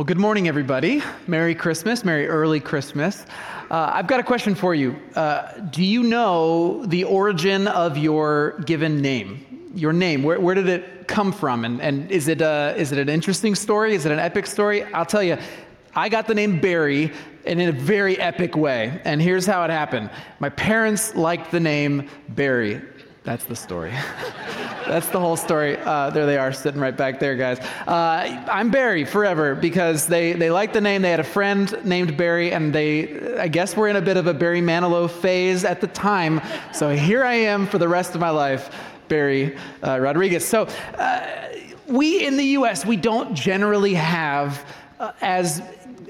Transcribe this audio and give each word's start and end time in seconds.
Well, 0.00 0.06
good 0.06 0.18
morning, 0.18 0.48
everybody. 0.48 1.02
Merry 1.26 1.54
Christmas, 1.54 2.06
Merry 2.06 2.26
early 2.26 2.58
Christmas. 2.58 3.26
Uh, 3.70 3.90
I've 3.92 4.06
got 4.06 4.18
a 4.18 4.22
question 4.22 4.54
for 4.54 4.74
you. 4.74 4.96
Uh, 5.14 5.52
do 5.58 5.84
you 5.84 6.02
know 6.02 6.86
the 6.86 7.04
origin 7.04 7.68
of 7.68 7.98
your 7.98 8.52
given 8.64 9.02
name? 9.02 9.44
Your 9.74 9.92
name, 9.92 10.22
where, 10.22 10.40
where 10.40 10.54
did 10.54 10.70
it 10.70 11.06
come 11.06 11.32
from? 11.32 11.66
And, 11.66 11.82
and 11.82 12.10
is, 12.10 12.28
it 12.28 12.40
a, 12.40 12.72
uh, 12.72 12.74
is 12.78 12.92
it 12.92 12.98
an 12.98 13.10
interesting 13.10 13.54
story? 13.54 13.94
Is 13.94 14.06
it 14.06 14.12
an 14.12 14.18
epic 14.18 14.46
story? 14.46 14.84
I'll 14.84 15.04
tell 15.04 15.22
you, 15.22 15.36
I 15.94 16.08
got 16.08 16.26
the 16.26 16.34
name 16.34 16.62
Barry 16.62 17.12
and 17.44 17.60
in 17.60 17.68
a 17.68 17.72
very 17.78 18.18
epic 18.18 18.56
way. 18.56 19.02
And 19.04 19.20
here's 19.20 19.44
how 19.44 19.64
it 19.64 19.70
happened 19.70 20.08
my 20.38 20.48
parents 20.48 21.14
liked 21.14 21.50
the 21.50 21.60
name 21.60 22.08
Barry. 22.30 22.80
That's 23.30 23.44
the 23.44 23.54
story. 23.54 23.90
That's 24.88 25.06
the 25.10 25.20
whole 25.20 25.36
story. 25.36 25.76
Uh, 25.84 26.10
there 26.10 26.26
they 26.26 26.36
are, 26.36 26.52
sitting 26.52 26.80
right 26.80 26.96
back 26.96 27.20
there, 27.20 27.36
guys. 27.36 27.60
Uh, 27.86 28.44
I'm 28.50 28.72
Barry 28.72 29.04
forever 29.04 29.54
because 29.54 30.08
they, 30.08 30.32
they 30.32 30.50
liked 30.50 30.72
the 30.74 30.80
name. 30.80 31.00
They 31.02 31.12
had 31.12 31.20
a 31.20 31.22
friend 31.22 31.72
named 31.84 32.16
Barry, 32.16 32.50
and 32.50 32.72
they, 32.74 33.36
I 33.38 33.46
guess, 33.46 33.76
we're 33.76 33.86
in 33.86 33.94
a 33.94 34.00
bit 34.00 34.16
of 34.16 34.26
a 34.26 34.34
Barry 34.34 34.60
Manilow 34.60 35.08
phase 35.08 35.64
at 35.64 35.80
the 35.80 35.86
time. 35.86 36.40
So 36.72 36.90
here 36.92 37.22
I 37.22 37.34
am 37.34 37.68
for 37.68 37.78
the 37.78 37.86
rest 37.86 38.16
of 38.16 38.20
my 38.20 38.30
life, 38.30 38.68
Barry 39.06 39.56
uh, 39.86 40.00
Rodriguez. 40.00 40.44
So 40.44 40.62
uh, 40.98 41.48
we 41.86 42.26
in 42.26 42.36
the 42.36 42.46
US, 42.58 42.84
we 42.84 42.96
don't 42.96 43.32
generally 43.32 43.94
have 43.94 44.66
uh, 44.98 45.12
as 45.20 45.62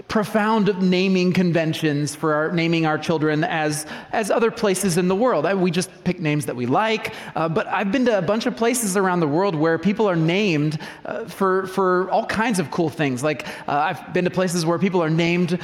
profound 0.09 0.77
naming 0.81 1.33
conventions 1.33 2.15
for 2.15 2.33
our, 2.35 2.53
naming 2.53 2.87
our 2.87 2.99
children 2.99 3.45
as, 3.45 3.87
as 4.13 4.31
other 4.31 4.51
places 4.51 4.97
in 4.99 5.09
the 5.09 5.15
world. 5.15 5.47
I, 5.47 5.55
we 5.55 5.71
just 5.71 5.91
pick 6.05 6.21
names 6.21 6.47
that 6.47 6.57
we 6.57 6.67
like, 6.67 7.13
uh, 7.37 7.49
but 7.49 7.67
I've 7.69 7.93
been 7.93 8.05
to 8.07 8.19
a 8.19 8.23
bunch 8.23 8.47
of 8.47 8.57
places 8.57 8.97
around 8.97 9.21
the 9.21 9.29
world 9.29 9.55
where 9.55 9.79
people 9.79 10.09
are 10.09 10.17
named 10.17 10.79
uh, 11.05 11.25
for, 11.27 11.67
for 11.69 12.11
all 12.11 12.27
kinds 12.27 12.59
of 12.59 12.71
cool 12.71 12.89
things. 12.89 13.23
Like, 13.23 13.47
uh, 13.69 13.73
I've 13.77 14.13
been 14.15 14.25
to 14.25 14.31
places 14.31 14.65
where 14.67 14.79
people 14.79 15.03
are 15.03 15.11
named 15.11 15.59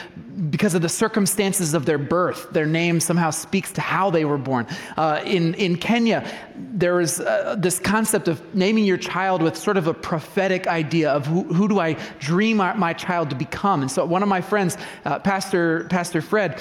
because 0.51 0.75
of 0.75 0.83
the 0.83 0.89
circumstances 0.89 1.73
of 1.73 1.87
their 1.87 1.99
birth. 1.99 2.49
Their 2.51 2.67
name 2.67 3.01
somehow 3.01 3.31
speaks 3.31 3.73
to 3.73 3.81
how 3.81 4.11
they 4.11 4.25
were 4.27 4.37
born. 4.37 4.67
Uh, 4.97 5.23
in, 5.25 5.55
in 5.55 5.77
Kenya, 5.77 6.29
there 6.57 7.01
is 7.01 7.21
uh, 7.21 7.57
this 7.59 7.79
concept 7.79 8.29
of 8.29 8.55
naming 8.55 8.85
your 8.85 8.99
child 8.99 9.41
with 9.41 9.57
sort 9.57 9.79
of 9.79 9.87
a 9.87 9.95
prophetic 9.95 10.67
idea 10.67 11.11
of 11.11 11.27
who, 11.27 11.43
who 11.45 11.69
do 11.69 11.81
I 11.81 11.95
dream 12.19 12.59
my, 12.59 12.75
my 12.75 12.93
child 12.93 13.31
to 13.31 13.37
become. 13.37 13.81
And 13.81 13.91
so, 13.91 14.05
one 14.05 14.23
of 14.23 14.26
of 14.27 14.29
my 14.29 14.41
friends, 14.41 14.77
uh, 15.05 15.19
Pastor, 15.21 15.87
Pastor 15.89 16.21
Fred, 16.21 16.61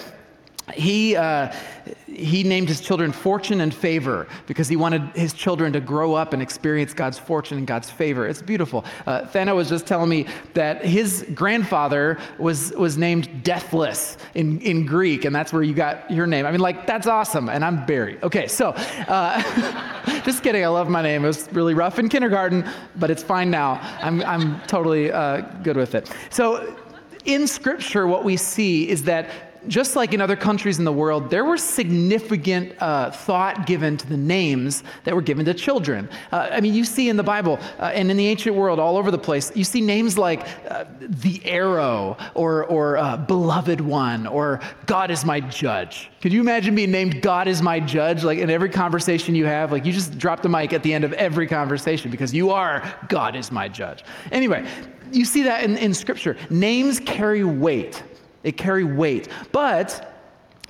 he, 0.74 1.16
uh, 1.16 1.54
he 2.08 2.42
named 2.44 2.68
his 2.70 2.82
children 2.82 3.12
fortune 3.12 3.62
and 3.62 3.72
favor 3.72 4.26
because 4.48 4.68
he 4.68 4.76
wanted 4.76 5.04
his 5.16 5.32
children 5.32 5.72
to 5.74 5.80
grow 5.80 6.16
up 6.16 6.34
and 6.34 6.42
experience 6.42 6.92
God's 6.92 7.20
fortune 7.20 7.60
and 7.60 7.68
God's 7.68 7.92
favor. 7.92 8.26
It's 8.28 8.42
beautiful. 8.42 8.84
Uh, 9.06 9.28
Thana 9.28 9.54
was 9.54 9.70
just 9.70 9.86
telling 9.86 10.10
me 10.10 10.26
that 10.56 10.84
his 10.84 11.24
grandfather 11.36 12.18
was, 12.40 12.72
was 12.72 12.98
named 12.98 13.44
Deathless 13.44 14.18
in, 14.34 14.60
in 14.62 14.88
Greek, 14.88 15.26
and 15.26 15.36
that's 15.36 15.54
where 15.54 15.62
you 15.62 15.76
got 15.76 16.10
your 16.10 16.26
name. 16.26 16.48
I 16.48 16.52
mean, 16.52 16.62
like, 16.62 16.88
that's 16.88 17.06
awesome, 17.06 17.48
and 17.48 17.64
I'm 17.64 17.86
Barry. 17.86 18.18
Okay, 18.24 18.48
so 18.48 18.70
uh, 19.08 20.22
just 20.26 20.42
kidding. 20.42 20.64
I 20.64 20.68
love 20.70 20.90
my 20.90 21.04
name. 21.04 21.26
It 21.26 21.28
was 21.28 21.48
really 21.54 21.76
rough 21.76 22.00
in 22.00 22.10
kindergarten, 22.10 22.66
but 22.96 23.12
it's 23.12 23.22
fine 23.22 23.52
now. 23.52 23.74
I'm, 24.02 24.24
I'm 24.24 24.60
totally 24.62 25.12
uh, 25.12 25.42
good 25.62 25.78
with 25.78 25.94
it. 25.94 26.12
So 26.32 26.76
in 27.26 27.48
Scripture, 27.48 28.06
what 28.08 28.24
we 28.24 28.38
see 28.38 28.88
is 28.88 29.04
that 29.04 29.30
just 29.68 29.96
like 29.96 30.14
in 30.14 30.22
other 30.22 30.36
countries 30.36 30.78
in 30.78 30.86
the 30.86 30.94
world, 30.94 31.32
there 31.32 31.44
were 31.44 31.58
significant 31.58 32.80
uh, 32.80 33.10
thought 33.10 33.66
given 33.66 33.98
to 33.98 34.06
the 34.08 34.16
names 34.16 34.84
that 35.06 35.16
were 35.16 35.24
given 35.24 35.44
to 35.44 35.56
children. 35.56 36.08
Uh, 36.32 36.50
I 36.52 36.62
mean, 36.62 36.76
you 36.76 36.84
see 36.86 37.10
in 37.10 37.18
the 37.18 37.24
Bible 37.24 37.60
uh, 37.80 37.86
and 37.86 38.12
in 38.12 38.16
the 38.18 38.28
ancient 38.28 38.56
world 38.56 38.80
all 38.80 38.96
over 38.96 39.10
the 39.10 39.18
place, 39.18 39.52
you 39.56 39.64
see 39.64 39.82
names 39.82 40.20
like 40.20 40.46
uh, 40.70 40.86
the 41.00 41.44
arrow 41.46 42.16
or, 42.36 42.66
or 42.66 42.98
uh, 42.98 43.18
beloved 43.18 43.82
one 43.82 44.28
or 44.28 44.60
God 44.86 45.10
is 45.10 45.26
my 45.26 45.40
judge. 45.40 46.12
Could 46.22 46.32
you 46.32 46.42
imagine 46.42 46.76
being 46.76 46.92
named 46.92 47.24
God 47.24 47.48
is 47.48 47.64
my 47.64 47.80
judge? 47.80 48.24
Like 48.24 48.38
in 48.38 48.52
every 48.52 48.70
conversation 48.70 49.34
you 49.34 49.48
have, 49.48 49.72
like 49.72 49.84
you 49.84 49.92
just 49.94 50.16
drop 50.20 50.44
the 50.44 50.50
mic 50.50 50.74
at 50.74 50.84
the 50.84 50.94
end 50.94 51.04
of 51.04 51.14
every 51.14 51.48
conversation 51.48 52.12
because 52.12 52.36
you 52.36 52.52
are 52.52 52.84
God 53.10 53.36
is 53.36 53.52
my 53.52 53.68
judge. 53.68 54.04
Anyway, 54.32 54.64
you 55.12 55.26
see 55.26 55.44
that 55.44 55.64
in, 55.64 55.78
in 55.78 55.94
Scripture. 55.94 56.38
Names 56.50 57.00
carry 57.00 57.44
weight, 57.44 58.02
they 58.44 58.52
carry 58.52 58.84
weight. 58.84 59.28
But 59.52 60.12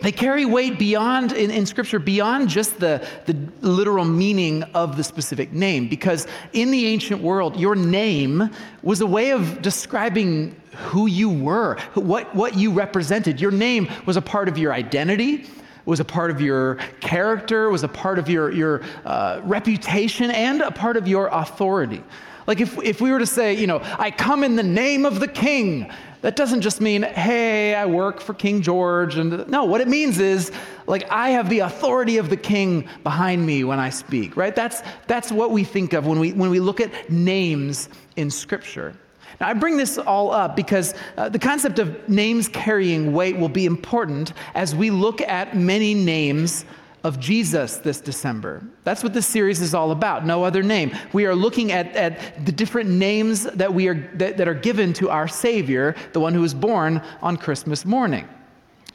they 0.01 0.12
carry 0.12 0.44
weight 0.46 0.78
beyond 0.78 1.31
in, 1.31 1.50
in, 1.50 1.66
scripture 1.66 2.00
beyond 2.00 2.50
just 2.50 2.81
the, 2.81 3.06
the 3.28 3.34
literal 3.66 4.03
meaning 4.03 4.62
of 4.74 4.97
the 4.97 5.03
specific 5.06 5.53
name 5.53 5.88
because 5.88 6.28
in 6.51 6.69
the 6.69 6.85
ancient 6.88 7.22
world 7.22 7.56
your 7.57 7.75
name 7.75 8.50
was 8.84 9.00
a 9.00 9.07
way 9.07 9.31
of 9.31 9.62
describing 9.62 10.53
who 10.75 11.06
you 11.07 11.29
were 11.29 11.78
what, 11.94 12.35
what 12.35 12.57
you 12.57 12.74
represented 12.74 13.40
your 13.40 13.51
name 13.51 13.88
was 14.06 14.18
a 14.18 14.22
part 14.22 14.50
of 14.50 14.57
your 14.57 14.74
identity 14.74 15.45
was 15.85 16.01
a 16.01 16.06
part 16.06 16.29
of 16.29 16.41
your 16.41 16.75
character 17.00 17.69
was 17.69 17.84
a 17.84 17.88
part 17.88 18.19
of 18.19 18.28
your, 18.28 18.51
your 18.51 18.81
uh, 19.06 19.40
reputation 19.45 20.29
and 20.31 20.59
a 20.59 20.72
part 20.72 20.97
of 20.97 21.07
your 21.07 21.28
authority 21.29 22.03
like 22.47 22.61
if, 22.61 22.78
if 22.83 23.01
we 23.01 23.11
were 23.11 23.19
to 23.19 23.25
say, 23.25 23.53
you 23.56 23.67
know, 23.67 23.81
I 23.97 24.11
come 24.11 24.44
in 24.44 24.56
the 24.56 24.63
name 24.63 25.06
of 25.06 25.19
the 25.19 25.28
king, 25.28 25.89
that 26.22 26.35
doesn't 26.35 26.61
just 26.61 26.81
mean, 26.81 27.03
hey, 27.03 27.75
I 27.75 27.85
work 27.85 28.19
for 28.19 28.33
King 28.33 28.61
George. 28.61 29.16
And 29.17 29.47
no, 29.47 29.63
what 29.66 29.79
it 29.81 29.88
means 29.88 30.19
is, 30.19 30.51
like, 30.88 31.09
I 31.11 31.29
have 31.31 31.50
the 31.51 31.59
authority 31.59 32.17
of 32.17 32.29
the 32.31 32.38
king 32.38 32.88
behind 33.03 33.45
me 33.45 33.63
when 33.63 33.79
I 33.79 33.89
speak, 33.91 34.35
right? 34.35 34.56
That's, 34.56 34.81
that's 35.07 35.31
what 35.31 35.51
we 35.51 35.63
think 35.63 35.94
of 35.94 36.07
when 36.07 36.19
we, 36.19 36.33
when 36.33 36.50
we 36.50 36.59
look 36.59 36.81
at 36.81 37.09
names 37.11 37.89
in 38.16 38.31
Scripture. 38.31 38.95
Now, 39.39 39.50
I 39.50 39.53
bring 39.53 39.77
this 39.77 40.00
all 40.00 40.31
up 40.31 40.56
because 40.56 40.95
uh, 41.17 41.29
the 41.29 41.38
concept 41.39 41.77
of 41.77 42.07
names 42.09 42.47
carrying 42.47 43.13
weight 43.13 43.38
will 43.38 43.50
be 43.50 43.66
important 43.67 44.33
as 44.56 44.73
we 44.73 44.89
look 44.89 45.22
at 45.22 45.56
many 45.56 45.94
names 45.94 46.66
of 47.06 47.20
Jesus 47.20 47.76
this 47.78 48.02
December. 48.02 48.64
That's 48.84 49.04
what 49.04 49.14
this 49.14 49.28
series 49.28 49.62
is 49.62 49.76
all 49.76 49.92
about, 49.92 50.26
no 50.26 50.44
other 50.44 50.64
name. 50.64 50.90
We 51.14 51.28
are 51.28 51.36
looking 51.36 51.72
at, 51.72 51.96
at 51.96 52.44
the 52.48 52.52
different 52.52 52.90
names 52.90 53.44
that, 53.44 53.72
we 53.72 53.88
are, 53.88 54.12
that, 54.16 54.38
that 54.38 54.48
are 54.48 54.56
given 54.56 54.92
to 54.94 55.12
our 55.12 55.28
Savior, 55.28 55.96
the 56.14 56.20
one 56.20 56.34
who 56.34 56.42
was 56.42 56.56
born 56.56 57.00
on 57.22 57.38
Christmas 57.38 57.86
morning. 57.86 58.28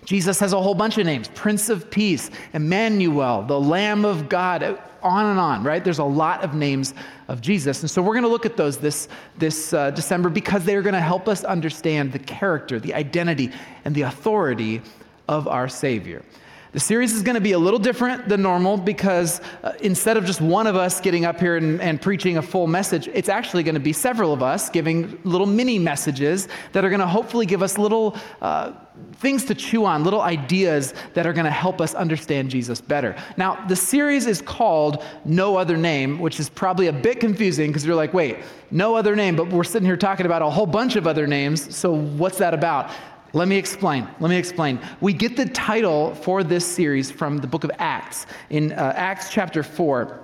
Jesus 0.07 0.41
has 0.41 0.53
a 0.55 0.61
whole 0.61 0.75
bunch 0.75 0.99
of 0.99 1.07
names 1.07 1.29
Prince 1.37 1.69
of 1.69 1.89
Peace, 1.89 2.31
Emmanuel, 2.53 3.43
the 3.43 3.59
Lamb 3.61 4.05
of 4.05 4.29
God, 4.29 4.65
on 5.05 5.27
and 5.27 5.39
on, 5.39 5.63
right? 5.63 5.85
There's 5.85 6.01
a 6.01 6.05
lot 6.05 6.43
of 6.43 6.53
names 6.53 6.95
of 7.29 7.41
Jesus. 7.41 7.81
And 7.83 7.89
so 7.91 8.03
we're 8.03 8.15
going 8.15 8.25
to 8.25 8.29
look 8.29 8.45
at 8.45 8.57
those 8.57 8.77
this, 8.77 9.07
this 9.39 9.73
uh, 9.73 9.93
December 9.93 10.31
because 10.31 10.65
they 10.65 10.75
are 10.75 10.83
going 10.83 10.95
to 10.95 11.01
help 11.01 11.29
us 11.29 11.45
understand 11.45 12.13
the 12.13 12.19
character, 12.19 12.81
the 12.81 12.93
identity, 12.93 13.53
and 13.85 13.95
the 13.95 14.03
authority 14.03 14.83
of 15.29 15.47
our 15.47 15.69
Savior. 15.69 16.25
The 16.73 16.79
series 16.81 17.13
is 17.15 17.23
going 17.23 17.35
to 17.35 17.41
be 17.41 17.51
a 17.51 17.59
little 17.59 17.81
different 17.81 18.29
than 18.29 18.43
normal 18.43 18.77
because 18.77 19.41
uh, 19.65 19.73
instead 19.81 20.17
of 20.17 20.25
just 20.25 20.41
one 20.41 20.69
of 20.69 20.77
us 20.77 21.01
getting 21.01 21.25
up 21.25 21.41
here 21.41 21.57
and, 21.57 21.83
and 21.83 22.01
preaching 22.01 22.37
a 22.37 22.43
full 22.43 22.69
message, 22.69 23.09
it's 23.13 23.29
actually 23.29 23.65
going 23.65 23.75
to 23.75 23.81
be 23.81 23.93
several 23.93 24.33
of 24.33 24.41
us 24.41 24.71
giving 24.71 25.19
little 25.25 25.49
mini 25.49 25.81
messages 25.81 26.47
that 26.73 26.85
are 26.85 26.89
going 26.89 27.01
to 27.01 27.09
hopefully 27.09 27.45
give 27.45 27.61
us 27.61 27.77
little 27.77 28.17
uh, 28.41 28.71
things 29.15 29.45
to 29.47 29.55
chew 29.57 29.85
on, 29.85 30.05
little 30.05 30.21
ideas 30.21 30.95
that 31.15 31.27
are 31.27 31.33
going 31.33 31.45
to 31.45 31.51
help 31.51 31.81
us 31.81 31.93
understand 31.97 32.51
Jesus 32.51 32.81
better. 32.81 33.17
Now, 33.37 33.65
the 33.67 33.75
series 33.75 34.29
is 34.29 34.41
called 34.41 35.03
No 35.25 35.57
Other 35.57 35.77
Name, 35.77 36.21
which 36.21 36.39
is 36.39 36.49
probably 36.49 36.87
a 36.87 36.93
bit 36.93 37.19
confusing 37.19 37.71
because 37.71 37.85
you're 37.85 37.97
like, 37.97 38.15
wait, 38.15 38.39
no 38.71 38.95
other 38.95 39.17
name, 39.17 39.35
but 39.35 39.49
we're 39.49 39.65
sitting 39.65 39.87
here 39.87 39.97
talking 39.97 40.25
about 40.25 40.41
a 40.43 40.49
whole 40.51 40.67
bunch 40.67 40.95
of 40.95 41.09
other 41.09 41.27
names, 41.27 41.75
so 41.77 41.91
what's 41.93 42.39
that 42.39 42.55
about? 42.55 42.93
Let 43.33 43.47
me 43.49 43.57
explain. 43.57 44.09
Let 44.19 44.29
me 44.29 44.37
explain. 44.37 44.81
We 45.01 45.13
get 45.13 45.37
the 45.37 45.47
title 45.47 46.15
for 46.17 46.43
this 46.43 46.65
series 46.67 47.11
from 47.13 47.39
the 47.39 47.47
book 47.47 47.63
of 47.63 47.71
Acts. 47.79 48.27
In 48.51 48.73
uh, 48.73 48.93
Acts 48.97 49.31
chapter 49.31 49.63
4, 49.63 50.19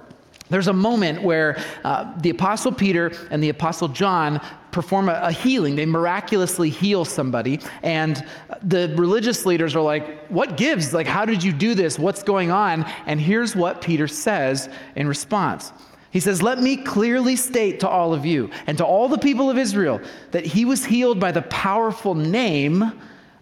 there's 0.51 0.67
a 0.67 0.73
moment 0.73 1.23
where 1.23 1.57
uh, 1.85 2.11
the 2.21 2.31
Apostle 2.31 2.73
Peter 2.73 3.13
and 3.31 3.41
the 3.41 3.49
Apostle 3.51 3.87
John 3.89 4.45
perform 4.73 5.09
a, 5.09 5.13
a, 5.23 5.31
healing. 5.33 5.77
They 5.77 5.87
miraculously 5.87 6.69
heal 6.69 7.05
somebody. 7.05 7.61
And 7.85 8.27
the 8.63 8.93
religious 8.99 9.47
leaders 9.47 9.77
are 9.77 9.83
like, 9.83 10.27
What 10.27 10.57
gives? 10.57 10.93
Like, 10.93 11.07
how 11.07 11.25
did 11.25 11.45
you 11.45 11.53
do 11.53 11.75
this? 11.77 12.01
What's 12.01 12.25
going 12.25 12.51
on? 12.51 12.85
And 13.07 13.21
here's 13.21 13.55
what 13.55 13.81
Peter 13.83 14.09
says 14.09 14.69
in 14.97 15.07
response 15.07 15.73
he 16.11 16.21
says, 16.21 16.43
Let 16.43 16.61
me 16.61 16.77
clearly 16.77 17.37
state 17.37 17.81
to 17.81 17.89
all 17.89 18.15
of 18.15 18.25
you 18.25 18.51
and 18.67 18.77
to 18.79 18.85
all 18.85 19.09
the 19.09 19.19
people 19.19 19.51
of 19.51 19.59
Israel 19.59 20.01
that 20.31 20.47
he 20.47 20.65
was 20.65 20.85
healed 20.85 21.19
by 21.21 21.33
the 21.33 21.43
powerful 21.43 22.15
name 22.15 22.93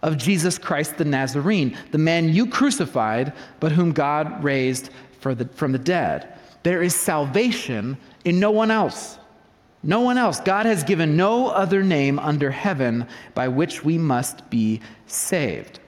of 0.02 0.16
Jesus 0.16 0.58
Christ 0.58 0.96
the 0.96 1.05
Nazarene, 1.05 1.76
the 1.90 1.99
man 1.99 2.28
you 2.32 2.46
crucified, 2.46 3.32
but 3.61 3.72
whom 3.72 3.93
God 3.93 4.43
raised 4.43 4.90
the, 5.22 5.49
from 5.55 5.72
the 5.72 5.78
dead. 5.78 6.34
There 6.62 6.82
is 6.82 6.94
salvation 6.94 7.96
in 8.25 8.38
no 8.40 8.50
one 8.50 8.70
else. 8.70 9.19
No 9.82 10.00
one 10.00 10.16
else. 10.19 10.40
God 10.40 10.64
has 10.66 10.82
given 10.82 11.14
no 11.16 11.49
other 11.49 11.82
name 11.82 12.19
under 12.19 12.50
heaven 12.50 13.06
by 13.34 13.49
which 13.49 13.84
we 13.84 13.96
must 13.99 14.49
be 14.50 14.81
saved. 15.06 15.78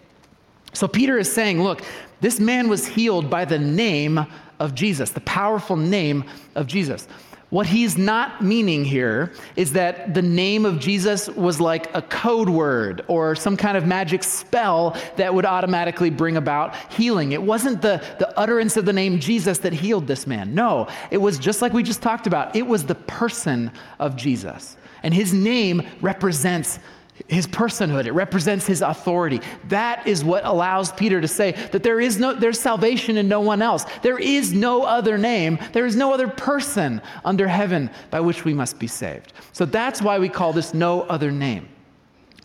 So 0.74 0.86
Peter 0.88 1.16
is 1.18 1.32
saying, 1.32 1.62
Look, 1.62 1.82
this 2.20 2.38
man 2.40 2.68
was 2.68 2.86
healed 2.86 3.28
by 3.30 3.44
the 3.46 3.58
name 3.58 4.24
of 4.60 4.74
Jesus, 4.74 5.10
the 5.10 5.20
powerful 5.22 5.76
name 5.76 6.24
of 6.54 6.66
Jesus. 6.66 7.06
What 7.50 7.66
he's 7.68 7.96
not 7.96 8.42
meaning 8.42 8.84
here 8.84 9.32
is 9.54 9.72
that 9.74 10.14
the 10.14 10.22
name 10.22 10.66
of 10.66 10.80
Jesus 10.80 11.28
was 11.28 11.60
like 11.60 11.94
a 11.94 12.02
code 12.02 12.48
word 12.48 13.04
or 13.06 13.36
some 13.36 13.56
kind 13.56 13.76
of 13.76 13.86
magic 13.86 14.24
spell 14.24 14.96
that 15.14 15.32
would 15.32 15.46
automatically 15.46 16.10
bring 16.10 16.36
about 16.38 16.74
healing. 16.92 17.30
It 17.32 17.42
wasn't 17.42 17.80
the, 17.82 18.02
the 18.18 18.36
utterance 18.36 18.76
of 18.76 18.84
the 18.84 18.92
name 18.92 19.20
Jesus 19.20 19.58
that 19.58 19.72
healed 19.72 20.08
this 20.08 20.26
man. 20.26 20.54
No, 20.56 20.88
it 21.12 21.18
was 21.18 21.38
just 21.38 21.62
like 21.62 21.72
we 21.72 21.84
just 21.84 22.02
talked 22.02 22.26
about, 22.26 22.54
it 22.56 22.66
was 22.66 22.84
the 22.84 22.96
person 22.96 23.70
of 24.00 24.16
Jesus. 24.16 24.76
And 25.04 25.14
his 25.14 25.32
name 25.32 25.86
represents 26.00 26.80
his 27.28 27.46
personhood 27.46 28.06
it 28.06 28.12
represents 28.12 28.66
his 28.66 28.82
authority 28.82 29.40
that 29.68 30.06
is 30.06 30.24
what 30.24 30.44
allows 30.44 30.92
peter 30.92 31.20
to 31.20 31.28
say 31.28 31.52
that 31.72 31.82
there 31.82 32.00
is 32.00 32.18
no 32.18 32.32
there's 32.34 32.58
salvation 32.58 33.16
in 33.18 33.28
no 33.28 33.40
one 33.40 33.60
else 33.62 33.84
there 34.02 34.18
is 34.18 34.52
no 34.52 34.82
other 34.84 35.18
name 35.18 35.58
there 35.72 35.84
is 35.86 35.96
no 35.96 36.12
other 36.12 36.28
person 36.28 37.00
under 37.24 37.46
heaven 37.46 37.90
by 38.10 38.20
which 38.20 38.44
we 38.44 38.54
must 38.54 38.78
be 38.78 38.86
saved 38.86 39.32
so 39.52 39.64
that's 39.66 40.00
why 40.02 40.18
we 40.18 40.28
call 40.28 40.52
this 40.52 40.72
no 40.74 41.02
other 41.02 41.30
name 41.30 41.68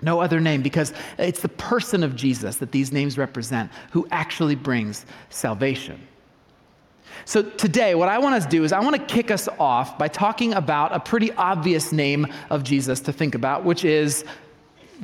no 0.02 0.20
other 0.20 0.40
name 0.40 0.62
because 0.62 0.94
it's 1.20 1.42
the 1.42 1.50
person 1.50 2.04
of 2.04 2.16
jesus 2.16 2.56
that 2.58 2.72
these 2.72 2.92
names 2.92 3.18
represent 3.18 3.70
who 3.92 4.06
actually 4.12 4.56
brings 4.56 5.06
salvation 5.30 6.00
so, 7.26 7.44
today, 7.44 7.94
what 7.94 8.10
I 8.10 8.18
want 8.18 8.36
us 8.36 8.46
to 8.46 8.50
do 8.50 8.64
is 8.64 8.72
I 8.72 8.80
want 8.80 8.96
to 8.96 9.04
kick 9.14 9.30
us 9.30 9.48
off 9.60 9.96
by 9.98 10.08
talking 10.08 10.54
about 10.54 10.92
a 10.96 11.00
pretty 11.00 11.32
obvious 11.34 11.92
name 11.92 12.26
of 12.50 12.64
Jesus 12.64 13.00
to 13.02 13.14
think 13.14 13.36
about, 13.36 13.64
which 13.64 13.86
is 13.86 14.24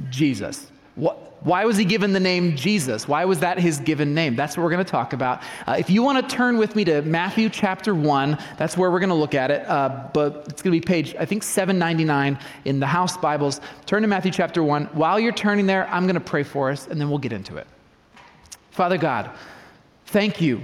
Jesus. 0.10 0.72
Why 0.96 1.64
was 1.66 1.78
he 1.78 1.86
given 1.86 2.14
the 2.14 2.20
name 2.20 2.56
Jesus? 2.56 3.08
Why 3.08 3.24
was 3.26 3.40
that 3.40 3.60
his 3.60 3.78
given 3.80 4.16
name? 4.16 4.36
That's 4.36 4.58
what 4.58 4.64
we're 4.64 4.72
going 4.72 4.84
to 4.84 4.90
talk 4.92 5.14
about. 5.14 5.44
Uh, 5.68 5.74
if 5.78 5.88
you 5.92 6.02
want 6.02 6.28
to 6.28 6.36
turn 6.36 6.58
with 6.58 6.76
me 6.76 6.84
to 6.86 7.04
Matthew 7.04 7.50
chapter 7.50 7.94
1, 7.94 8.36
that's 8.58 8.76
where 8.76 8.90
we're 8.90 9.00
going 9.00 9.10
to 9.10 9.16
look 9.16 9.36
at 9.36 9.52
it. 9.52 9.68
Uh, 9.68 10.06
but 10.14 10.48
it's 10.50 10.64
going 10.64 10.74
to 10.74 10.80
be 10.80 10.82
page, 10.82 11.16
I 11.20 11.26
think, 11.26 11.44
799 11.44 12.40
in 12.66 12.80
the 12.80 12.88
house 12.88 13.16
Bibles. 13.18 13.62
Turn 13.86 14.02
to 14.02 14.08
Matthew 14.08 14.32
chapter 14.32 14.64
1. 14.64 14.86
While 14.88 15.20
you're 15.20 15.32
turning 15.32 15.68
there, 15.68 15.88
I'm 15.90 16.04
going 16.06 16.16
to 16.16 16.20
pray 16.20 16.42
for 16.42 16.72
us, 16.72 16.88
and 16.88 17.00
then 17.00 17.08
we'll 17.08 17.20
get 17.20 17.32
into 17.32 17.58
it. 17.58 17.68
Father 18.72 18.98
God, 18.98 19.30
thank 20.08 20.42
you 20.42 20.60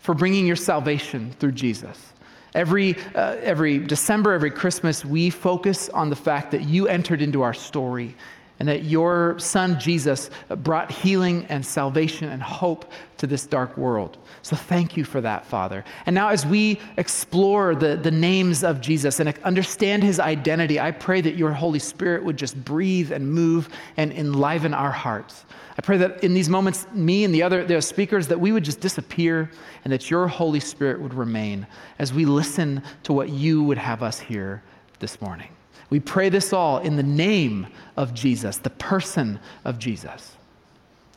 for 0.00 0.14
bringing 0.14 0.46
your 0.46 0.56
salvation 0.56 1.32
through 1.38 1.52
Jesus. 1.52 2.12
Every, 2.54 2.96
uh, 3.14 3.36
every 3.42 3.76
December, 3.78 4.32
every 4.32 4.50
Christmas, 4.50 5.04
we 5.04 5.28
focus 5.28 5.90
on 5.90 6.08
the 6.08 6.16
fact 6.16 6.50
that 6.52 6.62
you 6.62 6.88
entered 6.88 7.20
into 7.20 7.42
our 7.42 7.52
story 7.54 8.16
and 8.60 8.68
that 8.68 8.84
your 8.84 9.36
son 9.38 9.78
Jesus 9.78 10.30
brought 10.48 10.90
healing 10.90 11.44
and 11.48 11.64
salvation 11.64 12.28
and 12.28 12.42
hope 12.42 12.90
to 13.18 13.26
this 13.26 13.46
dark 13.46 13.76
world. 13.76 14.18
So 14.42 14.56
thank 14.56 14.96
you 14.96 15.04
for 15.04 15.20
that, 15.20 15.44
Father. 15.46 15.84
And 16.06 16.14
now, 16.14 16.28
as 16.28 16.44
we 16.46 16.80
explore 16.96 17.74
the, 17.74 17.96
the 17.96 18.10
names 18.10 18.64
of 18.64 18.80
Jesus 18.80 19.20
and 19.20 19.28
understand 19.44 20.02
his 20.02 20.18
identity, 20.20 20.80
I 20.80 20.90
pray 20.92 21.20
that 21.20 21.36
your 21.36 21.52
Holy 21.52 21.78
Spirit 21.78 22.24
would 22.24 22.36
just 22.36 22.62
breathe 22.64 23.12
and 23.12 23.30
move 23.32 23.68
and 23.96 24.12
enliven 24.12 24.74
our 24.74 24.90
hearts. 24.90 25.44
I 25.78 25.82
pray 25.82 25.96
that 25.98 26.24
in 26.24 26.34
these 26.34 26.48
moments, 26.48 26.86
me 26.92 27.22
and 27.22 27.32
the 27.32 27.42
other 27.42 27.64
the 27.64 27.80
speakers, 27.80 28.26
that 28.28 28.40
we 28.40 28.50
would 28.50 28.64
just 28.64 28.80
disappear 28.80 29.50
and 29.84 29.92
that 29.92 30.10
your 30.10 30.26
Holy 30.26 30.58
Spirit 30.58 31.00
would 31.00 31.14
remain 31.14 31.66
as 32.00 32.12
we 32.12 32.24
listen 32.24 32.82
to 33.04 33.12
what 33.12 33.28
you 33.28 33.62
would 33.62 33.78
have 33.78 34.02
us 34.02 34.18
hear 34.18 34.62
this 34.98 35.20
morning. 35.20 35.48
We 35.90 36.00
pray 36.00 36.28
this 36.28 36.52
all 36.52 36.78
in 36.78 36.96
the 36.96 37.02
name 37.02 37.66
of 37.96 38.12
Jesus, 38.12 38.58
the 38.58 38.70
person 38.70 39.40
of 39.64 39.78
Jesus. 39.78 40.36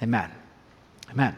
Amen. 0.02 0.30
Amen. 1.10 1.36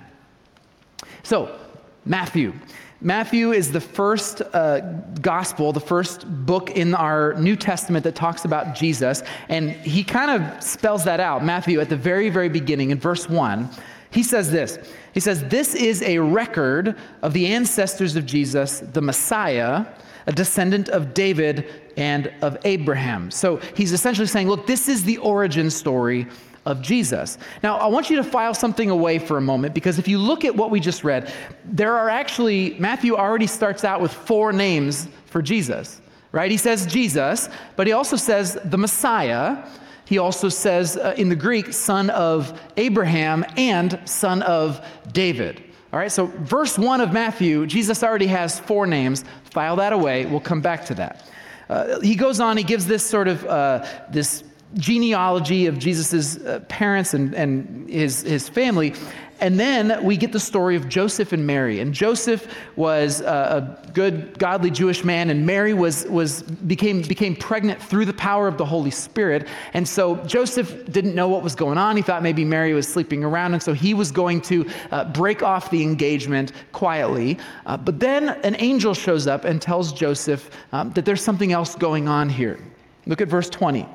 So, 1.23 1.57
Matthew. 2.05 2.53
Matthew 3.01 3.51
is 3.51 3.71
the 3.71 3.81
first 3.81 4.41
uh, 4.53 4.79
gospel, 5.21 5.73
the 5.73 5.79
first 5.79 6.23
book 6.45 6.71
in 6.71 6.95
our 6.95 7.33
New 7.33 7.55
Testament 7.55 8.03
that 8.05 8.15
talks 8.15 8.45
about 8.45 8.75
Jesus. 8.75 9.23
And 9.49 9.71
he 9.71 10.03
kind 10.03 10.41
of 10.43 10.63
spells 10.63 11.03
that 11.05 11.19
out. 11.19 11.43
Matthew, 11.43 11.79
at 11.81 11.89
the 11.89 11.97
very, 11.97 12.29
very 12.29 12.49
beginning, 12.49 12.91
in 12.91 12.99
verse 12.99 13.27
1, 13.27 13.69
he 14.11 14.21
says 14.21 14.51
this 14.51 14.77
He 15.13 15.19
says, 15.19 15.43
This 15.45 15.73
is 15.75 16.01
a 16.03 16.19
record 16.19 16.95
of 17.23 17.33
the 17.33 17.47
ancestors 17.47 18.15
of 18.15 18.25
Jesus, 18.27 18.79
the 18.93 19.01
Messiah 19.01 19.85
a 20.27 20.31
descendant 20.33 20.89
of 20.89 21.13
David 21.13 21.69
and 21.97 22.31
of 22.41 22.57
Abraham. 22.63 23.31
So 23.31 23.57
he's 23.75 23.91
essentially 23.91 24.27
saying, 24.27 24.47
look, 24.47 24.65
this 24.67 24.87
is 24.87 25.03
the 25.03 25.17
origin 25.17 25.69
story 25.69 26.27
of 26.65 26.81
Jesus. 26.81 27.37
Now, 27.61 27.77
I 27.77 27.87
want 27.87 28.09
you 28.09 28.15
to 28.15 28.23
file 28.23 28.53
something 28.53 28.89
away 28.89 29.19
for 29.19 29.37
a 29.37 29.41
moment 29.41 29.73
because 29.73 29.99
if 29.99 30.07
you 30.07 30.17
look 30.17 30.45
at 30.45 30.55
what 30.55 30.71
we 30.71 30.79
just 30.79 31.03
read, 31.03 31.33
there 31.65 31.93
are 31.95 32.09
actually, 32.09 32.77
Matthew 32.79 33.15
already 33.15 33.47
starts 33.47 33.83
out 33.83 33.99
with 33.99 34.13
four 34.13 34.53
names 34.53 35.09
for 35.25 35.41
Jesus, 35.41 35.99
right? 36.31 36.49
He 36.49 36.55
says 36.57 36.85
Jesus, 36.87 37.49
but 37.75 37.85
he 37.85 37.91
also 37.93 38.15
says 38.15 38.57
the 38.65 38.77
Messiah. 38.77 39.67
He 40.05 40.17
also 40.19 40.47
says 40.47 40.95
uh, 40.95 41.13
in 41.17 41.27
the 41.27 41.35
Greek, 41.35 41.73
son 41.73 42.09
of 42.11 42.59
Abraham 42.77 43.45
and 43.57 43.99
son 44.05 44.41
of 44.43 44.85
David. 45.11 45.65
All 45.91 45.99
right, 45.99 46.11
so 46.11 46.27
verse 46.37 46.79
one 46.79 47.01
of 47.01 47.11
Matthew, 47.11 47.67
Jesus 47.67 48.01
already 48.03 48.25
has 48.27 48.57
four 48.61 48.87
names. 48.87 49.25
File 49.53 49.75
that 49.75 49.93
away. 49.93 50.25
We'll 50.25 50.39
come 50.39 50.61
back 50.61 50.83
to 50.85 50.95
that. 50.95 51.23
Uh, 51.69 51.99
he 52.01 52.15
goes 52.15 52.39
on, 52.39 52.57
he 52.57 52.63
gives 52.63 52.87
this 52.87 53.05
sort 53.05 53.27
of 53.27 53.45
uh, 53.45 53.85
this 54.09 54.43
genealogy 54.75 55.67
of 55.67 55.77
Jesus' 55.77 56.37
uh, 56.37 56.59
parents 56.69 57.13
and, 57.13 57.35
and 57.35 57.87
his, 57.87 58.23
his 58.23 58.49
family. 58.49 58.95
And 59.39 59.59
then 59.59 60.03
we 60.03 60.15
get 60.17 60.31
the 60.31 60.39
story 60.39 60.75
of 60.75 60.87
Joseph 60.87 61.33
and 61.33 61.45
Mary. 61.45 61.79
And 61.79 61.93
Joseph 61.93 62.55
was 62.77 63.21
uh, 63.21 63.75
a, 63.83 63.91
good, 63.91 64.37
godly 64.39 64.71
Jewish 64.71 65.03
man, 65.03 65.29
and 65.29 65.45
Mary 65.45 65.73
was, 65.75 66.05
was, 66.05 66.41
became, 66.43 67.01
became 67.03 67.35
pregnant 67.35 67.79
through 67.81 68.05
the 68.05 68.13
power 68.13 68.47
of 68.47 68.57
the 68.57 68.65
Holy 68.65 68.89
Spirit. 68.89 69.47
And 69.73 69.87
so 69.87 70.15
Joseph 70.25 70.91
didn't 70.91 71.13
know 71.13 71.27
what 71.27 71.43
was 71.43 71.53
going 71.55 71.77
on. 71.77 71.95
He 71.95 72.01
thought 72.01 72.23
maybe 72.23 72.43
Mary 72.43 72.73
was 72.73 72.87
sleeping 72.87 73.23
around, 73.23 73.53
and 73.53 73.61
so 73.61 73.73
he 73.73 73.93
was 73.93 74.11
going 74.11 74.41
to 74.41 74.67
uh, 74.91 75.03
break 75.05 75.43
off 75.43 75.69
the 75.69 75.83
engagement 75.83 76.53
quietly. 76.71 77.37
Uh, 77.67 77.77
but 77.77 77.99
then 77.99 78.29
an 78.29 78.55
angel 78.59 78.93
shows 78.95 79.27
up 79.27 79.45
and 79.45 79.61
tells 79.61 79.93
Joseph 79.93 80.49
um, 80.71 80.91
that 80.93 81.05
there's 81.05 81.21
something 81.21 81.51
else 81.51 81.75
going 81.75 82.07
on 82.07 82.29
here. 82.29 82.57
Look 83.05 83.21
at 83.21 83.27
verse 83.27 83.49
20 83.49 83.87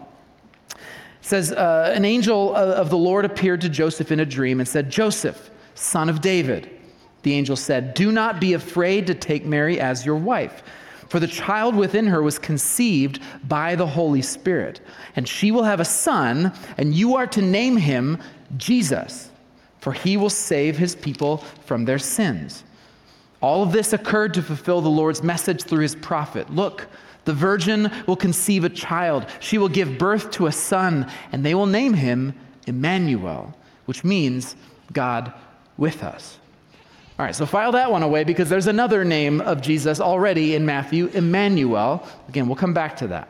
says, 1.20 1.52
uh, 1.52 1.92
An 1.94 2.04
angel 2.04 2.54
of 2.54 2.90
the 2.90 2.98
Lord 2.98 3.24
appeared 3.24 3.60
to 3.62 3.68
Joseph 3.68 4.12
in 4.12 4.20
a 4.20 4.26
dream 4.26 4.60
and 4.60 4.68
said, 4.68 4.90
Joseph, 4.90 5.50
son 5.74 6.08
of 6.08 6.20
David. 6.20 6.70
The 7.22 7.34
angel 7.34 7.56
said, 7.56 7.94
Do 7.94 8.12
not 8.12 8.40
be 8.40 8.52
afraid 8.54 9.06
to 9.08 9.14
take 9.14 9.44
Mary 9.44 9.80
as 9.80 10.06
your 10.06 10.14
wife, 10.16 10.62
for 11.08 11.18
the 11.18 11.26
child 11.26 11.74
within 11.74 12.06
her 12.06 12.22
was 12.22 12.38
conceived 12.38 13.20
by 13.48 13.74
the 13.74 13.86
Holy 13.86 14.22
Spirit. 14.22 14.80
And 15.16 15.26
she 15.26 15.50
will 15.50 15.64
have 15.64 15.80
a 15.80 15.84
son, 15.84 16.52
and 16.76 16.94
you 16.94 17.16
are 17.16 17.26
to 17.28 17.42
name 17.42 17.76
him 17.76 18.20
Jesus, 18.56 19.30
for 19.80 19.92
he 19.92 20.16
will 20.16 20.30
save 20.30 20.76
his 20.78 20.94
people 20.94 21.38
from 21.66 21.84
their 21.84 21.98
sins. 21.98 22.62
All 23.40 23.62
of 23.62 23.72
this 23.72 23.92
occurred 23.92 24.34
to 24.34 24.42
fulfill 24.42 24.80
the 24.80 24.88
Lord's 24.88 25.22
message 25.22 25.62
through 25.62 25.80
his 25.80 25.94
prophet. 25.94 26.50
Look, 26.50 26.88
the 27.28 27.34
virgin 27.34 27.92
will 28.06 28.16
conceive 28.16 28.64
a 28.64 28.70
child. 28.70 29.26
She 29.40 29.58
will 29.58 29.68
give 29.68 29.98
birth 29.98 30.30
to 30.32 30.46
a 30.46 30.52
son, 30.52 31.12
and 31.30 31.44
they 31.44 31.54
will 31.54 31.66
name 31.66 31.92
him 31.92 32.32
Emmanuel, 32.66 33.54
which 33.84 34.02
means 34.02 34.56
God 34.94 35.34
with 35.76 36.02
us. 36.02 36.38
All 37.18 37.26
right, 37.26 37.34
so 37.34 37.44
file 37.44 37.72
that 37.72 37.92
one 37.92 38.02
away 38.02 38.24
because 38.24 38.48
there's 38.48 38.66
another 38.66 39.04
name 39.04 39.42
of 39.42 39.60
Jesus 39.60 40.00
already 40.00 40.54
in 40.54 40.64
Matthew, 40.64 41.08
Emmanuel. 41.08 42.08
Again, 42.30 42.46
we'll 42.46 42.56
come 42.56 42.72
back 42.72 42.96
to 42.96 43.06
that. 43.08 43.28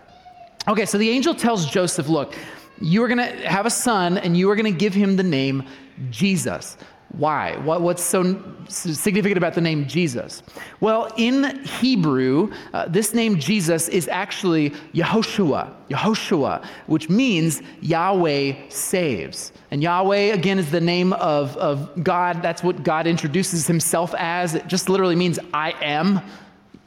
Okay, 0.68 0.86
so 0.86 0.96
the 0.96 1.10
angel 1.10 1.34
tells 1.34 1.66
Joseph, 1.66 2.08
look, 2.08 2.36
you 2.80 3.02
are 3.02 3.08
going 3.08 3.18
to 3.18 3.48
have 3.48 3.66
a 3.66 3.70
son 3.70 4.16
and 4.18 4.36
you 4.36 4.48
are 4.48 4.54
going 4.54 4.72
to 4.72 4.78
give 4.78 4.94
him 4.94 5.16
the 5.16 5.22
name 5.24 5.64
Jesus. 6.12 6.76
Why? 7.16 7.56
What, 7.58 7.80
what's 7.80 8.02
so 8.02 8.42
significant 8.68 9.38
about 9.38 9.54
the 9.54 9.62
name 9.62 9.88
Jesus? 9.88 10.42
Well, 10.80 11.10
in 11.16 11.64
Hebrew, 11.64 12.52
uh, 12.74 12.86
this 12.86 13.14
name 13.14 13.38
Jesus 13.40 13.88
is 13.88 14.08
actually 14.08 14.70
Yehoshua, 14.92 15.74
Yehoshua, 15.88 16.64
which 16.86 17.08
means 17.08 17.62
Yahweh 17.80 18.56
saves. 18.68 19.52
And 19.70 19.82
Yahweh, 19.82 20.34
again, 20.34 20.58
is 20.58 20.70
the 20.70 20.82
name 20.82 21.14
of, 21.14 21.56
of 21.56 22.04
God. 22.04 22.42
That's 22.42 22.62
what 22.62 22.82
God 22.82 23.06
introduces 23.06 23.66
himself 23.66 24.14
as. 24.18 24.54
It 24.54 24.66
just 24.66 24.90
literally 24.90 25.16
means 25.16 25.38
I 25.54 25.72
am. 25.82 26.20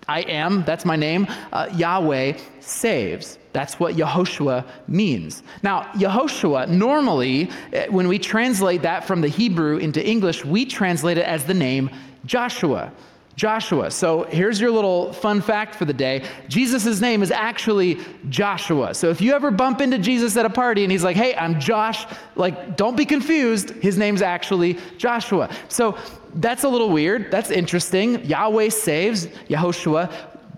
I 0.07 0.21
am, 0.21 0.63
that's 0.63 0.85
my 0.85 0.95
name, 0.95 1.27
uh, 1.53 1.67
Yahweh 1.73 2.37
saves. 2.59 3.37
That's 3.53 3.79
what 3.79 3.95
Yehoshua 3.95 4.65
means. 4.87 5.43
Now, 5.61 5.83
Yehoshua, 5.93 6.69
normally, 6.69 7.49
uh, 7.73 7.83
when 7.89 8.07
we 8.07 8.17
translate 8.17 8.81
that 8.83 9.05
from 9.05 9.21
the 9.21 9.27
Hebrew 9.27 9.77
into 9.77 10.05
English, 10.05 10.45
we 10.45 10.65
translate 10.65 11.17
it 11.17 11.25
as 11.25 11.43
the 11.43 11.53
name 11.53 11.89
Joshua. 12.25 12.91
Joshua. 13.35 13.89
So 13.91 14.23
here's 14.23 14.59
your 14.59 14.71
little 14.71 15.13
fun 15.13 15.41
fact 15.41 15.75
for 15.75 15.85
the 15.85 15.93
day 15.93 16.23
Jesus' 16.47 16.99
name 16.99 17.23
is 17.23 17.31
actually 17.31 17.99
Joshua. 18.29 18.93
So 18.93 19.09
if 19.09 19.21
you 19.21 19.33
ever 19.33 19.51
bump 19.51 19.81
into 19.81 19.97
Jesus 19.97 20.35
at 20.37 20.45
a 20.45 20.49
party 20.49 20.83
and 20.83 20.91
he's 20.91 21.03
like, 21.03 21.15
hey, 21.15 21.35
I'm 21.35 21.59
Josh, 21.59 22.05
like, 22.35 22.75
don't 22.77 22.97
be 22.97 23.05
confused. 23.05 23.71
His 23.81 23.97
name's 23.97 24.21
actually 24.21 24.77
Joshua. 24.97 25.49
So 25.69 25.97
that's 26.35 26.63
a 26.63 26.69
little 26.69 26.89
weird. 26.89 27.31
That's 27.31 27.51
interesting. 27.51 28.23
Yahweh 28.25 28.69
saves, 28.69 29.27
Yehoshua. 29.49 30.11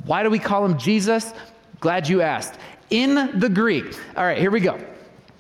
Why 0.06 0.24
do 0.24 0.30
we 0.30 0.40
call 0.40 0.66
him 0.66 0.78
Jesus? 0.78 1.34
Glad 1.80 2.08
you 2.08 2.22
asked. 2.22 2.56
In 2.90 3.40
the 3.40 3.50
Greek, 3.50 3.96
all 4.16 4.24
right, 4.26 4.38
here 4.38 4.52
we 4.52 4.60
go. 4.60 4.80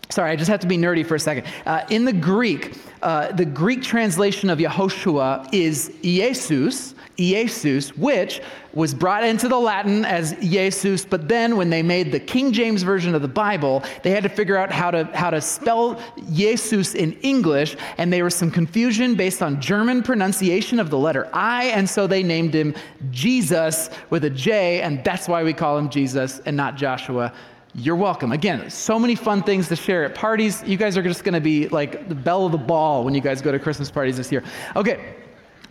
Sorry, 0.10 0.32
I 0.32 0.36
just 0.36 0.50
have 0.50 0.60
to 0.60 0.68
be 0.68 0.78
nerdy 0.78 1.06
for 1.06 1.16
a 1.16 1.20
second. 1.20 1.46
Uh, 1.66 1.84
in 1.90 2.06
the 2.06 2.13
Greek, 2.13 2.78
uh, 3.02 3.32
the 3.32 3.46
Greek 3.46 3.82
translation 3.82 4.50
of 4.50 4.60
Yehoshua 4.60 5.50
is 5.54 5.92
Jesus, 6.04 6.93
Jesus, 7.17 7.96
which 7.96 8.41
was 8.74 8.93
brought 8.93 9.24
into 9.24 9.48
the 9.48 9.58
Latin 9.60 10.03
as 10.05 10.34
Jesus, 10.39 11.05
but 11.05 11.27
then 11.27 11.58
when 11.58 11.70
they 11.70 11.84
made 11.84 12.12
the 12.12 12.20
King 12.20 12.51
James 12.51 12.82
Version 12.84 13.13
of 13.13 13.22
the 13.22 13.27
Bible, 13.27 13.84
they 14.01 14.12
had 14.12 14.24
to 14.24 14.29
figure 14.29 14.58
out 14.58 14.72
how 14.72 14.89
to, 14.91 15.05
how 15.13 15.29
to 15.29 15.39
spell 15.39 16.00
Jesus 16.34 16.96
in 16.96 17.13
English, 17.22 17.75
and 17.98 18.12
there 18.12 18.24
was 18.24 18.34
some 18.36 18.50
confusion 18.50 19.13
based 19.15 19.43
on 19.43 19.62
German 19.62 20.01
pronunciation 20.01 20.79
of 20.79 20.89
the 20.89 20.98
letter 20.98 21.27
I, 21.34 21.65
and 21.65 21.88
so 21.89 22.08
they 22.08 22.24
named 22.24 22.53
him 22.53 22.74
Jesus 23.12 23.89
with 24.10 24.24
a 24.25 24.29
J, 24.29 24.82
and 24.82 25.03
that's 25.03 25.27
why 25.27 25.43
we 25.43 25.53
call 25.53 25.77
him 25.77 25.89
Jesus 25.89 26.39
and 26.46 26.58
not 26.58 26.75
Joshua 26.75 27.32
you're 27.75 27.96
welcome. 27.96 28.32
Again, 28.32 28.70
so 28.70 29.00
many 29.00 29.15
fun 29.15 29.41
things 29.41 29.67
to 29.70 29.75
share 29.75 30.03
at 30.05 30.13
parties. 30.13 30.62
You 30.63 30.77
guys 30.77 30.96
are 30.96 31.01
just 31.01 31.24
going 31.24 31.34
to 31.34 31.41
be 31.41 31.67
like 31.70 32.08
the 32.08 32.13
belle 32.13 32.46
of 32.46 32.51
the 32.51 32.58
ball 32.60 33.03
when 33.03 33.15
you 33.15 33.20
guys 33.20 33.41
go 33.41 33.51
to 33.51 33.58
Christmas 33.58 33.89
parties 33.89 34.15
this 34.15 34.32
year. 34.32 34.43
Okay. 34.75 35.15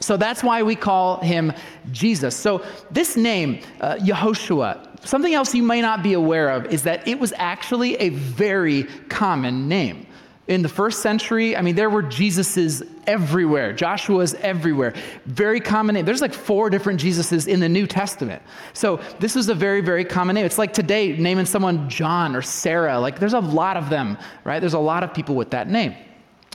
So 0.03 0.17
that's 0.17 0.43
why 0.43 0.63
we 0.63 0.75
call 0.75 1.19
him 1.21 1.53
Jesus. 1.93 2.37
So 2.37 2.63
this 2.91 3.17
name, 3.17 3.61
uh, 3.81 3.95
Yehoshua, 3.97 4.99
something 5.07 5.33
else 5.33 5.55
you 5.55 5.63
may 5.63 5.81
not 5.81 6.03
be 6.03 6.13
aware 6.15 6.51
of 6.51 6.67
is 6.67 6.83
that 6.83 7.07
it 7.07 7.19
was 7.19 7.33
actually 7.37 7.95
a 7.97 8.11
very 8.11 8.85
common 9.09 9.69
name. 9.69 10.07
In 10.49 10.61
the 10.61 10.69
first 10.69 11.03
century, 11.03 11.57
I 11.57 11.63
mean, 11.63 11.77
there 11.77 11.89
were 11.89 12.03
Jesuses 12.03 12.83
everywhere, 13.07 13.73
Joshua's 13.73 14.35
everywhere. 14.35 14.93
Very 15.27 15.61
common 15.61 15.95
name. 15.95 16.05
There's 16.05 16.21
like 16.21 16.35
four 16.35 16.69
different 16.69 17.01
Jesuses 17.01 17.47
in 17.47 17.61
the 17.61 17.69
New 17.69 17.87
Testament. 17.87 18.43
So 18.73 19.01
this 19.21 19.37
is 19.37 19.49
a 19.49 19.55
very, 19.55 19.81
very 19.81 20.05
common 20.05 20.35
name. 20.35 20.45
It's 20.45 20.59
like 20.59 20.73
today 20.73 21.17
naming 21.17 21.47
someone 21.47 21.89
John 21.89 22.35
or 22.35 22.43
Sarah. 22.43 22.99
Like 22.99 23.21
there's 23.21 23.35
a 23.35 23.41
lot 23.41 23.77
of 23.77 23.89
them, 23.89 24.19
right? 24.43 24.59
There's 24.59 24.75
a 24.75 24.81
lot 24.81 25.05
of 25.05 25.15
people 25.15 25.37
with 25.37 25.53
that 25.53 25.71
name. 25.71 25.95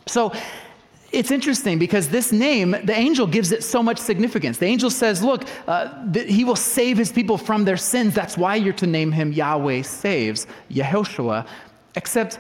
So 0.06 0.34
it's 1.12 1.32
interesting 1.32 1.80
because 1.80 2.10
this 2.10 2.32
name, 2.32 2.72
the 2.72 2.94
angel 2.94 3.28
gives 3.28 3.52
it 3.52 3.64
so 3.64 3.82
much 3.82 3.98
significance. 3.98 4.58
The 4.58 4.66
angel 4.66 4.90
says, 4.90 5.24
Look, 5.24 5.46
uh, 5.68 6.12
th- 6.12 6.28
he 6.30 6.44
will 6.44 6.56
save 6.56 6.98
his 6.98 7.12
people 7.12 7.38
from 7.38 7.64
their 7.64 7.78
sins. 7.78 8.14
That's 8.14 8.38
why 8.38 8.56
you're 8.56 8.74
to 8.74 8.88
name 8.88 9.12
him 9.12 9.32
Yahweh 9.32 9.84
Saves, 9.84 10.48
Yehoshua. 10.70 11.46
Except 11.96 12.40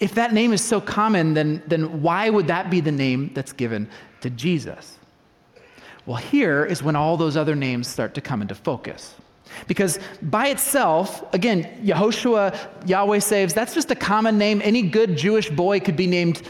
if 0.00 0.14
that 0.14 0.32
name 0.32 0.52
is 0.52 0.60
so 0.62 0.80
common, 0.80 1.34
then, 1.34 1.62
then 1.66 2.02
why 2.02 2.30
would 2.30 2.46
that 2.48 2.68
be 2.70 2.80
the 2.80 2.92
name 2.92 3.30
that's 3.34 3.52
given 3.52 3.88
to 4.22 4.30
Jesus? 4.30 4.98
Well, 6.06 6.16
here 6.16 6.64
is 6.64 6.82
when 6.82 6.96
all 6.96 7.16
those 7.16 7.36
other 7.36 7.54
names 7.54 7.86
start 7.86 8.14
to 8.14 8.20
come 8.20 8.42
into 8.42 8.54
focus. 8.54 9.14
Because 9.68 9.98
by 10.22 10.48
itself, 10.48 11.22
again, 11.34 11.64
Yehoshua, 11.84 12.56
Yahweh 12.88 13.18
saves, 13.20 13.52
that's 13.52 13.74
just 13.74 13.90
a 13.90 13.94
common 13.94 14.38
name. 14.38 14.60
Any 14.64 14.82
good 14.82 15.16
Jewish 15.16 15.50
boy 15.50 15.80
could 15.80 15.96
be 15.96 16.06
named 16.06 16.42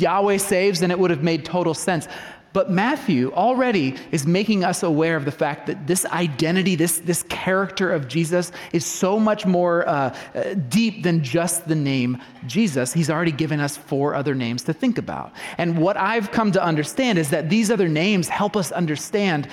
Yahweh 0.00 0.38
saves, 0.38 0.80
then 0.80 0.90
it 0.90 0.98
would 0.98 1.10
have 1.10 1.22
made 1.22 1.44
total 1.44 1.74
sense. 1.74 2.06
But 2.52 2.70
Matthew 2.70 3.32
already 3.32 3.96
is 4.12 4.28
making 4.28 4.62
us 4.62 4.84
aware 4.84 5.16
of 5.16 5.24
the 5.24 5.32
fact 5.32 5.66
that 5.66 5.88
this 5.88 6.06
identity, 6.06 6.76
this, 6.76 6.98
this 7.00 7.24
character 7.24 7.90
of 7.92 8.06
Jesus, 8.06 8.52
is 8.72 8.86
so 8.86 9.18
much 9.18 9.44
more 9.44 9.88
uh, 9.88 10.14
deep 10.68 11.02
than 11.02 11.24
just 11.24 11.66
the 11.66 11.74
name 11.74 12.22
Jesus. 12.46 12.92
He's 12.92 13.10
already 13.10 13.32
given 13.32 13.58
us 13.58 13.76
four 13.76 14.14
other 14.14 14.36
names 14.36 14.62
to 14.64 14.72
think 14.72 14.98
about. 14.98 15.32
And 15.58 15.76
what 15.78 15.96
I've 15.96 16.30
come 16.30 16.52
to 16.52 16.62
understand 16.62 17.18
is 17.18 17.30
that 17.30 17.50
these 17.50 17.72
other 17.72 17.88
names 17.88 18.28
help 18.28 18.56
us 18.56 18.70
understand 18.70 19.48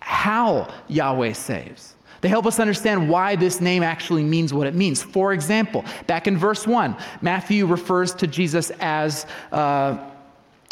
how 0.00 0.72
Yahweh 0.88 1.34
saves. 1.34 1.93
They 2.24 2.30
help 2.30 2.46
us 2.46 2.58
understand 2.58 3.10
why 3.10 3.36
this 3.36 3.60
name 3.60 3.82
actually 3.82 4.24
means 4.24 4.54
what 4.54 4.66
it 4.66 4.74
means. 4.74 5.02
For 5.02 5.34
example, 5.34 5.84
back 6.06 6.26
in 6.26 6.38
verse 6.38 6.66
1, 6.66 6.96
Matthew 7.20 7.66
refers 7.66 8.14
to 8.14 8.26
Jesus 8.26 8.70
as. 8.80 9.26
Uh, 9.52 9.98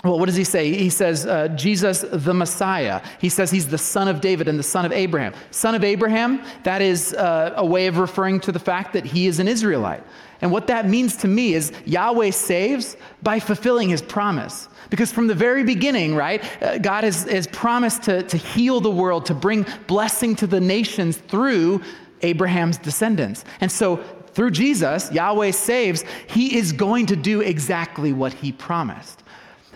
well, 0.04 0.18
what 0.18 0.26
does 0.26 0.36
he 0.36 0.44
say? 0.44 0.74
He 0.74 0.90
says, 0.90 1.26
uh, 1.26 1.48
Jesus 1.48 2.04
the 2.10 2.34
Messiah. 2.34 3.00
He 3.20 3.28
says 3.28 3.50
he's 3.50 3.68
the 3.68 3.78
son 3.78 4.08
of 4.08 4.20
David 4.20 4.48
and 4.48 4.58
the 4.58 4.62
son 4.64 4.84
of 4.84 4.90
Abraham. 4.90 5.32
Son 5.52 5.74
of 5.76 5.84
Abraham, 5.84 6.42
that 6.64 6.82
is 6.82 7.14
uh, 7.14 7.52
a 7.56 7.64
way 7.64 7.86
of 7.86 7.98
referring 7.98 8.40
to 8.40 8.50
the 8.52 8.58
fact 8.58 8.92
that 8.94 9.04
he 9.04 9.26
is 9.28 9.38
an 9.38 9.46
Israelite. 9.46 10.02
And 10.40 10.50
what 10.50 10.66
that 10.66 10.88
means 10.88 11.16
to 11.18 11.28
me 11.28 11.54
is 11.54 11.72
Yahweh 11.84 12.32
saves 12.32 12.96
by 13.22 13.38
fulfilling 13.38 13.88
his 13.90 14.02
promise. 14.02 14.68
Because 14.90 15.12
from 15.12 15.28
the 15.28 15.36
very 15.36 15.62
beginning, 15.62 16.16
right, 16.16 16.42
uh, 16.60 16.78
God 16.78 17.04
has, 17.04 17.22
has 17.30 17.46
promised 17.46 18.02
to, 18.04 18.24
to 18.24 18.36
heal 18.36 18.80
the 18.80 18.90
world, 18.90 19.24
to 19.26 19.34
bring 19.34 19.64
blessing 19.86 20.34
to 20.36 20.48
the 20.48 20.60
nations 20.60 21.16
through 21.16 21.80
Abraham's 22.22 22.76
descendants. 22.76 23.44
And 23.60 23.70
so 23.70 23.96
through 24.34 24.50
Jesus, 24.50 25.12
Yahweh 25.12 25.52
saves, 25.52 26.04
he 26.26 26.56
is 26.58 26.72
going 26.72 27.06
to 27.06 27.16
do 27.16 27.40
exactly 27.40 28.12
what 28.12 28.32
he 28.32 28.50
promised 28.50 29.21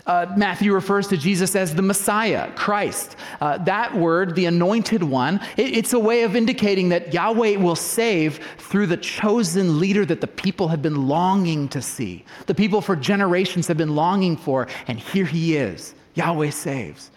uh, 0.07 0.25
Matthew 0.37 0.73
refers 0.73 1.07
to 1.09 1.17
Jesus 1.17 1.55
as 1.55 1.75
the 1.75 1.81
Messiah, 1.81 2.49
Christ. 2.53 3.17
Uh, 3.41 3.57
that 3.59 3.93
word, 3.93 4.35
the 4.35 4.45
anointed 4.45 5.03
one, 5.03 5.39
it, 5.57 5.77
it's 5.77 5.93
a 5.93 5.99
way 5.99 6.23
of 6.23 6.35
indicating 6.35 6.89
that 6.89 7.13
Yahweh 7.13 7.57
will 7.57 7.75
save 7.75 8.37
through 8.57 8.87
the 8.87 8.97
chosen 8.97 9.79
leader 9.79 10.05
that 10.05 10.21
the 10.21 10.27
people 10.27 10.69
have 10.69 10.81
been 10.81 11.07
longing 11.07 11.67
to 11.69 11.81
see. 11.81 12.23
The 12.47 12.55
people 12.55 12.81
for 12.81 12.95
generations 12.95 13.67
have 13.67 13.77
been 13.77 13.95
longing 13.95 14.37
for, 14.37 14.67
and 14.87 14.97
here 14.97 15.25
he 15.25 15.57
is. 15.57 15.93
Yahweh 16.15 16.49
saves. 16.49 17.11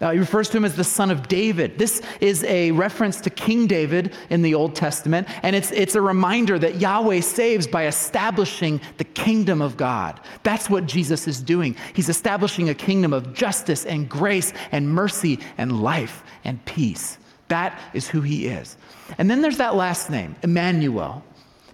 Uh, 0.00 0.10
he 0.10 0.18
refers 0.18 0.48
to 0.50 0.56
him 0.56 0.64
as 0.64 0.76
the 0.76 0.84
son 0.84 1.10
of 1.10 1.28
David. 1.28 1.78
This 1.78 2.02
is 2.20 2.42
a 2.44 2.70
reference 2.72 3.20
to 3.22 3.30
King 3.30 3.66
David 3.66 4.14
in 4.30 4.42
the 4.42 4.54
Old 4.54 4.74
Testament, 4.74 5.28
and 5.42 5.54
it's, 5.54 5.70
it's 5.72 5.94
a 5.94 6.00
reminder 6.00 6.58
that 6.58 6.80
Yahweh 6.80 7.20
saves 7.20 7.66
by 7.66 7.86
establishing 7.86 8.80
the 8.98 9.04
kingdom 9.04 9.62
of 9.62 9.76
God. 9.76 10.20
That's 10.42 10.68
what 10.68 10.86
Jesus 10.86 11.28
is 11.28 11.40
doing. 11.40 11.76
He's 11.94 12.08
establishing 12.08 12.68
a 12.68 12.74
kingdom 12.74 13.12
of 13.12 13.34
justice 13.34 13.84
and 13.86 14.08
grace 14.08 14.52
and 14.72 14.88
mercy 14.88 15.38
and 15.58 15.82
life 15.82 16.24
and 16.44 16.62
peace. 16.64 17.18
That 17.48 17.78
is 17.92 18.08
who 18.08 18.20
he 18.20 18.46
is. 18.48 18.76
And 19.18 19.30
then 19.30 19.42
there's 19.42 19.58
that 19.58 19.74
last 19.76 20.10
name, 20.10 20.34
Emmanuel. 20.42 21.22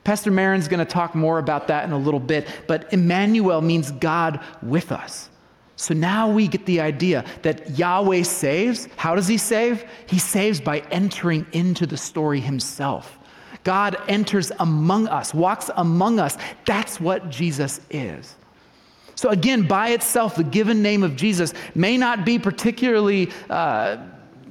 Pastor 0.02 0.30
Marin's 0.30 0.66
going 0.68 0.84
to 0.84 0.90
talk 0.90 1.14
more 1.14 1.38
about 1.38 1.68
that 1.68 1.84
in 1.84 1.92
a 1.92 1.98
little 1.98 2.18
bit, 2.20 2.48
but 2.66 2.92
Emmanuel 2.92 3.60
means 3.60 3.92
God 3.92 4.40
with 4.62 4.92
us. 4.92 5.29
So 5.80 5.94
now 5.94 6.28
we 6.28 6.46
get 6.46 6.66
the 6.66 6.78
idea 6.78 7.24
that 7.40 7.78
Yahweh 7.78 8.24
saves. 8.24 8.86
How 8.96 9.14
does 9.14 9.26
he 9.26 9.38
save? 9.38 9.86
He 10.04 10.18
saves 10.18 10.60
by 10.60 10.80
entering 10.90 11.46
into 11.52 11.86
the 11.86 11.96
story 11.96 12.38
himself. 12.38 13.18
God 13.64 13.96
enters 14.06 14.52
among 14.58 15.08
us, 15.08 15.32
walks 15.32 15.70
among 15.76 16.20
us. 16.20 16.36
That's 16.66 17.00
what 17.00 17.30
Jesus 17.30 17.80
is. 17.88 18.34
So, 19.14 19.30
again, 19.30 19.62
by 19.62 19.90
itself, 19.90 20.36
the 20.36 20.44
given 20.44 20.82
name 20.82 21.02
of 21.02 21.16
Jesus 21.16 21.54
may 21.74 21.96
not 21.96 22.26
be 22.26 22.38
particularly. 22.38 23.30
Uh, 23.48 23.96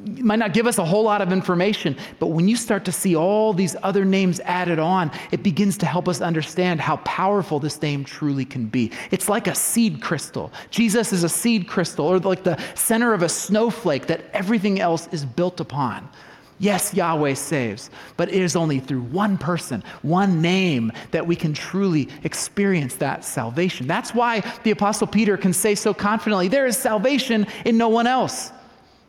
might 0.05 0.39
not 0.39 0.53
give 0.53 0.65
us 0.67 0.77
a 0.77 0.85
whole 0.85 1.03
lot 1.03 1.21
of 1.21 1.31
information, 1.31 1.95
but 2.19 2.27
when 2.27 2.47
you 2.47 2.55
start 2.55 2.85
to 2.85 2.91
see 2.91 3.15
all 3.15 3.53
these 3.53 3.75
other 3.83 4.05
names 4.05 4.39
added 4.41 4.79
on, 4.79 5.11
it 5.31 5.43
begins 5.43 5.77
to 5.79 5.85
help 5.85 6.07
us 6.07 6.21
understand 6.21 6.79
how 6.79 6.97
powerful 6.97 7.59
this 7.59 7.81
name 7.81 8.03
truly 8.05 8.45
can 8.45 8.67
be. 8.67 8.91
It's 9.11 9.27
like 9.27 9.47
a 9.47 9.55
seed 9.55 10.01
crystal. 10.01 10.51
Jesus 10.71 11.11
is 11.11 11.23
a 11.23 11.29
seed 11.29 11.67
crystal, 11.67 12.05
or 12.07 12.19
like 12.19 12.43
the 12.43 12.57
center 12.75 13.13
of 13.13 13.23
a 13.23 13.29
snowflake 13.29 14.07
that 14.07 14.21
everything 14.33 14.79
else 14.79 15.07
is 15.11 15.25
built 15.25 15.59
upon. 15.59 16.07
Yes, 16.61 16.93
Yahweh 16.93 17.35
saves, 17.35 17.89
but 18.17 18.27
it 18.29 18.41
is 18.41 18.57
only 18.57 18.79
through 18.79 19.01
one 19.03 19.37
person, 19.37 19.81
one 20.01 20.41
name, 20.41 20.91
that 21.11 21.25
we 21.25 21.33
can 21.35 21.53
truly 21.53 22.09
experience 22.23 22.95
that 22.95 23.23
salvation. 23.23 23.87
That's 23.87 24.13
why 24.13 24.41
the 24.63 24.71
Apostle 24.71 25.07
Peter 25.07 25.37
can 25.37 25.53
say 25.53 25.73
so 25.73 25.93
confidently 25.93 26.49
there 26.49 26.65
is 26.65 26.75
salvation 26.75 27.47
in 27.65 27.77
no 27.77 27.87
one 27.87 28.07
else. 28.07 28.51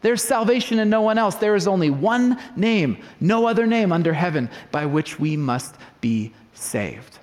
There's 0.02 0.22
salvation 0.22 0.78
in 0.78 0.88
no 0.88 1.02
one 1.02 1.18
else. 1.18 1.34
There 1.36 1.54
is 1.54 1.68
only 1.68 1.90
one 1.90 2.38
name, 2.56 2.98
no 3.20 3.46
other 3.46 3.66
name 3.66 3.92
under 3.92 4.12
heaven 4.12 4.48
by 4.70 4.86
which 4.86 5.18
we 5.20 5.36
must 5.36 5.74
be 6.00 6.32
saved. 6.54 7.18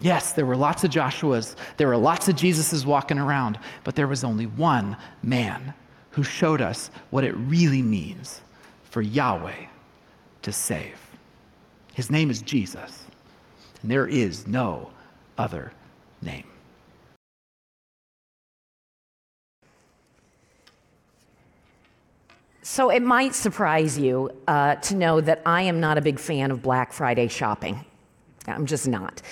Yes, 0.00 0.32
there 0.32 0.46
were 0.46 0.56
lots 0.56 0.82
of 0.82 0.90
Joshuas, 0.90 1.56
there 1.76 1.86
were 1.88 1.96
lots 1.96 2.26
of 2.26 2.34
Jesuses 2.34 2.86
walking 2.86 3.18
around, 3.18 3.58
but 3.84 3.94
there 3.96 4.08
was 4.08 4.24
only 4.24 4.46
one 4.46 4.96
man 5.22 5.74
who 6.12 6.22
showed 6.22 6.60
us 6.62 6.90
what 7.10 7.22
it 7.22 7.32
really 7.32 7.82
means 7.82 8.40
for 8.84 9.02
Yahweh 9.02 9.66
to 10.42 10.52
save. 10.52 10.98
His 11.92 12.10
name 12.10 12.30
is 12.30 12.40
Jesus, 12.40 13.04
and 13.82 13.90
there 13.90 14.06
is 14.08 14.46
no 14.46 14.90
other 15.36 15.70
name. 16.22 16.44
So 22.70 22.88
it 22.88 23.02
might 23.02 23.34
surprise 23.34 23.98
you 23.98 24.30
uh, 24.46 24.76
to 24.76 24.94
know 24.94 25.20
that 25.20 25.42
I 25.44 25.62
am 25.62 25.80
not 25.80 25.98
a 25.98 26.00
big 26.00 26.20
fan 26.20 26.52
of 26.52 26.62
Black 26.62 26.92
Friday 26.92 27.26
shopping. 27.26 27.84
I'm 28.46 28.64
just 28.64 28.86
not. 28.86 29.22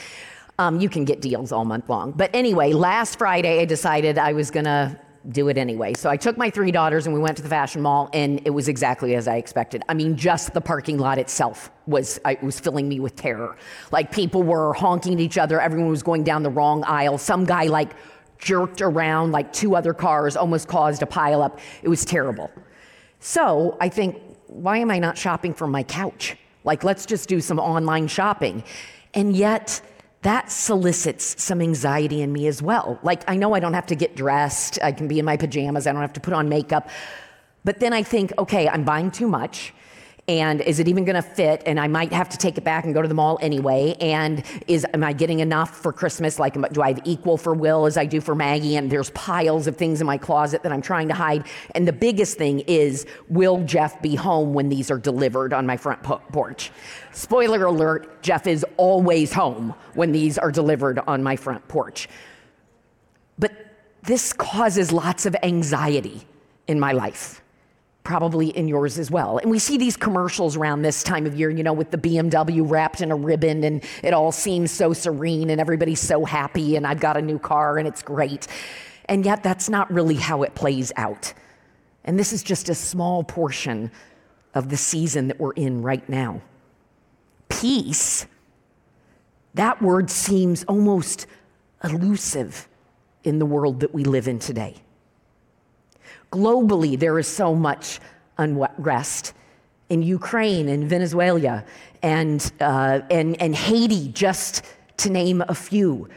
Um, 0.58 0.80
you 0.80 0.88
can 0.88 1.04
get 1.04 1.20
deals 1.20 1.52
all 1.52 1.64
month 1.64 1.88
long. 1.88 2.10
But 2.10 2.30
anyway, 2.34 2.72
last 2.72 3.16
Friday 3.16 3.60
I 3.60 3.64
decided 3.64 4.18
I 4.18 4.32
was 4.32 4.50
going 4.50 4.64
to 4.64 4.98
do 5.28 5.46
it 5.46 5.56
anyway. 5.56 5.94
So 5.94 6.10
I 6.10 6.16
took 6.16 6.36
my 6.36 6.50
three 6.50 6.72
daughters 6.72 7.06
and 7.06 7.14
we 7.14 7.20
went 7.20 7.36
to 7.36 7.44
the 7.44 7.48
fashion 7.48 7.80
mall, 7.80 8.10
and 8.12 8.40
it 8.44 8.50
was 8.50 8.66
exactly 8.66 9.14
as 9.14 9.28
I 9.28 9.36
expected. 9.36 9.84
I 9.88 9.94
mean, 9.94 10.16
just 10.16 10.52
the 10.52 10.60
parking 10.60 10.98
lot 10.98 11.18
itself 11.18 11.70
was 11.86 12.20
I, 12.24 12.38
was 12.42 12.58
filling 12.58 12.88
me 12.88 12.98
with 12.98 13.14
terror. 13.14 13.56
Like 13.92 14.10
people 14.10 14.42
were 14.42 14.72
honking 14.74 15.12
at 15.14 15.20
each 15.20 15.38
other. 15.38 15.60
Everyone 15.60 15.90
was 15.90 16.02
going 16.02 16.24
down 16.24 16.42
the 16.42 16.50
wrong 16.50 16.82
aisle. 16.88 17.18
Some 17.18 17.44
guy 17.44 17.66
like 17.66 17.92
jerked 18.38 18.80
around 18.82 19.30
like 19.30 19.52
two 19.52 19.76
other 19.76 19.94
cars, 19.94 20.36
almost 20.36 20.66
caused 20.66 21.04
a 21.04 21.06
pileup. 21.06 21.60
It 21.84 21.88
was 21.88 22.04
terrible. 22.04 22.50
So 23.20 23.76
I 23.80 23.88
think, 23.88 24.20
why 24.46 24.78
am 24.78 24.90
I 24.90 24.98
not 24.98 25.18
shopping 25.18 25.54
from 25.54 25.70
my 25.70 25.82
couch? 25.82 26.36
Like, 26.64 26.84
let's 26.84 27.06
just 27.06 27.28
do 27.28 27.40
some 27.40 27.58
online 27.58 28.08
shopping. 28.08 28.62
And 29.14 29.34
yet, 29.34 29.80
that 30.22 30.50
solicits 30.50 31.40
some 31.42 31.62
anxiety 31.62 32.22
in 32.22 32.32
me 32.32 32.46
as 32.46 32.60
well. 32.60 32.98
Like, 33.02 33.22
I 33.30 33.36
know 33.36 33.54
I 33.54 33.60
don't 33.60 33.74
have 33.74 33.86
to 33.86 33.94
get 33.94 34.16
dressed, 34.16 34.78
I 34.82 34.92
can 34.92 35.08
be 35.08 35.18
in 35.18 35.24
my 35.24 35.36
pajamas, 35.36 35.86
I 35.86 35.92
don't 35.92 36.00
have 36.02 36.12
to 36.14 36.20
put 36.20 36.34
on 36.34 36.48
makeup. 36.48 36.88
But 37.64 37.80
then 37.80 37.92
I 37.92 38.02
think, 38.02 38.32
okay, 38.38 38.68
I'm 38.68 38.84
buying 38.84 39.10
too 39.10 39.28
much. 39.28 39.72
And 40.28 40.60
is 40.60 40.78
it 40.78 40.88
even 40.88 41.04
going 41.06 41.16
to 41.16 41.22
fit? 41.22 41.62
And 41.64 41.80
I 41.80 41.88
might 41.88 42.12
have 42.12 42.28
to 42.28 42.36
take 42.36 42.58
it 42.58 42.64
back 42.64 42.84
and 42.84 42.92
go 42.92 43.00
to 43.00 43.08
the 43.08 43.14
mall 43.14 43.38
anyway. 43.40 43.96
And 43.98 44.44
is 44.68 44.84
am 44.92 45.02
I 45.02 45.14
getting 45.14 45.40
enough 45.40 45.74
for 45.80 45.90
Christmas? 45.90 46.38
Like, 46.38 46.54
do 46.72 46.82
I 46.82 46.88
have 46.92 47.00
equal 47.06 47.38
for 47.38 47.54
Will 47.54 47.86
as 47.86 47.96
I 47.96 48.04
do 48.04 48.20
for 48.20 48.34
Maggie? 48.34 48.76
And 48.76 48.90
there's 48.92 49.08
piles 49.10 49.66
of 49.66 49.76
things 49.76 50.02
in 50.02 50.06
my 50.06 50.18
closet 50.18 50.62
that 50.64 50.70
I'm 50.72 50.82
trying 50.82 51.08
to 51.08 51.14
hide. 51.14 51.46
And 51.74 51.88
the 51.88 51.94
biggest 51.94 52.36
thing 52.36 52.60
is, 52.60 53.06
will 53.30 53.64
Jeff 53.64 54.02
be 54.02 54.14
home 54.16 54.52
when 54.52 54.68
these 54.68 54.90
are 54.90 54.98
delivered 54.98 55.54
on 55.54 55.64
my 55.66 55.78
front 55.78 56.02
porch? 56.02 56.70
Spoiler 57.12 57.64
alert: 57.64 58.22
Jeff 58.22 58.46
is 58.46 58.66
always 58.76 59.32
home 59.32 59.74
when 59.94 60.12
these 60.12 60.36
are 60.36 60.52
delivered 60.52 60.98
on 61.06 61.22
my 61.22 61.36
front 61.36 61.66
porch. 61.68 62.06
But 63.38 63.52
this 64.02 64.34
causes 64.34 64.92
lots 64.92 65.24
of 65.24 65.34
anxiety 65.42 66.22
in 66.66 66.78
my 66.78 66.92
life 66.92 67.40
probably 68.08 68.48
in 68.56 68.66
yours 68.66 68.98
as 68.98 69.10
well. 69.10 69.36
And 69.36 69.50
we 69.50 69.58
see 69.58 69.76
these 69.76 69.94
commercials 69.94 70.56
around 70.56 70.80
this 70.80 71.02
time 71.02 71.26
of 71.26 71.38
year, 71.38 71.50
you 71.50 71.62
know, 71.62 71.74
with 71.74 71.90
the 71.90 71.98
BMW 71.98 72.62
wrapped 72.68 73.02
in 73.02 73.10
a 73.10 73.14
ribbon 73.14 73.62
and 73.64 73.84
it 74.02 74.14
all 74.14 74.32
seems 74.32 74.70
so 74.70 74.94
serene 74.94 75.50
and 75.50 75.60
everybody's 75.60 76.00
so 76.00 76.24
happy 76.24 76.74
and 76.76 76.86
I've 76.86 77.00
got 77.00 77.18
a 77.18 77.22
new 77.22 77.38
car 77.38 77.76
and 77.76 77.86
it's 77.86 78.00
great. 78.00 78.46
And 79.10 79.26
yet 79.26 79.42
that's 79.42 79.68
not 79.68 79.92
really 79.92 80.14
how 80.14 80.42
it 80.42 80.54
plays 80.54 80.90
out. 80.96 81.34
And 82.02 82.18
this 82.18 82.32
is 82.32 82.42
just 82.42 82.70
a 82.70 82.74
small 82.74 83.24
portion 83.24 83.90
of 84.54 84.70
the 84.70 84.78
season 84.78 85.28
that 85.28 85.38
we're 85.38 85.52
in 85.52 85.82
right 85.82 86.08
now. 86.08 86.40
Peace, 87.50 88.24
that 89.52 89.82
word 89.82 90.08
seems 90.10 90.64
almost 90.64 91.26
elusive 91.84 92.68
in 93.22 93.38
the 93.38 93.44
world 93.46 93.80
that 93.80 93.92
we 93.92 94.02
live 94.02 94.26
in 94.28 94.38
today. 94.38 94.76
Globally, 96.32 96.98
there 96.98 97.18
is 97.18 97.26
so 97.26 97.54
much 97.54 98.00
unrest 98.36 99.32
in 99.88 100.02
Ukraine 100.02 100.68
and 100.68 100.86
Venezuela 100.88 101.64
and, 102.02 102.52
uh, 102.60 103.00
and, 103.10 103.40
and 103.40 103.54
Haiti, 103.54 104.08
just 104.12 104.62
to 104.98 105.10
name 105.10 105.42
a 105.48 105.54
few. 105.54 106.08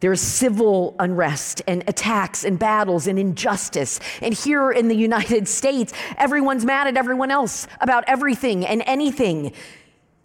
There's 0.00 0.20
civil 0.20 0.94
unrest 0.98 1.60
and 1.66 1.84
attacks 1.86 2.44
and 2.44 2.58
battles 2.58 3.06
and 3.06 3.18
injustice. 3.18 4.00
And 4.22 4.32
here 4.32 4.70
in 4.70 4.88
the 4.88 4.96
United 4.96 5.46
States, 5.48 5.92
everyone's 6.16 6.64
mad 6.64 6.86
at 6.86 6.96
everyone 6.96 7.30
else 7.30 7.66
about 7.80 8.04
everything 8.06 8.64
and 8.64 8.82
anything. 8.86 9.52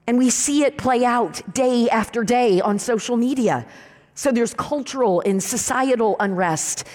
And 0.07 0.17
we 0.17 0.29
see 0.29 0.63
it 0.63 0.77
play 0.77 1.03
out 1.03 1.53
day 1.53 1.89
after 1.89 2.23
day 2.23 2.61
on 2.61 2.79
social 2.79 3.17
media. 3.17 3.65
So 4.15 4.31
there's 4.31 4.53
cultural 4.53 5.21
and 5.25 5.43
societal 5.43 6.15
unrest 6.19 6.85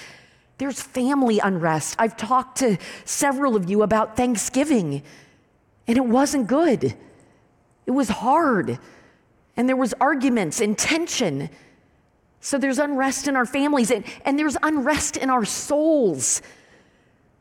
there's 0.58 0.80
family 0.80 1.38
unrest. 1.38 1.94
I've 1.98 2.16
talked 2.16 2.58
to 2.58 2.78
several 3.04 3.54
of 3.56 3.70
you 3.70 3.82
about 3.82 4.16
Thanksgiving, 4.16 5.02
and 5.86 5.96
it 5.96 6.04
wasn't 6.04 6.48
good. 6.48 6.94
It 7.86 7.90
was 7.92 8.08
hard, 8.08 8.78
and 9.56 9.68
there 9.68 9.76
was 9.76 9.94
arguments 10.00 10.60
and 10.60 10.76
tension. 10.76 11.48
So 12.40 12.58
there's 12.58 12.78
unrest 12.78 13.28
in 13.28 13.36
our 13.36 13.46
families, 13.46 13.90
and, 13.92 14.04
and 14.24 14.38
there's 14.38 14.56
unrest 14.62 15.16
in 15.16 15.30
our 15.30 15.44
souls. 15.44 16.42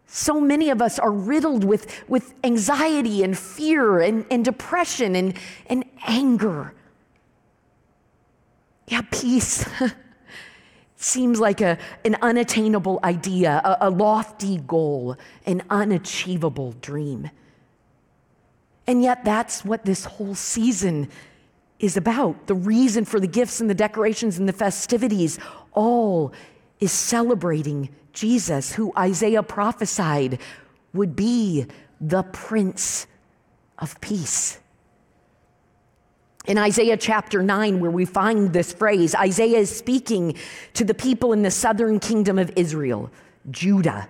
So 0.06 0.40
many 0.40 0.70
of 0.70 0.82
us 0.82 1.00
are 1.00 1.12
riddled 1.12 1.64
with, 1.64 2.04
with 2.08 2.34
anxiety 2.44 3.24
and 3.24 3.38
fear 3.38 4.00
and, 4.00 4.26
and 4.32 4.46
depression 4.46 5.16
and, 5.16 5.34
and 5.66 5.84
anger. 6.08 6.74
Yeah, 8.88 9.02
peace. 9.12 9.68
seems 10.98 11.40
like 11.40 11.62
a, 11.62 11.78
an 12.04 12.16
unattainable 12.22 13.00
idea, 13.04 13.62
a, 13.64 13.88
a 13.90 13.90
lofty 13.90 14.58
goal, 14.58 15.16
an 15.46 15.62
unachievable 15.70 16.74
dream. 16.82 17.30
And 18.88 19.04
yet, 19.04 19.24
that's 19.24 19.64
what 19.64 19.86
this 19.86 20.06
whole 20.06 20.34
season 20.36 21.10
is 21.80 21.98
about. 21.98 22.48
The 22.48 22.56
reason 22.56 23.06
for 23.06 23.20
the 23.20 23.28
gifts 23.28 23.62
and 23.62 23.70
the 23.70 23.76
decorations 23.76 24.40
and 24.40 24.48
the 24.50 24.54
festivities, 24.54 25.38
all 25.74 26.34
is 26.80 26.92
celebrating 26.92 27.90
Jesus, 28.14 28.74
who 28.74 28.92
Isaiah 28.98 29.44
prophesied 29.44 30.40
would 30.94 31.16
be 31.16 31.68
the 32.02 32.24
Prince 32.24 33.06
of 33.78 34.00
Peace 34.02 34.60
in 36.48 36.58
Isaiah 36.58 36.96
chapter 36.96 37.44
9, 37.44 37.82
where 37.82 37.92
we 37.92 38.06
find 38.06 38.54
this 38.54 38.72
phrase, 38.72 39.14
Isaiah 39.14 39.58
is 39.60 39.70
speaking 39.70 40.36
to 40.76 40.86
the 40.86 40.94
people 40.94 41.34
in 41.34 41.42
the 41.44 41.52
southern 41.52 42.00
kingdom 42.00 42.40
of 42.40 42.52
Israel, 42.56 43.12
Judah. 43.52 44.08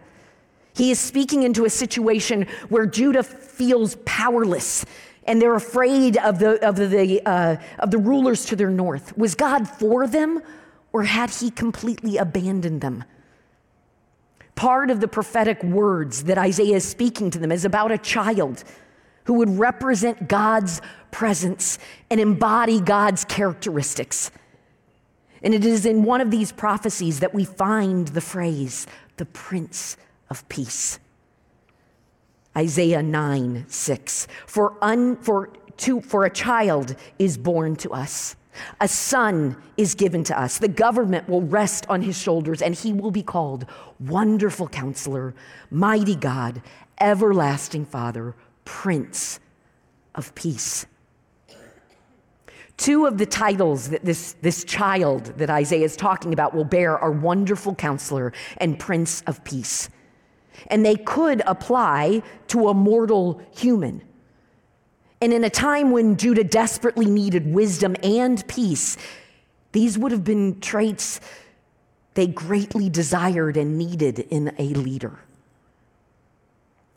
He 0.75 0.91
is 0.91 0.99
speaking 0.99 1.41
into 1.41 1.65
a 1.65 1.69
situation 1.69 2.45
where 2.69 2.85
Judah 2.85 3.23
feels 3.23 3.97
powerless 4.05 4.85
and 5.25 5.41
they're 5.41 5.55
afraid 5.55 6.17
of 6.19 6.37
the, 6.39 6.65
of 6.65 6.75
the, 6.75 7.21
uh, 7.27 7.55
of 7.79 7.89
the 7.91 7.97
rulers 7.97 8.45
to 8.45 8.55
their 8.55 8.69
north. 8.69 9.17
Was 9.17 9.33
God 9.33 9.67
for 9.67 10.05
them 10.07 10.39
or 10.93 11.03
had 11.03 11.31
he 11.31 11.49
completely 11.49 12.17
abandoned 12.17 12.81
them? 12.81 13.03
Part 14.55 14.89
of 14.91 14.99
the 15.01 15.07
prophetic 15.07 15.61
words 15.63 16.25
that 16.25 16.37
Isaiah 16.37 16.75
is 16.77 16.87
speaking 16.87 17.31
to 17.31 17.39
them 17.39 17.51
is 17.51 17.65
about 17.65 17.91
a 17.91 17.97
child 17.97 18.63
who 19.25 19.33
would 19.35 19.57
represent 19.59 20.29
God's 20.29 20.79
presence 21.11 21.79
and 22.09 22.19
embody 22.19 22.79
God's 22.79 23.25
characteristics. 23.25 24.31
And 25.43 25.53
it 25.53 25.65
is 25.65 25.85
in 25.85 26.03
one 26.03 26.21
of 26.21 26.31
these 26.31 26.51
prophecies 26.51 27.19
that 27.19 27.33
we 27.33 27.45
find 27.45 28.09
the 28.09 28.21
phrase, 28.21 28.87
the 29.17 29.25
Prince 29.25 29.97
of 30.29 30.47
Peace. 30.49 30.99
Isaiah 32.57 33.03
9, 33.03 33.65
6. 33.67 34.27
For, 34.47 34.73
un, 34.81 35.15
for, 35.17 35.49
to, 35.77 36.01
for 36.01 36.25
a 36.25 36.29
child 36.29 36.95
is 37.19 37.37
born 37.37 37.75
to 37.77 37.91
us, 37.91 38.35
a 38.81 38.87
son 38.87 39.55
is 39.77 39.93
given 39.93 40.23
to 40.23 40.39
us. 40.39 40.57
The 40.57 40.67
government 40.67 41.29
will 41.29 41.43
rest 41.43 41.85
on 41.89 42.01
his 42.01 42.17
shoulders, 42.17 42.59
and 42.63 42.73
he 42.73 42.91
will 42.91 43.11
be 43.11 43.21
called 43.21 43.67
Wonderful 43.99 44.67
Counselor, 44.69 45.35
Mighty 45.69 46.15
God, 46.15 46.63
Everlasting 46.99 47.85
Father, 47.85 48.33
Prince 48.65 49.39
of 50.15 50.33
Peace. 50.33 50.87
Two 52.77 53.07
of 53.07 53.17
the 53.17 53.25
titles 53.25 53.89
that 53.89 54.05
this, 54.05 54.33
this 54.41 54.63
child 54.63 55.25
that 55.37 55.49
Isaiah 55.49 55.83
is 55.83 55.95
talking 55.95 56.31
about 56.31 56.53
will 56.53 56.63
bear 56.63 56.97
are 56.97 57.11
Wonderful 57.11 57.73
Counselor 57.73 58.33
and 58.59 58.77
Prince 58.77 59.21
of 59.23 59.43
Peace. 59.43 59.89
And 60.67 60.85
they 60.85 60.95
could 60.95 61.41
apply 61.47 62.21
to 62.49 62.69
a 62.69 62.75
mortal 62.75 63.41
human. 63.55 64.03
And 65.21 65.33
in 65.33 65.43
a 65.43 65.49
time 65.49 65.89
when 65.91 66.17
Judah 66.17 66.43
desperately 66.43 67.07
needed 67.07 67.47
wisdom 67.51 67.95
and 68.03 68.47
peace, 68.47 68.95
these 69.71 69.97
would 69.97 70.11
have 70.11 70.23
been 70.23 70.59
traits 70.61 71.19
they 72.13 72.27
greatly 72.27 72.89
desired 72.89 73.57
and 73.57 73.77
needed 73.77 74.19
in 74.19 74.53
a 74.59 74.69
leader. 74.73 75.19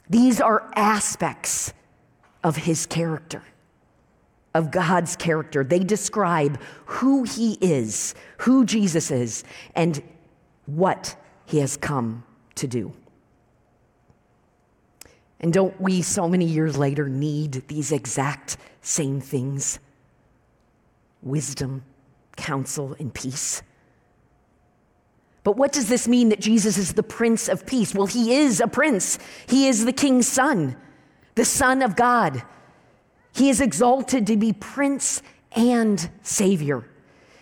These 0.09 0.41
are 0.41 0.71
aspects 0.77 1.73
of 2.43 2.57
his 2.57 2.85
character 2.87 3.43
of 4.55 4.71
God's 4.71 5.17
character. 5.17 5.63
They 5.63 5.79
describe 5.81 6.61
who 6.87 7.23
He 7.23 7.55
is, 7.61 8.15
who 8.39 8.65
Jesus 8.65 9.11
is, 9.11 9.45
and 9.75 10.03
what 10.67 11.17
He 11.47 11.59
has 11.61 11.77
come 11.77 12.25
to 12.57 12.67
do. 12.67 12.93
And 15.41 15.53
don't 15.53 15.81
we, 15.81 16.03
so 16.03 16.29
many 16.29 16.45
years 16.45 16.77
later, 16.77 17.09
need 17.09 17.63
these 17.69 17.93
exact 17.93 18.57
same 18.83 19.21
things 19.21 19.79
wisdom, 21.23 21.85
counsel, 22.37 22.97
and 22.99 23.13
peace? 23.13 23.63
But 25.43 25.57
what 25.57 25.73
does 25.73 25.89
this 25.89 26.07
mean 26.07 26.29
that 26.31 26.41
Jesus 26.41 26.77
is 26.77 26.93
the 26.93 27.03
Prince 27.03 27.49
of 27.49 27.65
Peace? 27.65 27.95
Well, 27.95 28.07
he 28.07 28.35
is 28.37 28.61
a 28.61 28.67
prince, 28.69 29.19
he 29.49 29.69
is 29.69 29.87
the 29.87 29.93
King's 29.93 30.29
son, 30.29 30.77
the 31.35 31.47
Son 31.47 31.81
of 31.81 31.97
God 31.97 32.43
he 33.35 33.51
is 33.51 33.61
exalted 33.61 34.27
to 34.27 34.37
be 34.37 34.53
prince 34.53 35.23
and 35.53 36.11
savior. 36.23 36.85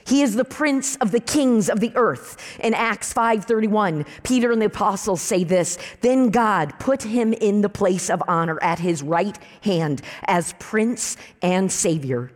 He 0.06 0.22
is 0.22 0.34
the 0.34 0.44
prince 0.44 0.96
of 0.96 1.10
the 1.10 1.20
kings 1.20 1.68
of 1.68 1.80
the 1.80 1.92
earth. 1.94 2.38
In 2.60 2.72
Acts 2.72 3.12
5:31, 3.12 4.06
Peter 4.22 4.50
and 4.50 4.62
the 4.62 4.66
apostles 4.66 5.20
say 5.20 5.44
this, 5.44 5.76
then 6.00 6.30
God 6.30 6.72
put 6.78 7.02
him 7.02 7.34
in 7.34 7.60
the 7.60 7.68
place 7.68 8.08
of 8.08 8.22
honor 8.26 8.58
at 8.62 8.78
his 8.78 9.02
right 9.02 9.38
hand 9.62 10.00
as 10.26 10.54
prince 10.58 11.16
and 11.42 11.70
savior. 11.70 12.32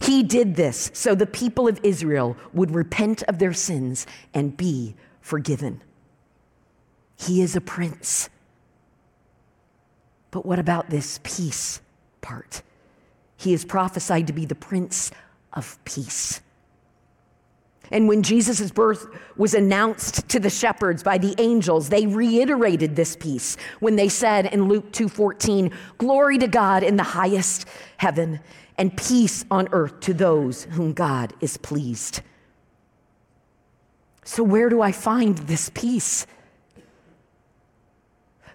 He 0.00 0.24
did 0.24 0.56
this 0.56 0.90
so 0.94 1.14
the 1.14 1.26
people 1.26 1.68
of 1.68 1.78
Israel 1.84 2.36
would 2.52 2.72
repent 2.72 3.22
of 3.24 3.38
their 3.38 3.52
sins 3.52 4.04
and 4.34 4.56
be 4.56 4.96
forgiven. 5.20 5.80
He 7.16 7.40
is 7.40 7.54
a 7.54 7.60
prince. 7.60 8.28
But 10.32 10.44
what 10.44 10.58
about 10.58 10.90
this 10.90 11.20
peace 11.22 11.80
part? 12.20 12.62
He 13.42 13.52
is 13.52 13.64
prophesied 13.64 14.28
to 14.28 14.32
be 14.32 14.46
the 14.46 14.54
Prince 14.54 15.10
of 15.52 15.76
Peace. 15.84 16.40
And 17.90 18.06
when 18.06 18.22
Jesus' 18.22 18.70
birth 18.70 19.04
was 19.36 19.52
announced 19.52 20.28
to 20.28 20.38
the 20.38 20.48
shepherds 20.48 21.02
by 21.02 21.18
the 21.18 21.34
angels, 21.38 21.88
they 21.88 22.06
reiterated 22.06 22.94
this 22.94 23.16
peace 23.16 23.56
when 23.80 23.96
they 23.96 24.08
said 24.08 24.46
in 24.46 24.68
Luke 24.68 24.92
2:14, 24.92 25.72
"Glory 25.98 26.38
to 26.38 26.46
God 26.46 26.84
in 26.84 26.94
the 26.94 27.02
highest 27.20 27.64
heaven 27.96 28.38
and 28.78 28.96
peace 28.96 29.44
on 29.50 29.66
earth 29.72 29.98
to 30.02 30.14
those 30.14 30.62
whom 30.78 30.92
God 30.92 31.32
is 31.40 31.56
pleased." 31.56 32.20
So 34.24 34.44
where 34.44 34.68
do 34.68 34.80
I 34.80 34.92
find 34.92 35.36
this 35.36 35.68
peace? 35.74 36.28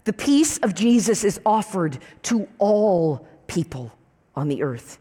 The 0.05 0.13
peace 0.13 0.57
of 0.59 0.73
Jesus 0.73 1.25
is 1.25 1.41
offered 1.45 1.99
to 2.23 2.47
all 2.59 3.27
people 3.47 3.91
on 4.37 4.47
the 4.47 4.61
earth. 4.63 4.99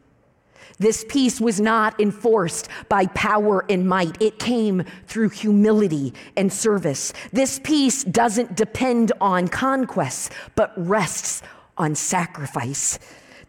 This 0.79 1.05
peace 1.09 1.41
was 1.41 1.61
not 1.61 2.01
enforced 2.01 2.69
by 2.89 3.07
power 3.07 3.65
and 3.69 3.89
might. 3.89 4.21
It 4.21 4.39
came 4.39 4.83
through 5.07 5.29
humility 5.29 6.13
and 6.37 6.53
service. 6.53 7.13
This 7.33 7.61
peace 7.63 8.03
doesn't 8.03 8.57
depend 8.57 9.13
on 9.21 9.47
conquests, 9.47 10.31
but 10.57 10.73
rests 10.77 11.43
on 11.79 11.95
sacrifice. 11.95 12.99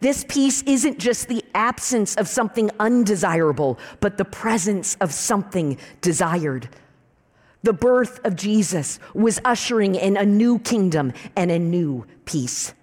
This 0.00 0.24
peace 0.28 0.62
isn't 0.62 0.98
just 1.00 1.26
the 1.28 1.44
absence 1.54 2.14
of 2.14 2.28
something 2.28 2.70
undesirable, 2.78 3.80
but 3.98 4.16
the 4.16 4.24
presence 4.24 4.94
of 5.00 5.12
something 5.12 5.76
desired. 6.02 6.68
The 7.62 7.72
birth 7.72 8.20
of 8.24 8.36
Jesus 8.36 9.00
was 9.14 9.40
ushering 9.44 9.96
in 9.96 10.16
a 10.16 10.24
new 10.24 10.60
kingdom 10.60 11.12
and 11.34 11.50
a 11.50 11.58
new 11.58 12.06
peace. 12.26 12.74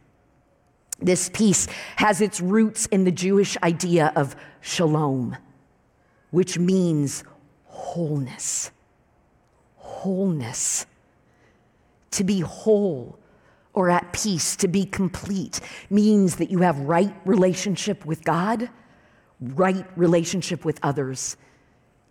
This 1.00 1.30
peace 1.34 1.68
has 1.98 2.22
its 2.22 2.40
roots 2.40 2.86
in 2.88 3.04
the 3.04 3.12
Jewish 3.12 3.58
idea 3.62 4.14
of 4.16 4.36
shalom, 4.62 5.36
which 6.32 6.58
means 6.58 7.24
wholeness. 7.66 8.72
Wholeness. 9.78 10.86
To 12.12 12.24
be 12.24 12.40
whole 12.42 13.20
or 13.74 13.90
at 13.90 14.14
peace, 14.14 14.56
to 14.58 14.70
be 14.70 14.86
complete, 14.86 15.60
means 15.90 16.38
that 16.38 16.50
you 16.50 16.60
have 16.60 16.80
right 16.80 17.14
relationship 17.26 18.06
with 18.06 18.24
God, 18.24 18.70
right 19.42 19.86
relationship 19.98 20.64
with 20.64 20.80
others, 20.82 21.36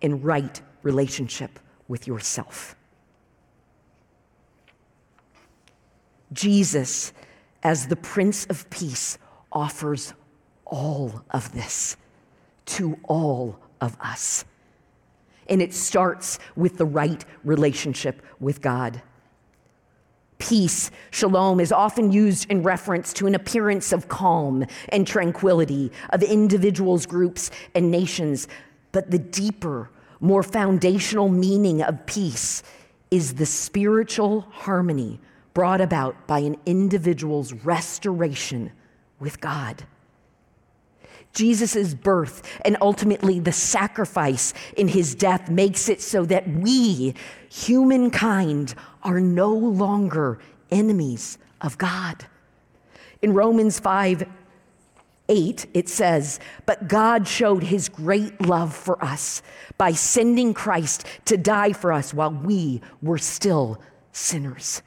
and 0.03 0.23
right 0.23 0.61
relationship 0.83 1.59
with 1.89 2.07
yourself. 2.07 2.77
Jesus 6.35 7.15
as 7.65 7.87
the 7.89 7.97
Prince 7.97 8.45
of 8.47 8.69
Peace 8.69 9.19
offers 9.51 10.13
all 10.67 11.25
of 11.31 11.53
this 11.53 11.97
to 12.67 12.99
all 13.05 13.59
of 13.81 13.97
us. 14.01 14.45
And 15.49 15.61
it 15.63 15.75
starts 15.75 16.39
with 16.55 16.77
the 16.77 16.85
right 16.85 17.25
relationship 17.43 18.23
with 18.39 18.61
God. 18.61 19.03
Peace, 20.39 20.91
shalom, 21.11 21.59
is 21.61 21.73
often 21.73 22.13
used 22.13 22.51
in 22.51 22.63
reference 22.63 23.13
to 23.15 23.27
an 23.27 23.35
appearance 23.35 23.93
of 23.93 24.09
calm 24.09 24.67
and 24.91 25.07
tranquility 25.07 25.91
of 26.11 26.23
individuals, 26.23 27.07
groups, 27.07 27.51
and 27.75 27.91
nations. 27.91 28.49
But 28.93 29.11
the 29.11 29.19
deeper, 29.19 29.91
more 30.21 30.43
foundational 30.43 31.29
meaning 31.29 31.83
of 31.83 32.05
peace 32.05 32.63
is 33.11 33.35
the 33.35 33.47
spiritual 33.47 34.43
harmony 34.51 35.21
brought 35.55 35.81
about 35.81 36.27
by 36.27 36.41
an 36.41 36.57
individual's 36.67 37.53
restoration 37.53 38.73
with 39.21 39.41
God. 39.41 39.85
Jesus' 41.33 41.95
birth 41.95 42.43
and 42.65 42.77
ultimately 42.81 43.39
the 43.41 43.53
sacrifice 43.53 44.53
in 44.77 44.89
his 44.89 45.15
death 45.15 45.49
makes 45.49 45.89
it 45.89 46.01
so 46.01 46.25
that 46.27 46.49
we, 46.49 47.15
humankind, 47.51 48.75
are 49.03 49.21
no 49.21 49.51
longer 49.53 50.39
enemies 50.71 51.39
of 51.61 51.79
God. 51.79 52.27
In 53.23 53.33
Romans 53.33 53.81
5 53.81 54.27
8, 55.29 55.67
it 55.73 55.89
says, 55.89 56.39
But 56.67 56.87
God 56.87 57.27
showed 57.27 57.63
his 57.65 57.89
great 57.89 58.43
love 58.45 58.75
for 58.75 59.03
us 59.03 59.41
by 59.79 59.93
sending 59.93 60.53
Christ 60.53 61.07
to 61.25 61.37
die 61.39 61.73
for 61.73 61.93
us 61.95 62.13
while 62.13 62.31
we 62.33 62.83
were 63.01 63.17
still 63.19 63.81
sinners. 64.13 64.83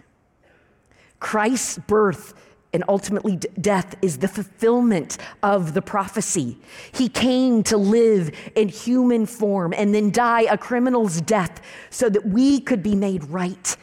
Christ's 1.19 1.77
birth 1.79 2.33
and 2.73 2.83
ultimately 2.89 3.37
death 3.59 3.95
is 4.01 4.19
the 4.19 4.27
fulfillment 4.27 5.17
of 5.41 5.73
the 5.73 5.81
prophecy. 5.81 6.59
He 6.91 7.09
came 7.09 7.63
to 7.63 7.77
live 7.77 8.31
in 8.55 8.67
human 8.69 9.25
form 9.25 9.73
and 9.75 9.95
then 9.95 10.11
die 10.11 10.41
a 10.41 10.57
criminal's 10.57 11.21
death 11.21 11.61
so 11.89 12.09
that 12.09 12.27
we 12.27 12.59
could 12.59 12.83
be 12.83 12.93
made 12.93 13.23
right 13.25 13.75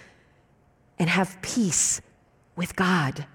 and 0.99 1.09
have 1.11 1.41
peace 1.43 2.01
with 2.57 2.77
God. 2.77 3.27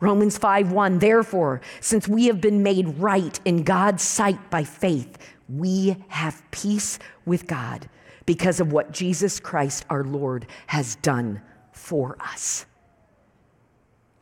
Romans 0.00 0.38
5:1 0.38 0.98
Therefore, 0.98 1.60
since 1.80 2.08
we 2.08 2.26
have 2.26 2.40
been 2.40 2.62
made 2.62 2.98
right 2.98 3.38
in 3.44 3.62
God's 3.62 4.02
sight 4.02 4.50
by 4.50 4.64
faith, 4.64 5.16
we 5.48 5.96
have 6.08 6.42
peace 6.50 6.98
with 7.24 7.46
God 7.46 7.88
because 8.26 8.58
of 8.60 8.72
what 8.72 8.90
Jesus 8.92 9.38
Christ 9.38 9.84
our 9.88 10.02
Lord 10.02 10.46
has 10.66 10.96
done 10.96 11.42
for 11.72 12.16
us. 12.20 12.66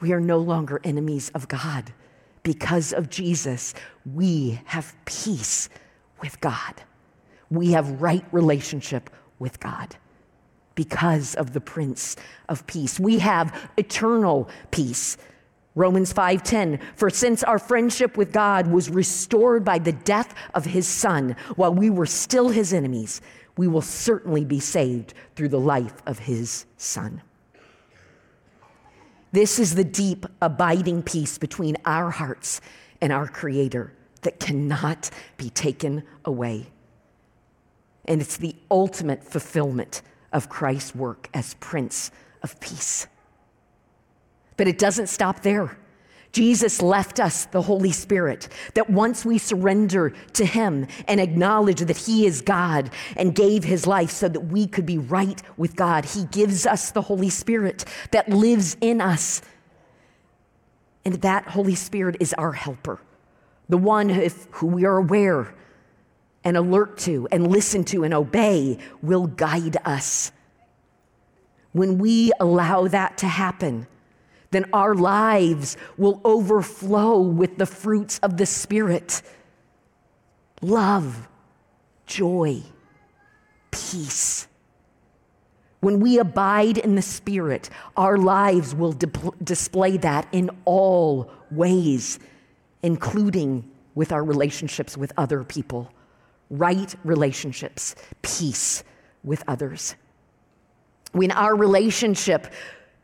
We 0.02 0.10
are 0.12 0.20
no 0.20 0.38
longer 0.38 0.80
enemies 0.82 1.28
of 1.32 1.46
God. 1.46 1.92
Because 2.42 2.92
of 2.92 3.08
Jesus, 3.08 3.72
we 4.04 4.60
have 4.64 4.96
peace 5.04 5.68
with 6.20 6.40
God. 6.40 6.74
We 7.52 7.70
have 7.70 8.02
right 8.02 8.24
relationship 8.32 9.10
with 9.38 9.60
God 9.60 9.94
because 10.74 11.36
of 11.36 11.52
the 11.52 11.60
prince 11.60 12.16
of 12.48 12.66
peace. 12.66 12.98
We 12.98 13.20
have 13.20 13.54
eternal 13.76 14.48
peace. 14.72 15.16
Romans 15.76 16.12
5:10 16.12 16.80
For 16.96 17.08
since 17.08 17.44
our 17.44 17.60
friendship 17.60 18.16
with 18.16 18.32
God 18.32 18.66
was 18.66 18.90
restored 18.90 19.64
by 19.64 19.78
the 19.78 19.92
death 19.92 20.34
of 20.52 20.64
his 20.64 20.88
son 20.88 21.36
while 21.54 21.72
we 21.72 21.90
were 21.90 22.06
still 22.06 22.48
his 22.48 22.72
enemies, 22.72 23.20
we 23.56 23.68
will 23.68 23.80
certainly 23.82 24.44
be 24.44 24.58
saved 24.58 25.14
through 25.36 25.50
the 25.50 25.60
life 25.60 25.94
of 26.06 26.18
his 26.18 26.64
son. 26.76 27.22
This 29.32 29.58
is 29.58 29.74
the 29.74 29.84
deep, 29.84 30.26
abiding 30.42 31.02
peace 31.04 31.38
between 31.38 31.78
our 31.86 32.10
hearts 32.10 32.60
and 33.00 33.10
our 33.12 33.26
Creator 33.26 33.94
that 34.20 34.38
cannot 34.38 35.10
be 35.38 35.48
taken 35.50 36.04
away. 36.24 36.66
And 38.04 38.20
it's 38.20 38.36
the 38.36 38.54
ultimate 38.70 39.24
fulfillment 39.24 40.02
of 40.34 40.50
Christ's 40.50 40.94
work 40.94 41.30
as 41.32 41.54
Prince 41.60 42.10
of 42.42 42.60
Peace. 42.60 43.06
But 44.58 44.68
it 44.68 44.78
doesn't 44.78 45.06
stop 45.06 45.40
there. 45.42 45.78
Jesus 46.32 46.80
left 46.80 47.20
us 47.20 47.44
the 47.46 47.60
Holy 47.60 47.92
Spirit, 47.92 48.48
that 48.72 48.88
once 48.88 49.24
we 49.24 49.36
surrender 49.36 50.14
to 50.32 50.46
Him 50.46 50.86
and 51.06 51.20
acknowledge 51.20 51.80
that 51.80 51.96
He 51.98 52.26
is 52.26 52.40
God 52.40 52.90
and 53.16 53.34
gave 53.34 53.64
His 53.64 53.86
life 53.86 54.10
so 54.10 54.28
that 54.28 54.40
we 54.40 54.66
could 54.66 54.86
be 54.86 54.96
right 54.96 55.40
with 55.58 55.76
God, 55.76 56.06
He 56.06 56.24
gives 56.24 56.64
us 56.64 56.90
the 56.90 57.02
Holy 57.02 57.28
Spirit 57.28 57.84
that 58.12 58.30
lives 58.30 58.78
in 58.80 59.00
us. 59.02 59.42
And 61.04 61.14
that 61.16 61.48
Holy 61.48 61.74
Spirit 61.74 62.16
is 62.18 62.32
our 62.34 62.52
helper, 62.52 62.98
the 63.68 63.76
one 63.78 64.08
who 64.08 64.66
we 64.66 64.86
are 64.86 64.96
aware 64.96 65.54
and 66.44 66.56
alert 66.56 66.96
to 66.98 67.28
and 67.30 67.46
listen 67.50 67.84
to 67.84 68.04
and 68.04 68.14
obey 68.14 68.78
will 69.02 69.26
guide 69.26 69.76
us. 69.84 70.32
When 71.72 71.98
we 71.98 72.32
allow 72.40 72.88
that 72.88 73.18
to 73.18 73.28
happen, 73.28 73.86
then 74.52 74.66
our 74.72 74.94
lives 74.94 75.76
will 75.98 76.20
overflow 76.24 77.18
with 77.20 77.58
the 77.58 77.66
fruits 77.66 78.18
of 78.20 78.36
the 78.36 78.46
Spirit 78.46 79.22
love, 80.60 81.26
joy, 82.06 82.62
peace. 83.72 84.46
When 85.80 85.98
we 85.98 86.18
abide 86.20 86.78
in 86.78 86.94
the 86.94 87.02
Spirit, 87.02 87.68
our 87.96 88.16
lives 88.16 88.72
will 88.74 88.92
display 89.42 89.96
that 89.96 90.28
in 90.30 90.50
all 90.64 91.28
ways, 91.50 92.20
including 92.82 93.68
with 93.96 94.12
our 94.12 94.22
relationships 94.24 94.96
with 94.96 95.12
other 95.16 95.42
people, 95.42 95.90
right 96.50 96.94
relationships, 97.04 97.96
peace 98.20 98.84
with 99.24 99.42
others. 99.48 99.96
When 101.12 101.30
our 101.32 101.54
relationship 101.56 102.46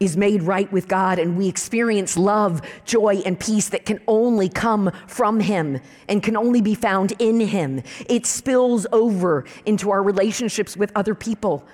is 0.01 0.17
made 0.17 0.43
right 0.43 0.71
with 0.73 0.87
God 0.87 1.19
and 1.19 1.37
we 1.37 1.49
experience 1.49 2.17
love, 2.17 2.63
joy, 2.85 3.17
and 3.27 3.39
peace 3.39 3.69
that 3.71 3.85
can 3.85 4.01
only 4.07 4.49
come 4.49 4.91
from 5.09 5.41
Him 5.41 5.81
and 6.09 6.23
can 6.23 6.37
only 6.37 6.61
be 6.61 6.75
found 6.75 7.13
in 7.19 7.41
Him. 7.41 7.83
It 8.09 8.25
spills 8.27 8.87
over 8.93 9.45
into 9.67 9.91
our 9.91 10.03
relationships 10.03 10.77
with 10.77 10.93
other 10.95 11.15
people 11.15 11.65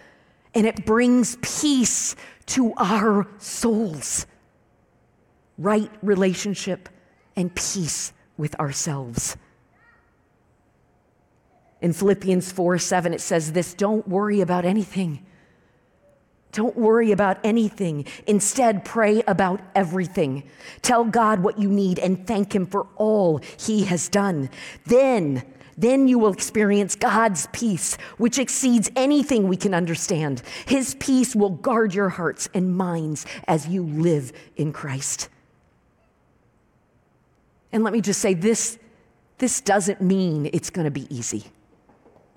and 0.54 0.66
it 0.66 0.86
brings 0.86 1.36
peace 1.36 2.16
to 2.46 2.72
our 2.78 3.26
souls. 3.38 4.26
Right 5.58 5.90
relationship 6.02 6.88
and 7.36 7.54
peace 7.54 8.12
with 8.38 8.58
ourselves. 8.58 9.36
In 11.82 11.92
Philippians 11.92 12.50
4 12.50 12.78
7, 12.78 13.12
it 13.12 13.20
says 13.20 13.52
this 13.52 13.74
don't 13.74 14.08
worry 14.08 14.40
about 14.40 14.64
anything. 14.64 15.24
Don't 16.54 16.76
worry 16.76 17.10
about 17.10 17.38
anything. 17.42 18.06
Instead, 18.28 18.84
pray 18.84 19.22
about 19.26 19.60
everything. 19.74 20.44
Tell 20.82 21.04
God 21.04 21.40
what 21.40 21.58
you 21.58 21.68
need 21.68 21.98
and 21.98 22.24
thank 22.28 22.54
Him 22.54 22.64
for 22.64 22.86
all 22.96 23.40
He 23.58 23.84
has 23.86 24.08
done. 24.08 24.48
Then, 24.86 25.42
then 25.76 26.06
you 26.06 26.20
will 26.20 26.32
experience 26.32 26.94
God's 26.94 27.48
peace, 27.52 27.96
which 28.18 28.38
exceeds 28.38 28.88
anything 28.94 29.48
we 29.48 29.56
can 29.56 29.74
understand. 29.74 30.42
His 30.66 30.94
peace 31.00 31.34
will 31.34 31.50
guard 31.50 31.92
your 31.92 32.10
hearts 32.10 32.48
and 32.54 32.76
minds 32.76 33.26
as 33.48 33.66
you 33.66 33.82
live 33.82 34.32
in 34.56 34.72
Christ. 34.72 35.28
And 37.72 37.82
let 37.82 37.92
me 37.92 38.00
just 38.00 38.20
say 38.20 38.32
this 38.32 38.78
this 39.38 39.60
doesn't 39.60 40.00
mean 40.00 40.48
it's 40.52 40.70
going 40.70 40.84
to 40.84 40.92
be 40.92 41.12
easy 41.14 41.46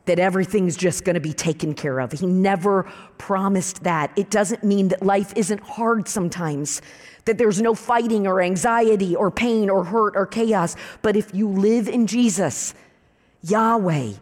that 0.08 0.18
everything's 0.20 0.76
just 0.76 1.04
going 1.04 1.14
to 1.14 1.20
be 1.20 1.34
taken 1.34 1.74
care 1.76 2.00
of. 2.00 2.12
He 2.12 2.26
never 2.26 2.84
promised 3.18 3.84
that. 3.84 4.12
It 4.18 4.30
doesn't 4.32 4.64
mean 4.64 4.88
that 4.88 5.04
life 5.04 5.34
isn't 5.36 5.62
hard 5.62 6.08
sometimes, 6.08 6.82
that 7.26 7.38
there's 7.38 7.62
no 7.62 7.76
fighting 7.76 8.26
or 8.26 8.42
anxiety 8.42 9.16
or 9.16 9.30
pain 9.30 9.70
or 9.70 9.84
hurt 9.84 10.14
or 10.16 10.26
chaos. 10.26 10.76
But 11.02 11.16
if 11.16 11.34
you 11.36 11.48
live 11.50 11.88
in 11.88 12.08
Jesus, 12.08 12.74
Yahweh, 13.44 14.14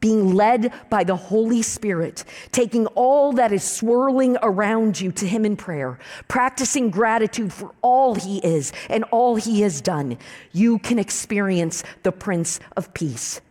being 0.00 0.32
led 0.34 0.72
by 0.88 1.04
the 1.04 1.16
Holy 1.16 1.60
Spirit, 1.60 2.24
taking 2.52 2.86
all 2.88 3.34
that 3.34 3.52
is 3.52 3.62
swirling 3.62 4.38
around 4.40 4.98
you 4.98 5.12
to 5.12 5.28
Him 5.28 5.44
in 5.44 5.56
prayer, 5.56 5.98
practicing 6.28 6.88
gratitude 6.88 7.52
for 7.52 7.72
all 7.82 8.14
He 8.14 8.38
is 8.38 8.72
and 8.88 9.04
all 9.04 9.36
He 9.36 9.60
has 9.60 9.82
done, 9.82 10.16
you 10.52 10.78
can 10.78 10.98
experience 10.98 11.84
the 12.02 12.12
Prince 12.12 12.58
of 12.78 12.94
Peace. 12.94 13.42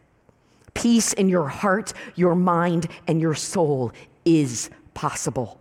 Peace 0.74 1.14
in 1.14 1.30
your 1.30 1.48
heart, 1.48 1.94
your 2.16 2.36
mind, 2.36 2.88
and 3.08 3.22
your 3.22 3.36
soul 3.36 3.92
is 4.26 4.70
possible. 4.94 5.60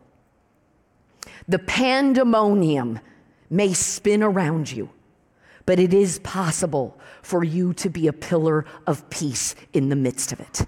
The 1.46 1.58
pandemonium 1.58 3.00
may 3.50 3.72
spin 3.72 4.22
around 4.22 4.70
you, 4.70 4.90
but 5.64 5.78
it 5.78 5.94
is 5.94 6.18
possible 6.20 6.98
for 7.22 7.42
you 7.42 7.72
to 7.74 7.88
be 7.88 8.06
a 8.06 8.12
pillar 8.12 8.64
of 8.86 9.08
peace 9.10 9.54
in 9.72 9.88
the 9.88 9.96
midst 9.96 10.32
of 10.32 10.40
it. 10.40 10.66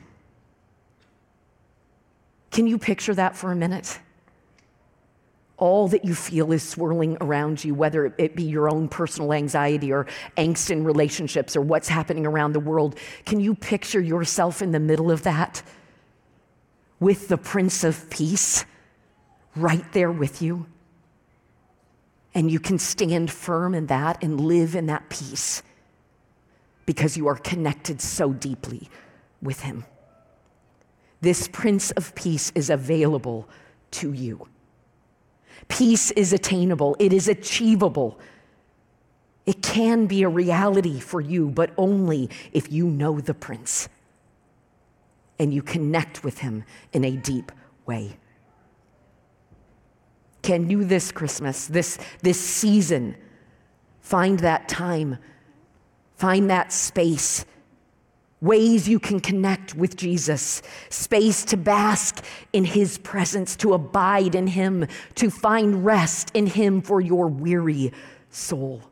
Can 2.50 2.66
you 2.66 2.78
picture 2.78 3.14
that 3.14 3.36
for 3.36 3.52
a 3.52 3.56
minute? 3.56 4.00
all 5.60 5.86
that 5.88 6.04
you 6.04 6.14
feel 6.14 6.52
is 6.52 6.66
swirling 6.66 7.16
around 7.20 7.62
you, 7.62 7.74
whether 7.74 8.12
it 8.18 8.34
be 8.34 8.42
your 8.42 8.68
own 8.72 8.88
personal 8.88 9.32
anxiety 9.32 9.92
or 9.92 10.06
angst 10.38 10.70
in 10.70 10.84
relationships 10.84 11.54
or 11.54 11.60
what's 11.60 11.86
happening 11.88 12.26
around 12.26 12.52
the 12.54 12.60
world. 12.60 12.98
Can 13.26 13.38
you 13.40 13.54
picture 13.54 14.00
yourself 14.00 14.62
in 14.62 14.72
the 14.72 14.80
middle 14.80 15.10
of 15.10 15.22
that 15.22 15.62
with 16.98 17.28
the 17.28 17.36
Prince 17.36 17.84
of 17.84 18.08
Peace 18.10 18.64
right 19.54 19.84
there 19.92 20.10
with 20.10 20.40
you? 20.42 20.66
And 22.34 22.50
you 22.50 22.58
can 22.58 22.78
stand 22.78 23.30
firm 23.30 23.74
in 23.74 23.86
that 23.86 24.22
and 24.22 24.40
live 24.40 24.74
in 24.74 24.86
that 24.86 25.10
peace 25.10 25.62
because 26.86 27.16
you 27.18 27.26
are 27.28 27.36
connected 27.36 28.00
so 28.00 28.32
deeply 28.32 28.88
with 29.42 29.60
Him. 29.60 29.84
This 31.20 31.48
Prince 31.48 31.90
of 31.92 32.14
Peace 32.14 32.50
is 32.54 32.70
available 32.70 33.46
to 33.90 34.12
you. 34.12 34.48
Peace 35.68 36.10
is 36.12 36.32
attainable, 36.32 36.96
it 36.98 37.12
is 37.12 37.28
achievable. 37.28 38.18
It 39.46 39.62
can 39.62 40.06
be 40.06 40.22
a 40.22 40.28
reality 40.28 41.00
for 41.00 41.20
you, 41.20 41.48
but 41.48 41.72
only 41.76 42.30
if 42.52 42.70
you 42.70 42.86
know 42.86 43.20
the 43.20 43.34
Prince 43.34 43.88
and 45.38 45.52
you 45.54 45.62
connect 45.62 46.22
with 46.22 46.38
him 46.38 46.64
in 46.92 47.04
a 47.04 47.12
deep 47.16 47.50
way. 47.86 48.16
Can 50.42 50.68
you 50.70 50.84
this 50.84 51.10
Christmas, 51.12 51.66
this, 51.66 51.98
this 52.20 52.38
season, 52.40 53.16
find 54.02 54.38
that 54.40 54.68
time, 54.68 55.18
find 56.16 56.50
that 56.50 56.70
space? 56.72 57.44
ways 58.40 58.88
you 58.88 58.98
can 58.98 59.20
connect 59.20 59.74
with 59.74 59.96
Jesus, 59.96 60.62
space 60.88 61.44
to 61.46 61.56
bask 61.56 62.24
in 62.52 62.64
his 62.64 62.98
presence, 62.98 63.54
to 63.56 63.74
abide 63.74 64.34
in 64.34 64.46
him, 64.46 64.86
to 65.16 65.30
find 65.30 65.84
rest 65.84 66.30
in 66.34 66.46
him 66.46 66.80
for 66.80 67.00
your 67.00 67.28
weary 67.28 67.92
soul. 68.30 68.82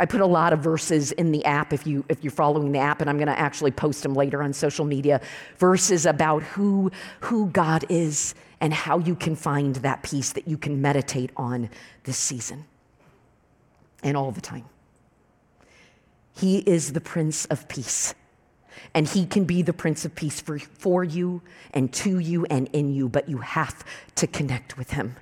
I 0.00 0.06
put 0.06 0.20
a 0.20 0.26
lot 0.26 0.52
of 0.52 0.60
verses 0.60 1.10
in 1.12 1.32
the 1.32 1.44
app 1.44 1.72
if 1.72 1.84
you 1.84 2.04
if 2.08 2.22
you're 2.22 2.30
following 2.30 2.70
the 2.70 2.78
app 2.78 3.00
and 3.00 3.10
I'm 3.10 3.16
going 3.16 3.26
to 3.26 3.36
actually 3.38 3.72
post 3.72 4.04
them 4.04 4.14
later 4.14 4.40
on 4.44 4.52
social 4.52 4.84
media 4.84 5.20
verses 5.56 6.06
about 6.06 6.44
who 6.44 6.92
who 7.22 7.46
God 7.48 7.84
is 7.88 8.36
and 8.60 8.72
how 8.72 8.98
you 8.98 9.16
can 9.16 9.34
find 9.34 9.74
that 9.76 10.04
peace 10.04 10.34
that 10.34 10.46
you 10.46 10.56
can 10.56 10.80
meditate 10.80 11.32
on 11.36 11.68
this 12.04 12.16
season 12.16 12.64
and 14.04 14.16
all 14.16 14.30
the 14.30 14.40
time. 14.40 14.66
He 16.32 16.58
is 16.58 16.92
the 16.92 17.00
Prince 17.00 17.46
of 17.46 17.66
Peace 17.66 18.14
and 18.94 19.08
He 19.08 19.26
can 19.26 19.44
be 19.44 19.62
the 19.62 19.72
Prince 19.72 20.04
of 20.04 20.14
Peace 20.14 20.40
for, 20.40 20.58
for 20.58 21.04
you 21.04 21.42
and 21.74 21.92
to 21.94 22.18
you 22.18 22.46
and 22.46 22.68
in 22.72 22.92
you, 22.94 23.08
but 23.08 23.28
you 23.28 23.38
have 23.38 23.84
to 24.16 24.26
connect 24.26 24.76
with 24.78 24.90
Him. 24.90 25.16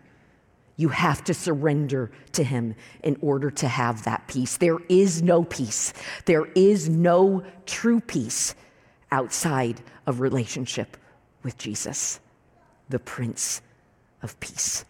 You 0.77 0.91
have 0.91 1.25
to 1.25 1.35
surrender 1.35 2.11
to 2.33 2.45
Him 2.45 2.75
in 3.03 3.17
order 3.21 3.51
to 3.51 3.69
have 3.69 4.05
that 4.05 4.27
peace. 4.29 4.57
There 4.57 4.79
is 4.89 5.23
no 5.23 5.45
peace, 5.45 5.93
there 6.25 6.47
is 6.55 6.89
no 6.89 7.43
true 7.65 8.01
peace 8.01 8.55
outside 9.11 9.81
of 10.07 10.21
relationship 10.21 10.97
with 11.43 11.57
Jesus, 11.57 12.21
the 12.89 12.99
Prince 12.99 13.63
of 14.23 14.39
Peace. 14.41 14.85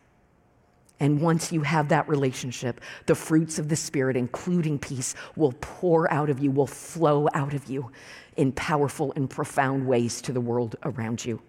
And 0.98 1.20
once 1.20 1.52
you 1.52 1.60
have 1.60 1.88
that 1.90 2.08
relationship, 2.08 2.80
the 3.06 3.14
fruits 3.14 3.58
of 3.58 3.68
the 3.68 3.76
Spirit, 3.76 4.16
including 4.16 4.78
peace, 4.78 5.14
will 5.36 5.52
pour 5.60 6.10
out 6.12 6.30
of 6.30 6.38
you, 6.38 6.50
will 6.50 6.66
flow 6.66 7.28
out 7.34 7.52
of 7.54 7.68
you 7.68 7.90
in 8.36 8.52
powerful 8.52 9.12
and 9.16 9.28
profound 9.28 9.86
ways 9.86 10.22
to 10.22 10.32
the 10.32 10.40
world 10.40 10.76
around 10.84 11.24
you. 11.24 11.42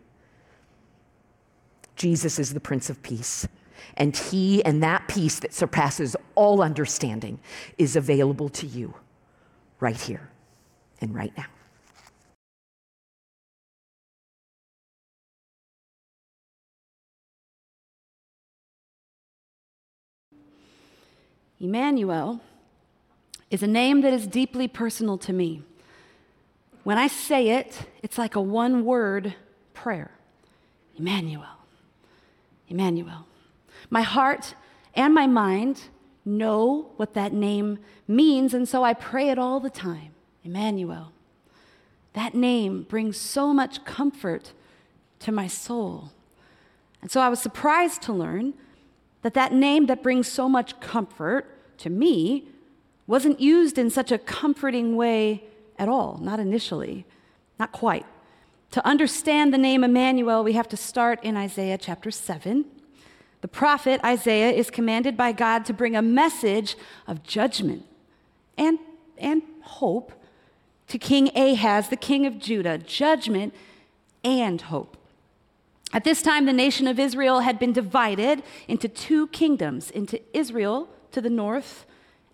Jesus 1.96 2.40
is 2.40 2.54
the 2.54 2.60
Prince 2.60 2.90
of 2.90 3.02
Peace. 3.04 3.48
And 3.96 4.16
he 4.18 4.64
and 4.66 4.84
that 4.84 5.08
peace 5.08 5.40
that 5.40 5.54
surpasses 5.54 6.16
all 6.36 6.62
understanding 6.62 7.40
is 7.78 7.96
available 7.96 8.50
to 8.50 8.66
you 8.68 8.94
right 9.80 10.00
here 10.00 10.30
and 11.00 11.16
right 11.16 11.32
now. 11.38 11.46
Emmanuel 21.60 22.40
is 23.50 23.64
a 23.64 23.68
name 23.68 24.02
that 24.02 24.14
is 24.14 24.28
deeply 24.28 24.68
personal 24.68 25.18
to 25.20 25.34
me. 25.34 25.64
When 26.84 26.98
I 26.98 27.08
say 27.08 27.50
it, 27.50 27.86
it's 28.04 28.18
like 28.18 28.36
a 28.36 28.42
one 28.42 28.86
word 28.86 29.36
prayer 29.74 30.12
Emmanuel. 30.98 31.44
Emmanuel. 32.70 33.26
My 33.90 34.02
heart 34.02 34.56
and 34.94 35.14
my 35.14 35.26
mind 35.28 35.84
know 36.26 36.92
what 36.98 37.14
that 37.14 37.32
name 37.32 37.80
means, 38.08 38.54
and 38.54 38.68
so 38.68 38.84
I 38.84 38.94
pray 38.94 39.30
it 39.30 39.40
all 39.40 39.60
the 39.60 39.70
time 39.72 40.12
Emmanuel. 40.44 41.12
That 42.14 42.36
name 42.36 42.84
brings 42.84 43.18
so 43.18 43.52
much 43.54 43.84
comfort 43.86 44.54
to 45.20 45.32
my 45.32 45.48
soul. 45.48 46.12
And 47.02 47.10
so 47.12 47.22
I 47.22 47.30
was 47.30 47.40
surprised 47.40 48.02
to 48.04 48.14
learn 48.14 48.54
that 49.22 49.34
that 49.34 49.54
name 49.54 49.86
that 49.88 50.04
brings 50.04 50.28
so 50.28 50.48
much 50.48 50.80
comfort 50.80 51.78
to 51.80 51.90
me 51.90 52.48
wasn't 53.06 53.40
used 53.40 53.78
in 53.78 53.90
such 53.90 54.12
a 54.12 54.18
comforting 54.18 54.96
way 54.96 55.44
at 55.80 55.88
all, 55.88 56.20
not 56.22 56.40
initially, 56.40 57.06
not 57.60 57.72
quite. 57.72 58.06
To 58.72 58.86
understand 58.86 59.54
the 59.54 59.58
name 59.58 59.84
Emmanuel, 59.84 60.44
we 60.44 60.54
have 60.54 60.68
to 60.70 60.78
start 60.78 61.24
in 61.24 61.38
Isaiah 61.38 61.78
chapter 61.78 62.12
7. 62.12 62.66
The 63.42 63.48
prophet 63.48 64.02
Isaiah 64.04 64.50
is 64.52 64.70
commanded 64.70 65.16
by 65.16 65.32
God 65.32 65.64
to 65.66 65.74
bring 65.74 65.96
a 65.96 66.02
message 66.02 66.76
of 67.08 67.24
judgment 67.24 67.86
and, 68.58 68.80
and 69.18 69.42
hope 69.62 70.12
to 70.90 70.98
King 70.98 71.30
Ahaz, 71.38 71.90
the 71.90 71.96
king 71.96 72.26
of 72.26 72.40
Judah, 72.40 72.78
judgment 72.78 73.54
and 74.24 74.60
hope. 74.62 74.98
At 75.94 76.04
this 76.04 76.22
time, 76.22 76.46
the 76.46 76.54
nation 76.54 76.86
of 76.88 77.00
Israel 77.00 77.42
had 77.42 77.60
been 77.60 77.72
divided 77.72 78.44
into 78.68 78.88
two 78.90 79.28
kingdoms 79.28 79.90
into 79.90 80.20
Israel 80.38 80.90
to 81.12 81.22
the 81.22 81.30
north 81.30 81.86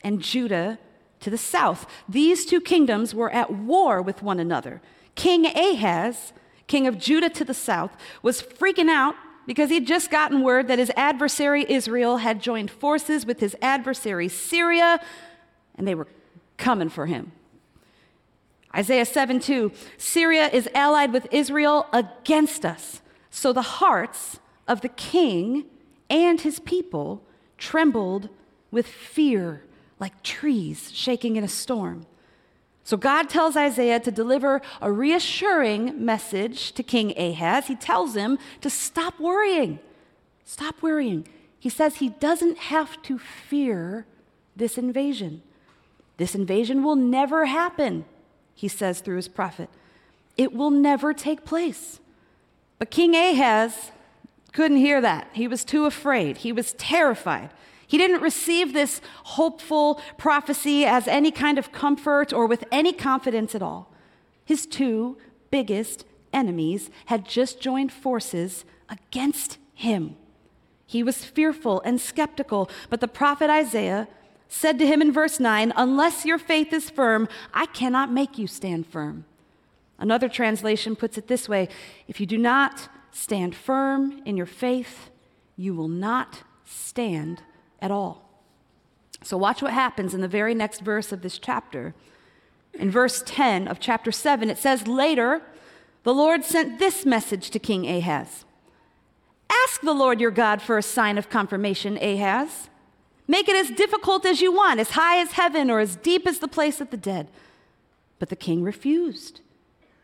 and 0.03 0.21
Judah 0.21 0.79
to 1.19 1.29
the 1.29 1.37
south. 1.37 1.85
These 2.09 2.45
two 2.45 2.59
kingdoms 2.59 3.13
were 3.13 3.29
at 3.31 3.51
war 3.51 4.01
with 4.01 4.23
one 4.23 4.39
another. 4.39 4.81
King 5.15 5.45
Ahaz, 5.45 6.33
king 6.67 6.87
of 6.87 6.97
Judah 6.97 7.29
to 7.29 7.45
the 7.45 7.53
south, 7.53 7.95
was 8.23 8.41
freaking 8.41 8.89
out 8.89 9.15
because 9.45 9.69
he'd 9.69 9.85
just 9.85 10.09
gotten 10.09 10.41
word 10.41 10.67
that 10.67 10.79
his 10.79 10.91
adversary 10.97 11.65
Israel 11.69 12.17
had 12.17 12.41
joined 12.41 12.71
forces 12.71 13.25
with 13.25 13.39
his 13.39 13.55
adversary 13.61 14.27
Syria, 14.29 14.99
and 15.75 15.87
they 15.87 15.95
were 15.95 16.07
coming 16.57 16.89
for 16.89 17.05
him. 17.05 17.31
Isaiah 18.75 19.05
7 19.05 19.39
2 19.39 19.71
Syria 19.97 20.47
is 20.51 20.67
allied 20.73 21.13
with 21.13 21.27
Israel 21.31 21.85
against 21.93 22.65
us. 22.65 23.01
So 23.36 23.52
the 23.52 23.63
hearts 23.63 24.39
of 24.67 24.82
the 24.82 24.89
king 24.89 25.65
and 26.08 26.39
his 26.39 26.60
people 26.60 27.26
trembled 27.58 28.30
with 28.69 28.86
fear 28.86 29.63
like 30.00 30.22
trees 30.22 30.91
shaking 30.93 31.36
in 31.36 31.43
a 31.43 31.48
storm. 31.48 32.06
So 32.84 32.96
God 32.96 33.30
tells 33.30 33.56
Isaiah 33.58 34.00
to 34.02 34.12
deliver 34.12 34.62
a 34.80 34.91
reassuring 34.91 36.06
message 36.06 36.74
to 36.74 36.84
King 36.84 37.17
Ahaz. 37.19 37.65
He 37.65 37.76
tells 37.76 38.13
him 38.15 38.38
to 38.62 38.69
stop 38.69 39.19
worrying. 39.19 39.80
Stop 40.46 40.84
worrying. 40.84 41.28
He 41.58 41.69
says 41.69 41.96
he 41.96 42.10
doesn't 42.10 42.60
have 42.69 43.02
to 43.02 43.17
fear 43.17 44.06
this 44.56 44.78
invasion. 44.78 45.41
This 46.17 46.36
invasion 46.36 46.84
will 46.84 46.96
never 46.96 47.48
happen, 47.48 48.06
he 48.54 48.67
says 48.67 49.00
through 49.02 49.15
his 49.15 49.28
prophet. 49.28 49.72
It 50.38 50.54
will 50.54 50.69
never 50.69 51.15
take 51.15 51.46
place. 51.46 52.00
But 52.84 52.91
King 52.91 53.15
Ahaz 53.15 53.91
couldn't 54.52 54.76
hear 54.76 55.00
that. 55.00 55.30
He 55.32 55.48
was 55.48 55.63
too 55.63 55.86
afraid, 55.86 56.39
he 56.39 56.52
was 56.52 56.74
terrified. 56.74 57.50
He 57.88 57.98
didn't 57.98 58.19
receive 58.19 58.74
this 58.74 59.00
hopeful 59.24 60.02
prophecy 60.17 60.86
as 60.86 61.08
any 61.08 61.32
kind 61.32 61.58
of 61.58 61.72
comfort 61.72 62.34
or 62.34 62.46
with 62.46 62.65
any 62.74 62.91
confidence 62.91 63.56
at 63.56 63.62
all. 63.62 63.89
His 64.43 64.65
two 64.65 65.17
biggest 65.50 66.04
enemies 66.34 66.89
had 67.06 67.26
just 67.26 67.62
joined 67.62 67.93
forces 67.93 68.65
against 68.89 69.60
him. 69.76 70.17
He 70.86 71.04
was 71.04 71.24
fearful 71.24 71.80
and 71.86 72.02
skeptical, 72.02 72.69
but 72.89 73.00
the 73.00 73.08
prophet 73.08 73.50
Isaiah 73.50 74.10
said 74.50 74.78
to 74.80 74.86
him 74.86 75.02
in 75.02 75.10
verse 75.13 75.39
9, 75.39 75.72
Unless 75.78 76.26
your 76.26 76.38
faith 76.38 76.74
is 76.74 76.89
firm, 76.89 77.30
I 77.54 77.65
cannot 77.65 78.12
make 78.12 78.38
you 78.38 78.46
stand 78.46 78.86
firm. 78.88 79.24
Another 80.03 80.27
translation 80.27 80.97
puts 80.97 81.17
it 81.17 81.27
this 81.29 81.47
way 81.47 81.69
If 82.09 82.19
you 82.19 82.25
do 82.25 82.37
not 82.37 82.89
stand 83.11 83.55
firm 83.55 84.21
in 84.25 84.35
your 84.35 84.45
faith, 84.45 85.09
you 85.55 85.73
will 85.73 85.87
not 85.87 86.43
stand 86.65 87.41
at 87.81 87.89
all. 87.89 88.29
So, 89.23 89.37
watch 89.37 89.61
what 89.61 89.71
happens 89.71 90.13
in 90.13 90.19
the 90.19 90.27
very 90.27 90.53
next 90.53 90.81
verse 90.81 91.13
of 91.13 91.21
this 91.21 91.39
chapter. 91.39 91.95
In 92.73 92.91
verse 92.91 93.23
10 93.25 93.65
of 93.69 93.79
chapter 93.79 94.11
7, 94.11 94.49
it 94.49 94.57
says, 94.57 94.87
Later, 94.87 95.41
the 96.03 96.13
Lord 96.13 96.43
sent 96.43 96.79
this 96.79 97.05
message 97.05 97.49
to 97.51 97.57
King 97.59 97.87
Ahaz 97.89 98.43
Ask 99.49 99.79
the 99.83 99.93
Lord 99.93 100.19
your 100.19 100.31
God 100.31 100.61
for 100.61 100.77
a 100.77 100.83
sign 100.83 101.17
of 101.17 101.29
confirmation, 101.29 101.95
Ahaz. 101.95 102.69
Make 103.25 103.47
it 103.47 103.55
as 103.55 103.69
difficult 103.71 104.25
as 104.25 104.41
you 104.41 104.51
want, 104.51 104.81
as 104.81 104.91
high 104.91 105.21
as 105.21 105.31
heaven 105.33 105.69
or 105.71 105.79
as 105.79 105.95
deep 105.95 106.27
as 106.27 106.39
the 106.39 106.47
place 106.49 106.81
of 106.81 106.89
the 106.91 106.97
dead. 106.97 107.29
But 108.19 108.27
the 108.27 108.35
king 108.35 108.63
refused. 108.63 109.39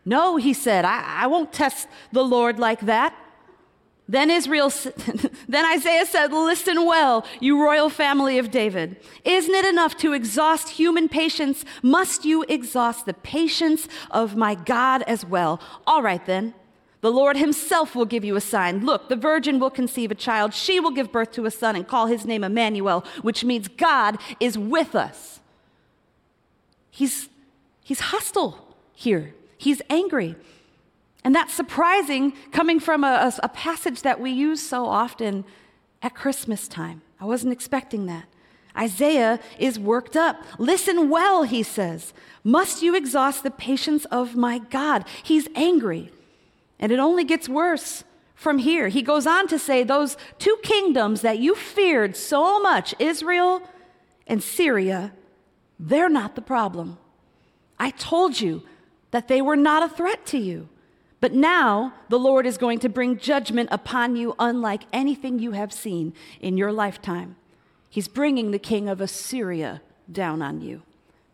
No, 0.06 0.38
he 0.38 0.54
said, 0.54 0.86
I, 0.86 1.24
I 1.24 1.28
won't 1.28 1.52
test 1.52 1.88
the 2.12 2.24
Lord 2.24 2.60
like 2.60 2.82
that. 2.82 3.14
Then 4.08 4.32
Israel, 4.32 4.70
then 5.48 5.66
Isaiah 5.72 6.06
said, 6.06 6.34
Listen 6.34 6.86
well, 6.86 7.26
you 7.40 7.62
royal 7.64 7.90
family 7.90 8.40
of 8.40 8.50
David. 8.50 8.98
Isn't 9.24 9.54
it 9.54 9.66
enough 9.66 9.98
to 9.98 10.14
exhaust 10.14 10.70
human 10.70 11.10
patience? 11.10 11.64
Must 11.84 12.26
you 12.26 12.44
exhaust 12.50 13.06
the 13.06 13.14
patience 13.14 13.88
of 14.10 14.36
my 14.36 14.56
God 14.56 15.04
as 15.04 15.26
well? 15.26 15.62
All 15.86 16.02
right 16.02 16.26
then. 16.26 16.54
The 17.02 17.12
Lord 17.14 17.38
himself 17.38 17.96
will 17.96 18.04
give 18.04 18.26
you 18.26 18.36
a 18.36 18.42
sign. 18.42 18.86
Look, 18.86 19.08
the 19.08 19.16
virgin 19.16 19.58
will 19.58 19.70
conceive 19.70 20.12
a 20.12 20.16
child. 20.16 20.54
She 20.54 20.82
will 20.82 20.92
give 20.92 21.14
birth 21.14 21.32
to 21.34 21.46
a 21.46 21.52
son 21.52 21.78
and 21.78 21.88
call 21.88 22.08
his 22.08 22.26
name 22.26 22.44
Emmanuel, 22.44 23.06
which 23.22 23.46
means 23.46 23.70
God 23.70 24.18
is 24.42 24.58
with 24.58 24.96
us. 24.96 25.40
He's, 26.92 27.30
he's 27.82 28.02
hostile 28.02 28.76
here. 28.92 29.34
He's 29.60 29.82
angry. 29.90 30.36
And 31.24 31.36
that's 31.36 31.54
surprising 31.54 32.34
coming 32.54 32.80
from 32.80 33.04
a, 33.04 33.34
a, 33.44 33.50
passage 33.50 34.02
that 34.04 34.20
we 34.22 34.32
use 34.32 34.62
so 34.62 34.86
often 34.86 35.44
at 36.02 36.16
Christmas 36.16 36.66
time. 36.68 37.02
I 37.20 37.26
wasn't 37.26 37.52
expecting 37.52 38.06
that. 38.06 38.24
Isaiah 38.78 39.38
is 39.60 39.78
worked 39.78 40.16
up. 40.16 40.42
Listen 40.58 41.10
well, 41.10 41.44
he 41.44 41.62
says. 41.62 42.14
Must 42.46 42.82
you 42.82 42.96
exhaust 42.96 43.44
the 43.44 43.52
patience 43.52 44.06
of 44.06 44.38
my 44.38 44.60
God? 44.60 45.04
He's 45.22 45.50
angry. 45.56 46.10
And 46.80 46.94
it 46.94 47.00
only 47.00 47.26
gets 47.26 47.50
worse 47.50 48.06
from 48.36 48.60
here. 48.60 48.88
He 48.88 49.02
goes 49.02 49.28
on 49.28 49.50
to 49.50 49.60
say, 49.60 49.84
Those 49.84 50.16
two 50.38 50.56
kingdoms 50.64 51.20
that 51.20 51.40
you 51.40 51.54
feared 51.54 52.16
so 52.16 52.62
much, 52.62 52.96
Israel 52.98 53.62
and 54.26 54.42
Syria, 54.42 55.12
they're 55.78 56.08
not 56.08 56.36
the 56.36 56.42
problem. 56.42 56.98
I 57.78 57.90
told 57.92 58.40
you 58.40 58.64
that 59.12 59.28
they 59.28 59.42
were 59.42 59.56
not 59.56 59.84
a 59.84 59.94
threat 59.94 60.26
to 60.28 60.38
you. 60.38 60.70
But 61.22 61.34
now 61.34 61.94
the 62.08 62.20
Lord 62.20 62.46
is 62.46 62.58
going 62.58 62.80
to 62.80 62.90
bring 62.90 63.18
judgment 63.18 63.70
upon 63.72 64.16
you, 64.16 64.36
unlike 64.40 64.84
anything 64.94 65.40
you 65.40 65.52
have 65.52 65.74
seen 65.74 66.14
in 66.40 66.58
your 66.58 66.72
lifetime. 66.72 67.36
He's 67.90 68.08
bringing 68.08 68.52
the 68.52 68.60
king 68.60 68.88
of 68.88 69.02
Assyria 69.02 69.82
down 70.12 70.42
on 70.42 70.62
you. 70.62 70.84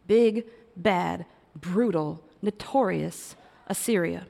Big, 0.08 0.46
bad, 0.76 1.26
brutal, 1.60 2.22
notorious 2.42 3.36
Assyria. 3.68 4.26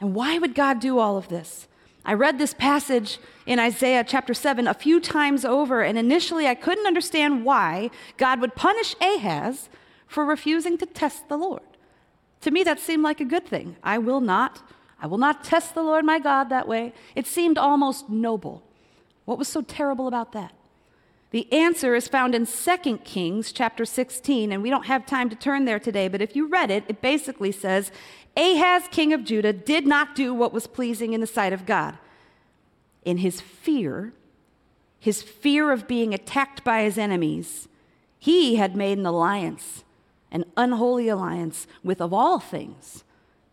And 0.00 0.14
why 0.14 0.38
would 0.38 0.54
God 0.54 0.80
do 0.80 0.98
all 0.98 1.16
of 1.16 1.28
this? 1.28 1.68
I 2.04 2.14
read 2.14 2.38
this 2.38 2.52
passage 2.54 3.18
in 3.46 3.60
Isaiah 3.60 4.02
chapter 4.04 4.34
7 4.34 4.66
a 4.66 4.74
few 4.74 4.98
times 5.00 5.44
over, 5.44 5.82
and 5.82 5.96
initially 5.96 6.48
I 6.48 6.56
couldn't 6.56 6.86
understand 6.86 7.44
why 7.44 7.90
God 8.16 8.40
would 8.40 8.56
punish 8.56 8.96
Ahaz 9.00 9.68
for 10.08 10.24
refusing 10.24 10.76
to 10.78 10.86
test 10.86 11.28
the 11.28 11.36
Lord. 11.36 11.62
To 12.42 12.50
me, 12.50 12.64
that 12.64 12.80
seemed 12.80 13.02
like 13.02 13.20
a 13.20 13.24
good 13.24 13.46
thing. 13.46 13.76
I 13.82 13.98
will 13.98 14.20
not. 14.20 14.62
I 15.00 15.06
will 15.06 15.18
not 15.18 15.42
test 15.42 15.74
the 15.74 15.82
Lord 15.82 16.04
my 16.04 16.18
God 16.18 16.44
that 16.50 16.68
way. 16.68 16.92
It 17.16 17.26
seemed 17.26 17.56
almost 17.56 18.08
noble. 18.10 18.62
What 19.24 19.38
was 19.38 19.48
so 19.48 19.62
terrible 19.62 20.06
about 20.06 20.32
that? 20.32 20.52
The 21.30 21.50
answer 21.52 21.94
is 21.94 22.08
found 22.08 22.34
in 22.34 22.46
2 22.46 22.98
Kings 22.98 23.52
chapter 23.52 23.84
16, 23.84 24.52
and 24.52 24.62
we 24.62 24.68
don't 24.68 24.86
have 24.86 25.06
time 25.06 25.30
to 25.30 25.36
turn 25.36 25.64
there 25.64 25.78
today, 25.78 26.06
but 26.08 26.20
if 26.20 26.36
you 26.36 26.46
read 26.46 26.70
it, 26.70 26.84
it 26.88 27.00
basically 27.00 27.52
says 27.52 27.90
Ahaz, 28.36 28.82
king 28.90 29.12
of 29.12 29.24
Judah, 29.24 29.52
did 29.52 29.86
not 29.86 30.14
do 30.14 30.34
what 30.34 30.52
was 30.52 30.66
pleasing 30.66 31.14
in 31.14 31.20
the 31.22 31.26
sight 31.26 31.52
of 31.52 31.64
God. 31.64 31.96
In 33.04 33.18
his 33.18 33.40
fear, 33.40 34.12
his 34.98 35.22
fear 35.22 35.70
of 35.72 35.88
being 35.88 36.12
attacked 36.12 36.64
by 36.64 36.82
his 36.82 36.98
enemies, 36.98 37.66
he 38.18 38.56
had 38.56 38.76
made 38.76 38.98
an 38.98 39.06
alliance 39.06 39.84
an 40.32 40.44
unholy 40.56 41.08
alliance 41.08 41.66
with, 41.84 42.00
of 42.00 42.12
all 42.12 42.40
things, 42.40 43.04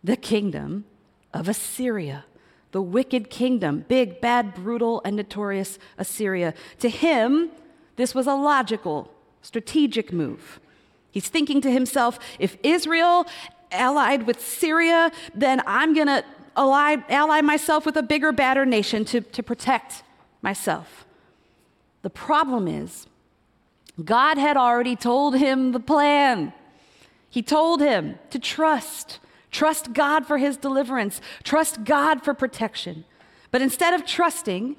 the 0.02 0.16
kingdom 0.16 0.86
of 1.32 1.48
Assyria, 1.48 2.24
the 2.72 2.80
wicked 2.80 3.30
kingdom, 3.30 3.84
big, 3.86 4.20
bad, 4.20 4.54
brutal, 4.54 5.02
and 5.04 5.14
notorious 5.14 5.78
Assyria. 5.98 6.54
To 6.78 6.88
him, 6.88 7.50
this 7.96 8.14
was 8.14 8.26
a 8.26 8.34
logical, 8.34 9.12
strategic 9.42 10.12
move. 10.12 10.58
He's 11.10 11.28
thinking 11.28 11.60
to 11.60 11.70
himself, 11.70 12.18
if 12.38 12.56
Israel 12.62 13.26
allied 13.70 14.26
with 14.26 14.40
Syria, 14.40 15.10
then 15.34 15.60
I'm 15.66 15.94
going 15.94 16.06
to 16.06 16.24
ally, 16.56 16.96
ally 17.08 17.40
myself 17.42 17.84
with 17.84 17.96
a 17.96 18.02
bigger, 18.02 18.32
badder 18.32 18.64
nation 18.64 19.04
to, 19.06 19.20
to 19.20 19.42
protect 19.42 20.02
myself. 20.40 21.04
The 22.02 22.10
problem 22.10 22.66
is, 22.66 23.06
God 24.02 24.38
had 24.38 24.56
already 24.56 24.96
told 24.96 25.36
him 25.36 25.72
the 25.72 25.80
plan. 25.80 26.54
He 27.30 27.42
told 27.42 27.80
him 27.80 28.18
to 28.30 28.40
trust, 28.40 29.20
trust 29.52 29.92
God 29.92 30.26
for 30.26 30.36
his 30.38 30.56
deliverance, 30.56 31.20
trust 31.44 31.84
God 31.84 32.24
for 32.24 32.34
protection. 32.34 33.04
But 33.52 33.62
instead 33.62 33.94
of 33.94 34.04
trusting, 34.04 34.74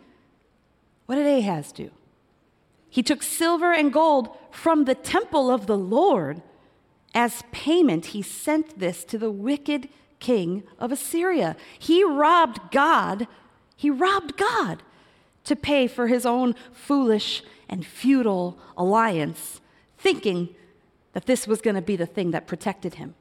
what 1.05 1.15
did 1.15 1.25
Ahaz 1.25 1.71
do? 1.71 1.89
He 2.89 3.01
took 3.01 3.23
silver 3.23 3.71
and 3.73 3.91
gold 3.93 4.37
from 4.51 4.83
the 4.83 4.95
temple 4.95 5.49
of 5.49 5.65
the 5.65 5.77
Lord. 5.77 6.41
As 7.13 7.43
payment, 7.53 8.07
he 8.07 8.21
sent 8.21 8.77
this 8.79 9.05
to 9.05 9.17
the 9.17 9.31
wicked 9.31 9.87
king 10.19 10.63
of 10.77 10.91
Assyria. 10.91 11.55
He 11.79 12.03
robbed 12.03 12.69
God. 12.71 13.27
He 13.77 13.89
robbed 13.89 14.35
God 14.35 14.83
to 15.45 15.55
pay 15.55 15.87
for 15.87 16.07
his 16.07 16.25
own 16.25 16.55
foolish 16.73 17.43
and 17.69 17.85
futile 17.85 18.57
alliance, 18.75 19.61
thinking 19.97 20.49
that 21.13 21.25
this 21.25 21.47
was 21.47 21.61
going 21.61 21.75
to 21.75 21.81
be 21.81 21.95
the 21.95 22.05
thing 22.05 22.31
that 22.31 22.47
protected 22.47 22.95
him. 22.95 23.15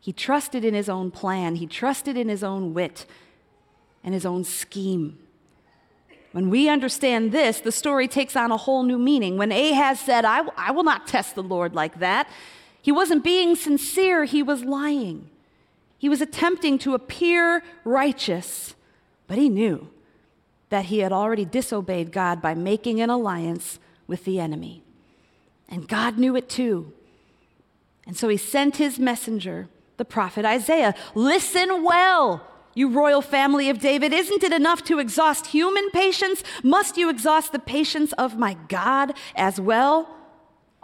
He 0.00 0.12
trusted 0.12 0.64
in 0.64 0.74
his 0.74 0.88
own 0.88 1.10
plan, 1.10 1.56
he 1.56 1.66
trusted 1.66 2.16
in 2.16 2.28
his 2.28 2.44
own 2.44 2.74
wit 2.74 3.06
and 4.04 4.14
his 4.14 4.26
own 4.26 4.44
scheme. 4.44 5.18
When 6.32 6.50
we 6.50 6.68
understand 6.68 7.32
this, 7.32 7.60
the 7.60 7.72
story 7.72 8.06
takes 8.06 8.36
on 8.36 8.52
a 8.52 8.56
whole 8.56 8.82
new 8.82 8.98
meaning. 8.98 9.38
When 9.38 9.50
Ahaz 9.50 9.98
said, 10.00 10.24
I, 10.24 10.38
w- 10.38 10.52
I 10.56 10.70
will 10.70 10.84
not 10.84 11.06
test 11.06 11.34
the 11.34 11.42
Lord 11.42 11.74
like 11.74 11.98
that, 12.00 12.28
he 12.82 12.92
wasn't 12.92 13.24
being 13.24 13.56
sincere, 13.56 14.24
he 14.24 14.42
was 14.42 14.62
lying. 14.64 15.30
He 15.98 16.10
was 16.10 16.20
attempting 16.20 16.78
to 16.80 16.94
appear 16.94 17.64
righteous, 17.84 18.74
but 19.26 19.38
he 19.38 19.48
knew 19.48 19.88
that 20.68 20.86
he 20.86 20.98
had 20.98 21.10
already 21.12 21.46
disobeyed 21.46 22.12
God 22.12 22.42
by 22.42 22.54
making 22.54 23.00
an 23.00 23.08
alliance 23.08 23.78
with 24.06 24.24
the 24.24 24.38
enemy. 24.38 24.82
And 25.68 25.88
God 25.88 26.18
knew 26.18 26.36
it 26.36 26.48
too. 26.48 26.92
And 28.06 28.16
so 28.16 28.28
he 28.28 28.36
sent 28.36 28.76
his 28.76 28.98
messenger, 28.98 29.68
the 29.96 30.04
prophet 30.04 30.44
Isaiah. 30.44 30.94
Listen 31.14 31.82
well, 31.82 32.46
you 32.74 32.88
royal 32.88 33.20
family 33.22 33.68
of 33.68 33.78
David. 33.80 34.12
Isn't 34.12 34.44
it 34.44 34.52
enough 34.52 34.84
to 34.84 34.98
exhaust 34.98 35.46
human 35.46 35.90
patience? 35.90 36.44
Must 36.62 36.96
you 36.96 37.08
exhaust 37.08 37.52
the 37.52 37.58
patience 37.58 38.12
of 38.12 38.38
my 38.38 38.54
God 38.68 39.14
as 39.34 39.60
well? 39.60 40.08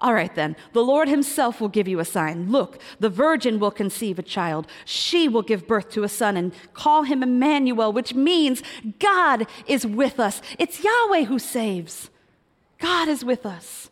All 0.01 0.15
right, 0.15 0.35
then, 0.35 0.57
the 0.73 0.83
Lord 0.83 1.07
Himself 1.09 1.61
will 1.61 1.69
give 1.69 1.87
you 1.87 2.01
a 2.01 2.05
sign. 2.05 2.51
Look, 2.51 2.81
the 2.99 3.09
virgin 3.09 3.61
will 3.61 3.71
conceive 3.71 4.19
a 4.19 4.23
child. 4.23 4.67
She 4.85 5.29
will 5.29 5.43
give 5.43 5.69
birth 5.69 5.91
to 5.91 6.03
a 6.03 6.09
son 6.09 6.37
and 6.37 6.53
call 6.75 7.05
him 7.05 7.23
Emmanuel, 7.23 7.93
which 7.93 8.13
means 8.13 8.65
God 8.99 9.47
is 9.69 9.87
with 9.87 10.19
us. 10.19 10.43
It's 10.59 10.83
Yahweh 10.83 11.25
who 11.25 11.39
saves. 11.39 12.11
God 12.81 13.07
is 13.07 13.25
with 13.25 13.47
us. 13.47 13.92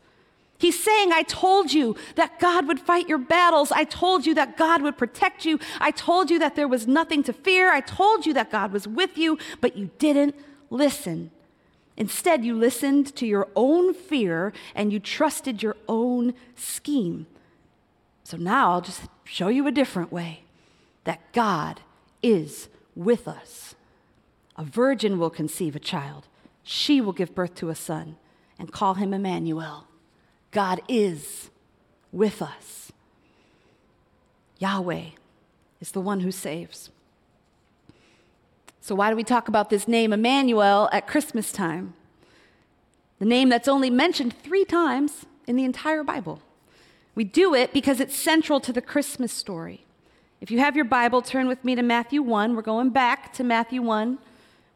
He's 0.61 0.79
saying, 0.81 1.11
I 1.11 1.23
told 1.23 1.73
you 1.73 1.97
that 2.17 2.39
God 2.39 2.69
would 2.69 2.79
fight 2.79 3.09
your 3.09 3.17
battles. 3.19 3.73
I 3.73 3.85
told 3.85 4.27
you 4.27 4.35
that 4.35 4.59
God 4.59 4.83
would 4.83 4.99
protect 4.99 5.47
you. 5.47 5.59
I 5.81 5.91
told 5.91 6.31
you 6.31 6.39
that 6.39 6.55
there 6.55 6.69
was 6.69 6.87
nothing 6.87 7.23
to 7.25 7.33
fear. 7.33 7.73
I 7.73 7.81
told 7.81 8.27
you 8.27 8.35
that 8.35 8.51
God 8.53 8.71
was 8.71 8.87
with 8.87 9.17
you, 9.17 9.39
but 9.63 9.75
you 9.77 9.89
didn't 9.99 10.35
listen. 10.69 11.31
Instead, 11.97 12.45
you 12.45 12.55
listened 12.55 13.17
to 13.17 13.27
your 13.27 13.49
own 13.57 13.95
fear 13.95 14.53
and 14.75 14.93
you 14.93 15.01
trusted 15.01 15.63
your 15.63 15.77
own 15.89 16.35
scheme. 16.57 17.27
So 18.23 18.37
now 18.37 18.73
I'll 18.73 18.81
just 18.83 19.03
show 19.25 19.49
you 19.49 19.67
a 19.67 19.73
different 19.73 20.13
way 20.13 20.43
that 21.05 21.23
God 21.33 21.81
is 22.23 22.69
with 22.95 23.27
us. 23.27 23.75
A 24.59 24.65
virgin 24.65 25.19
will 25.19 25.31
conceive 25.31 25.75
a 25.75 25.79
child, 25.81 26.27
she 26.63 27.01
will 27.01 27.15
give 27.15 27.35
birth 27.35 27.55
to 27.57 27.71
a 27.71 27.75
son 27.75 28.17
and 28.59 28.71
call 28.73 28.93
him 28.95 29.15
Emmanuel 29.15 29.87
God 30.51 30.81
is 30.89 31.51
with 32.13 32.43
us. 32.43 32.93
Yahweh 34.59 35.03
is 35.81 35.93
the 35.93 36.01
one 36.01 36.21
who 36.21 36.31
saves. 36.31 36.91
So, 38.81 38.95
why 38.95 39.11
do 39.11 39.17
we 39.17 39.25
talk 39.25 39.47
about 39.49 39.71
this 39.71 39.87
name 39.87 40.13
Emmanuel 40.13 40.89
at 40.93 41.07
Christmas 41.07 41.53
time? 41.53 41.95
The 43.19 43.25
name 43.27 43.49
that's 43.49 43.69
only 43.69 43.91
mentioned 43.91 44.33
three 44.43 44.65
times 44.65 45.27
in 45.47 45.57
the 45.57 45.65
entire 45.65 46.03
Bible. 46.03 46.41
We 47.15 47.25
do 47.25 47.55
it 47.55 47.73
because 47.73 48.01
it's 48.01 48.17
central 48.17 48.61
to 48.61 48.73
the 48.73 48.81
Christmas 48.81 49.33
story. 49.33 49.85
If 50.41 50.51
you 50.51 50.59
have 50.61 50.75
your 50.75 50.87
Bible, 50.87 51.21
turn 51.21 51.47
with 51.49 51.63
me 51.65 51.75
to 51.75 51.83
Matthew 51.83 52.23
1. 52.23 52.57
We're 52.57 52.63
going 52.63 52.91
back 52.91 53.33
to 53.35 53.45
Matthew 53.45 53.83
1. 53.83 54.19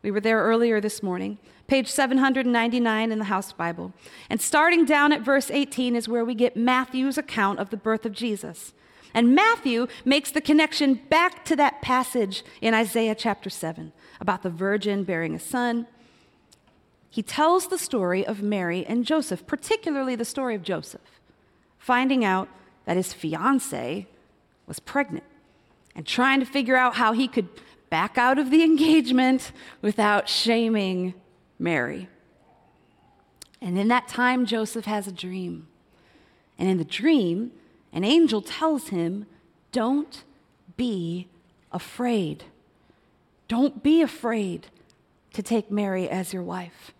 We 0.03 0.11
were 0.11 0.21
there 0.21 0.43
earlier 0.43 0.79
this 0.81 1.03
morning 1.03 1.39
page 1.67 1.89
799 1.89 3.13
in 3.13 3.19
the 3.19 3.25
House 3.25 3.53
Bible. 3.53 3.93
And 4.29 4.41
starting 4.41 4.85
down 4.85 5.13
at 5.13 5.23
verse 5.23 5.51
18 5.51 5.97
is 5.97 6.09
where 6.09 6.25
we 6.25 6.35
get 6.35 6.57
Matthew's 6.57 7.19
account 7.19 7.59
of 7.59 7.71
the 7.71 7.77
birth 7.77 8.05
of 8.05 8.13
Jesus. 8.13 8.73
And 9.15 9.35
Matthew 9.35 9.87
makes 10.05 10.31
the 10.31 10.41
connection 10.41 10.95
back 10.95 11.45
to 11.47 11.57
that 11.57 11.81
passage 11.81 12.45
in 12.61 12.75
Isaiah 12.75 13.15
chapter 13.15 13.49
7 13.49 13.93
about 14.21 14.43
the 14.43 14.51
virgin 14.51 15.05
bearing 15.05 15.35
a 15.35 15.39
son. 15.39 15.87
He 17.11 17.23
tells 17.23 17.69
the 17.69 17.79
story 17.79 18.27
of 18.27 18.43
Mary 18.43 18.85
and 18.85 19.07
Joseph, 19.07 19.47
particularly 19.47 20.17
the 20.17 20.25
story 20.25 20.57
of 20.57 20.63
Joseph, 20.65 21.21
finding 21.79 22.25
out 22.25 22.49
that 22.87 22.97
his 22.97 23.13
fiancee 23.13 24.09
was 24.67 24.81
pregnant 24.81 25.25
and 25.95 26.05
trying 26.07 26.41
to 26.41 26.47
figure 26.47 26.77
out 26.77 26.97
how 26.97 27.13
he 27.13 27.29
could 27.29 27.49
back 27.89 28.19
out 28.19 28.39
of 28.39 28.51
the 28.51 28.63
engagement 28.65 29.53
without 29.81 30.29
shaming 30.29 31.15
Mary. 31.59 32.09
And 33.61 33.79
in 33.79 33.89
that 33.89 34.09
time, 34.09 34.47
Joseph 34.47 34.85
has 34.85 35.07
a 35.07 35.13
dream. 35.13 35.69
And 36.59 36.69
in 36.69 36.79
the 36.79 36.85
dream, 36.85 37.53
an 37.93 38.05
angel 38.05 38.43
tells 38.43 38.89
him, 38.89 39.27
Don't 39.73 40.25
be 40.77 41.29
afraid. 41.73 42.45
Don't 43.49 43.83
be 43.83 44.03
afraid 44.03 44.69
to 45.33 45.43
take 45.43 45.71
Mary 45.71 46.09
as 46.09 46.33
your 46.33 46.43
wife. 46.43 46.93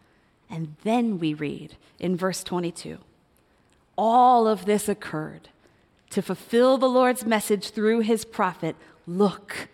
And 0.49 0.77
then 0.83 1.19
we 1.19 1.35
read 1.35 1.77
in 1.99 2.17
verse 2.17 2.43
22 2.43 2.99
all 3.97 4.49
of 4.49 4.65
this 4.67 4.89
occurred 4.89 5.49
to 6.11 6.21
fulfill 6.21 6.79
the 6.79 6.89
Lord's 6.89 7.25
message 7.25 7.71
through 7.71 8.01
his 8.01 8.25
prophet 8.25 8.75
Look, 9.07 9.69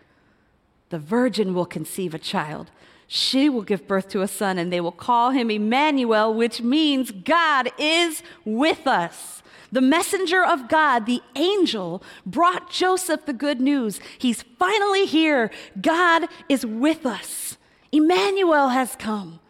the 0.88 0.98
virgin 0.98 1.54
will 1.54 1.66
conceive 1.66 2.14
a 2.14 2.18
child 2.18 2.70
she 3.12 3.48
will 3.48 3.62
give 3.62 3.88
birth 3.88 4.06
to 4.10 4.22
a 4.22 4.28
son, 4.28 4.56
and 4.56 4.72
they 4.72 4.80
will 4.80 4.92
call 4.92 5.30
him 5.32 5.50
Emmanuel, 5.50 6.32
which 6.32 6.62
means 6.62 7.10
God 7.10 7.72
is 7.76 8.22
with 8.44 8.86
us. 8.86 9.42
The 9.72 9.80
messenger 9.80 10.44
of 10.44 10.68
God, 10.68 11.06
the 11.06 11.20
angel, 11.34 12.04
brought 12.24 12.70
Joseph 12.70 13.26
the 13.26 13.32
good 13.32 13.60
news. 13.60 13.98
He's 14.16 14.42
finally 14.60 15.06
here. 15.06 15.50
God 15.80 16.26
is 16.48 16.64
with 16.64 17.04
us. 17.04 17.56
Emmanuel 17.90 18.68
has 18.68 18.94
come. 18.94 19.40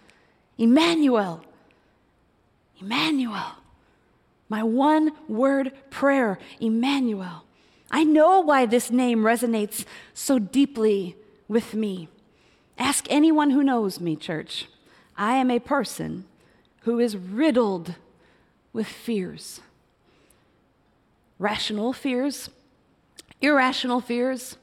Emmanuel. 0.57 1.43
Emmanuel. 2.81 3.57
My 4.49 4.63
one 4.63 5.13
word 5.29 5.73
prayer, 5.91 6.39
Emmanuel. 6.61 7.45
I 7.91 8.05
know 8.05 8.41
why 8.41 8.65
this 8.65 8.91
name 8.91 9.19
resonates 9.19 9.85
so 10.15 10.39
deeply 10.39 11.15
with 11.47 11.75
me. 11.75 12.09
Ask 12.81 13.07
anyone 13.11 13.51
who 13.51 13.63
knows 13.63 14.01
me, 14.01 14.17
church. 14.17 14.65
I 15.17 15.35
am 15.35 15.51
a 15.51 15.59
person 15.59 16.25
who 16.83 16.99
is 16.99 17.15
riddled 17.17 17.95
with 18.73 18.87
fears 18.89 19.61
rational 21.41 21.95
fears, 21.95 22.51
irrational 23.41 24.03
fears, 24.03 24.57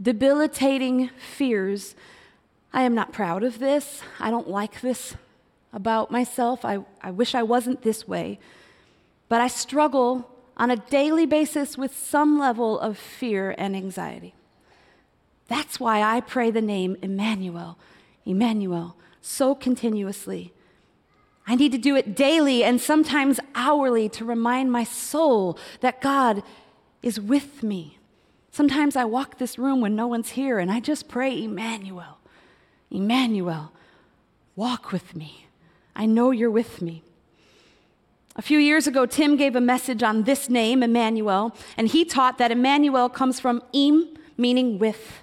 debilitating 0.00 1.10
fears. 1.18 1.96
I 2.72 2.82
am 2.82 2.94
not 2.94 3.10
proud 3.12 3.42
of 3.42 3.58
this. 3.58 4.02
I 4.20 4.30
don't 4.30 4.48
like 4.48 4.82
this 4.82 5.16
about 5.72 6.12
myself. 6.12 6.64
I, 6.64 6.78
I 7.02 7.10
wish 7.10 7.34
I 7.34 7.42
wasn't 7.42 7.82
this 7.82 8.06
way. 8.06 8.38
But 9.28 9.40
I 9.40 9.48
struggle 9.48 10.30
on 10.56 10.70
a 10.70 10.76
daily 10.76 11.26
basis 11.26 11.76
with 11.76 11.96
some 11.98 12.38
level 12.38 12.78
of 12.78 12.96
fear 12.96 13.56
and 13.58 13.74
anxiety. 13.74 14.35
That's 15.48 15.78
why 15.78 16.02
I 16.02 16.20
pray 16.20 16.50
the 16.50 16.60
name 16.62 16.96
Emmanuel, 17.02 17.78
Emmanuel, 18.24 18.96
so 19.20 19.54
continuously. 19.54 20.52
I 21.46 21.54
need 21.54 21.70
to 21.72 21.78
do 21.78 21.94
it 21.94 22.16
daily 22.16 22.64
and 22.64 22.80
sometimes 22.80 23.38
hourly 23.54 24.08
to 24.10 24.24
remind 24.24 24.72
my 24.72 24.82
soul 24.82 25.58
that 25.80 26.00
God 26.00 26.42
is 27.02 27.20
with 27.20 27.62
me. 27.62 27.98
Sometimes 28.50 28.96
I 28.96 29.04
walk 29.04 29.38
this 29.38 29.58
room 29.58 29.80
when 29.80 29.94
no 29.94 30.08
one's 30.08 30.30
here 30.30 30.58
and 30.58 30.70
I 30.72 30.80
just 30.80 31.08
pray, 31.08 31.44
Emmanuel, 31.44 32.18
Emmanuel, 32.90 33.70
walk 34.56 34.90
with 34.90 35.14
me. 35.14 35.46
I 35.94 36.06
know 36.06 36.30
you're 36.32 36.50
with 36.50 36.82
me. 36.82 37.04
A 38.34 38.42
few 38.42 38.58
years 38.58 38.86
ago, 38.86 39.06
Tim 39.06 39.36
gave 39.36 39.54
a 39.54 39.60
message 39.60 40.02
on 40.02 40.24
this 40.24 40.50
name, 40.50 40.82
Emmanuel, 40.82 41.54
and 41.76 41.88
he 41.88 42.04
taught 42.04 42.38
that 42.38 42.50
Emmanuel 42.50 43.08
comes 43.08 43.38
from 43.40 43.62
im, 43.72 44.08
meaning 44.36 44.78
with, 44.78 45.22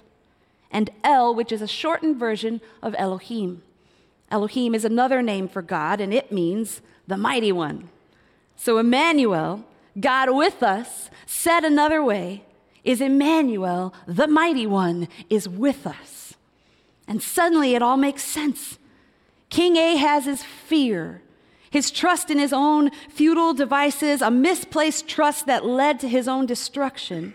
and 0.74 0.90
El, 1.04 1.32
which 1.34 1.52
is 1.52 1.62
a 1.62 1.68
shortened 1.68 2.16
version 2.18 2.60
of 2.82 2.96
Elohim. 2.98 3.62
Elohim 4.30 4.74
is 4.74 4.84
another 4.84 5.22
name 5.22 5.48
for 5.48 5.62
God, 5.62 6.00
and 6.00 6.12
it 6.12 6.32
means 6.32 6.80
the 7.06 7.16
mighty 7.16 7.52
one. 7.52 7.88
So, 8.56 8.78
Emmanuel, 8.78 9.64
God 10.00 10.30
with 10.34 10.64
us, 10.64 11.10
said 11.26 11.62
another 11.64 12.02
way, 12.02 12.42
is 12.82 13.00
Emmanuel, 13.00 13.94
the 14.08 14.26
mighty 14.26 14.66
one, 14.66 15.06
is 15.30 15.48
with 15.48 15.86
us. 15.86 16.34
And 17.06 17.22
suddenly 17.22 17.76
it 17.76 17.82
all 17.82 17.96
makes 17.96 18.24
sense. 18.24 18.76
King 19.50 19.76
Ahaz's 19.78 20.42
fear, 20.42 21.22
his 21.70 21.92
trust 21.92 22.30
in 22.30 22.38
his 22.40 22.52
own 22.52 22.90
futile 23.08 23.54
devices, 23.54 24.20
a 24.20 24.30
misplaced 24.30 25.06
trust 25.06 25.46
that 25.46 25.64
led 25.64 26.00
to 26.00 26.08
his 26.08 26.26
own 26.26 26.46
destruction, 26.46 27.34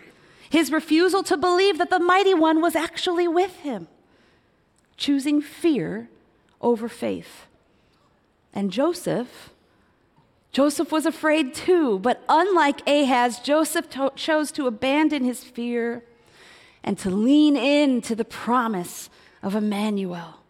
his 0.50 0.72
refusal 0.72 1.22
to 1.22 1.36
believe 1.38 1.78
that 1.78 1.90
the 1.90 2.00
mighty 2.00 2.34
one 2.34 2.60
was 2.60 2.74
actually 2.74 3.28
with 3.28 3.56
him, 3.60 3.86
choosing 4.96 5.40
fear 5.40 6.10
over 6.60 6.88
faith. 6.88 7.46
And 8.52 8.72
Joseph, 8.72 9.50
Joseph 10.50 10.90
was 10.90 11.06
afraid 11.06 11.54
too, 11.54 12.00
but 12.00 12.24
unlike 12.28 12.86
Ahaz, 12.86 13.38
Joseph 13.38 13.88
to- 13.90 14.12
chose 14.16 14.50
to 14.52 14.66
abandon 14.66 15.22
his 15.24 15.44
fear 15.44 16.04
and 16.82 16.98
to 16.98 17.10
lean 17.10 17.56
in 17.56 18.02
to 18.02 18.16
the 18.16 18.24
promise 18.24 19.08
of 19.44 19.54
Emmanuel, 19.54 20.40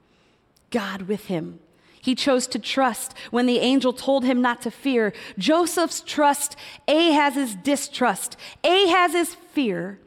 God 0.70 1.02
with 1.02 1.26
him. 1.26 1.60
He 2.02 2.14
chose 2.14 2.46
to 2.48 2.58
trust 2.58 3.14
when 3.30 3.46
the 3.46 3.58
angel 3.58 3.92
told 3.92 4.24
him 4.24 4.40
not 4.40 4.62
to 4.62 4.70
fear. 4.70 5.12
Joseph's 5.38 6.00
trust, 6.00 6.56
Ahaz's 6.88 7.54
distrust, 7.56 8.36
Ahaz's 8.64 9.34
fear, 9.34 9.98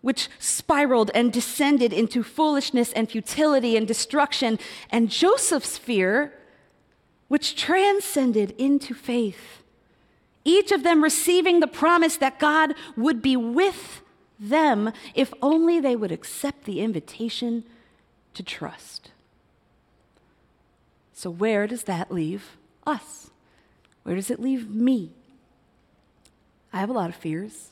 which 0.00 0.28
spiraled 0.40 1.10
and 1.14 1.32
descended 1.32 1.92
into 1.92 2.22
foolishness 2.24 2.92
and 2.92 3.08
futility 3.08 3.76
and 3.76 3.86
destruction, 3.86 4.58
and 4.90 5.10
Joseph's 5.10 5.78
fear, 5.78 6.32
which 7.28 7.54
transcended 7.54 8.52
into 8.58 8.92
faith. 8.94 9.62
Each 10.44 10.72
of 10.72 10.82
them 10.82 11.04
receiving 11.04 11.60
the 11.60 11.66
promise 11.68 12.16
that 12.16 12.38
God 12.40 12.74
would 12.96 13.22
be 13.22 13.36
with 13.36 14.00
them 14.40 14.92
if 15.14 15.32
only 15.42 15.78
they 15.78 15.94
would 15.94 16.10
accept 16.10 16.64
the 16.64 16.80
invitation 16.80 17.64
to 18.34 18.42
trust. 18.42 19.10
So, 21.20 21.30
where 21.30 21.66
does 21.66 21.82
that 21.84 22.12
leave 22.12 22.56
us? 22.86 23.30
Where 24.04 24.14
does 24.14 24.30
it 24.30 24.38
leave 24.38 24.70
me? 24.70 25.10
I 26.72 26.78
have 26.78 26.90
a 26.90 26.92
lot 26.92 27.10
of 27.10 27.16
fears. 27.16 27.70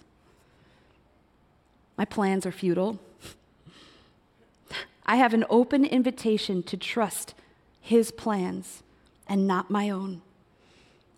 My 1.97 2.05
plans 2.05 2.44
are 2.44 2.51
futile. 2.51 2.99
I 5.07 5.14
have 5.14 5.32
an 5.32 5.44
open 5.49 5.84
invitation 5.84 6.64
to 6.64 6.76
trust 6.76 7.34
His 7.80 8.11
plans 8.11 8.82
and 9.28 9.47
not 9.47 9.70
my 9.70 9.90
own. 9.90 10.22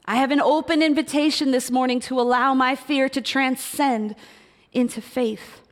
I 0.04 0.16
have 0.16 0.30
an 0.30 0.42
open 0.42 0.82
invitation 0.82 1.50
this 1.50 1.70
morning 1.70 1.98
to 2.00 2.20
allow 2.20 2.52
my 2.52 2.74
fear 2.74 3.08
to 3.08 3.22
transcend 3.22 4.14
into 4.74 5.00
faith, 5.00 5.62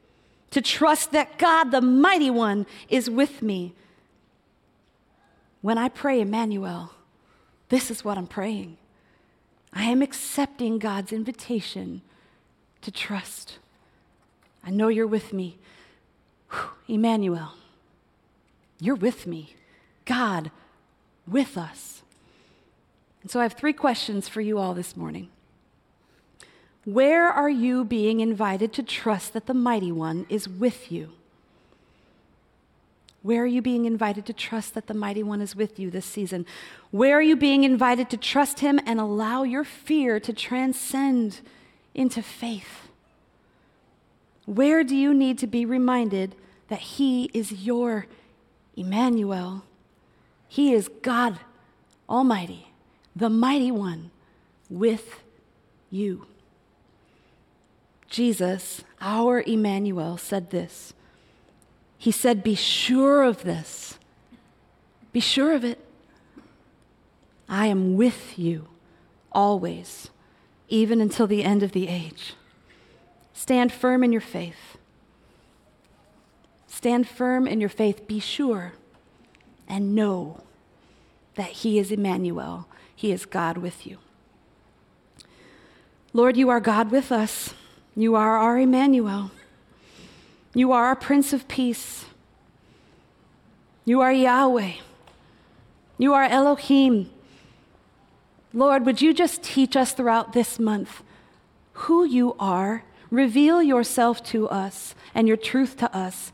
to 0.53 0.63
trust 0.63 1.13
that 1.13 1.37
God, 1.39 1.65
the 1.71 1.83
Mighty 1.83 2.31
One, 2.31 2.65
is 2.89 3.11
with 3.11 3.43
me 3.43 3.75
when 5.67 5.79
I 5.79 5.89
pray, 5.89 6.21
Emmanuel, 6.21 6.93
this 7.71 7.91
is 7.91 8.05
what 8.05 8.17
I'm 8.17 8.29
praying. 8.29 8.77
I 9.73 9.83
am 9.87 10.01
accepting 10.01 10.79
God's 10.79 11.13
invitation 11.13 12.03
to 12.83 12.93
trust. 12.93 13.59
I 14.65 14.71
know 14.71 14.87
you're 14.87 15.09
with 15.09 15.33
me. 15.33 15.59
Whew, 16.53 16.95
Emmanuel, 16.95 17.55
you're 18.79 18.95
with 18.95 19.27
me. 19.27 19.57
God 20.05 20.53
with 21.27 21.59
us. 21.59 22.03
And 23.23 23.29
so 23.33 23.41
I 23.41 23.43
have 23.43 23.55
three 23.55 23.73
questions 23.73 24.29
for 24.29 24.41
you 24.41 24.59
all 24.59 24.73
this 24.73 24.97
morning. 24.97 25.31
Where 26.85 27.27
are 27.27 27.51
you 27.51 27.85
being 27.85 28.21
invited 28.21 28.73
to 28.75 28.85
trust 28.85 29.33
that 29.33 29.47
the 29.47 29.53
Mighty 29.53 29.91
One 29.91 30.27
is 30.29 30.49
with 30.49 30.93
you? 30.93 31.11
Where 33.27 33.43
are 33.43 33.47
you 33.59 33.61
being 33.61 33.87
invited 33.87 34.25
to 34.27 34.33
trust 34.33 34.75
that 34.75 34.87
the 34.87 34.95
Mighty 34.95 35.25
One 35.25 35.41
is 35.41 35.57
with 35.57 35.81
you 35.81 35.91
this 35.91 36.07
season? 36.07 36.47
Where 36.93 37.15
are 37.15 37.21
you 37.21 37.35
being 37.35 37.65
invited 37.65 38.09
to 38.11 38.17
trust 38.17 38.61
Him 38.61 38.79
and 38.87 39.01
allow 39.01 39.43
your 39.43 39.65
fear 39.65 40.21
to 40.21 40.33
transcend 40.33 41.41
into 41.93 42.23
faith? 42.23 42.87
Where 44.45 44.85
do 44.85 44.95
you 44.95 45.13
need 45.13 45.39
to 45.39 45.49
be 45.49 45.67
reminded 45.67 46.37
that 46.69 46.79
He 46.79 47.29
is 47.35 47.51
your 47.51 48.07
Emmanuel? 48.77 49.65
He 50.47 50.73
is 50.73 50.87
God 51.03 51.41
Almighty, 52.09 52.69
the 53.17 53.29
Mighty 53.29 53.73
One 53.73 54.13
with 54.71 55.19
you. 55.91 56.27
Jesus, 58.09 58.85
our 59.01 59.43
Emmanuel, 59.45 60.17
said 60.17 60.51
this. 60.53 60.93
He 62.07 62.13
said, 62.13 62.45
Be 62.45 62.55
sure 62.55 63.25
of 63.25 63.43
this. 63.43 63.99
Be 65.13 65.19
sure 65.19 65.55
of 65.55 65.65
it. 65.65 65.85
I 67.49 67.67
am 67.67 67.97
with 67.97 68.39
you 68.39 68.69
always, 69.33 70.11
even 70.69 71.01
until 71.01 71.27
the 71.27 71.43
end 71.43 71.65
of 71.65 71.73
the 71.73 71.89
age. 71.89 72.35
Stand 73.33 73.73
firm 73.73 74.05
in 74.05 74.13
your 74.13 74.21
faith. 74.21 74.77
Stand 76.69 77.09
firm 77.09 77.49
in 77.49 77.59
your 77.61 77.69
faith. 77.69 78.07
Be 78.07 78.21
sure 78.21 78.75
and 79.67 79.93
know 79.97 80.45
that 81.35 81.49
He 81.51 81.77
is 81.81 81.91
Emmanuel, 81.91 82.69
He 82.95 83.11
is 83.11 83.27
God 83.27 83.59
with 83.59 83.85
you. 83.85 83.99
Lord, 86.13 86.37
you 86.37 86.51
are 86.51 86.61
God 86.61 86.93
with 86.93 87.11
us. 87.11 87.53
You 87.97 88.15
are 88.15 88.37
our 88.39 88.61
Emmanuel. 88.61 89.33
You 90.57 90.73
are 90.73 90.87
our 90.87 90.97
Prince 90.97 91.35
of 91.35 91.47
Peace. 91.49 92.07
You 93.85 94.01
are 94.01 94.11
Yahweh. 94.11 94.77
You 95.99 96.15
are 96.15 96.25
Elohim. 96.25 97.11
Lord, 98.55 98.87
would 98.87 99.03
you 99.03 99.13
just 99.13 99.43
teach 99.43 99.77
us 99.77 99.93
throughout 99.93 100.33
this 100.33 100.59
month 100.59 101.03
who 101.75 102.07
you 102.07 102.35
are? 102.41 102.85
Reveal 103.11 103.63
yourself 103.63 104.25
to 104.33 104.49
us 104.49 104.95
and 105.15 105.29
your 105.29 105.37
truth 105.37 105.77
to 105.77 105.95
us 105.95 106.33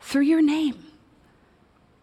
through 0.00 0.22
your 0.22 0.42
name. 0.42 0.86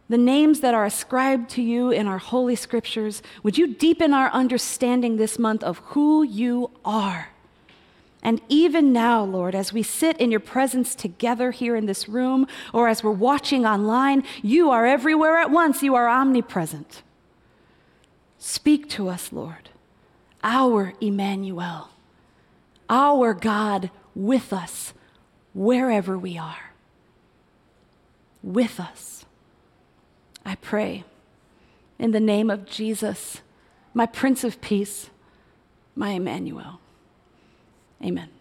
The 0.08 0.18
names 0.18 0.62
that 0.62 0.74
are 0.74 0.86
ascribed 0.86 1.50
to 1.50 1.62
you 1.62 1.92
in 1.92 2.08
our 2.08 2.18
holy 2.18 2.56
scriptures, 2.56 3.22
would 3.44 3.58
you 3.58 3.74
deepen 3.76 4.14
our 4.14 4.30
understanding 4.32 5.18
this 5.18 5.38
month 5.38 5.66
of 5.66 5.80
who 5.92 6.24
you 6.24 6.72
are? 6.86 7.28
And 8.26 8.42
even 8.48 8.94
now, 8.94 9.22
Lord, 9.24 9.54
as 9.54 9.74
we 9.74 9.84
sit 9.84 10.16
in 10.18 10.32
your 10.32 10.40
presence 10.40 10.96
together 10.96 11.52
here 11.52 11.76
in 11.76 11.86
this 11.88 12.08
room, 12.08 12.48
or 12.74 12.88
as 12.88 13.04
we're 13.04 13.12
watching 13.12 13.66
online, 13.66 14.24
you 14.42 14.70
are 14.72 14.86
everywhere 14.86 15.38
at 15.40 15.52
once. 15.52 15.84
You 15.84 15.94
are 15.96 16.08
omnipresent. 16.10 17.04
Speak 18.40 18.90
to 18.92 19.10
us, 19.10 19.32
Lord, 19.34 19.70
our 20.42 20.94
Emmanuel, 21.02 21.90
our 22.90 23.34
God 23.34 23.92
with 24.16 24.54
us, 24.54 24.94
wherever 25.54 26.18
we 26.18 26.38
are. 26.38 26.72
With 28.42 28.80
us. 28.80 29.26
I 30.46 30.56
pray 30.56 31.04
in 32.00 32.12
the 32.12 32.20
name 32.22 32.50
of 32.50 32.66
Jesus, 32.66 33.42
my 33.94 34.06
Prince 34.06 34.44
of 34.46 34.60
Peace, 34.62 35.10
my 35.96 36.10
Emmanuel. 36.12 36.80
Amen. 38.04 38.33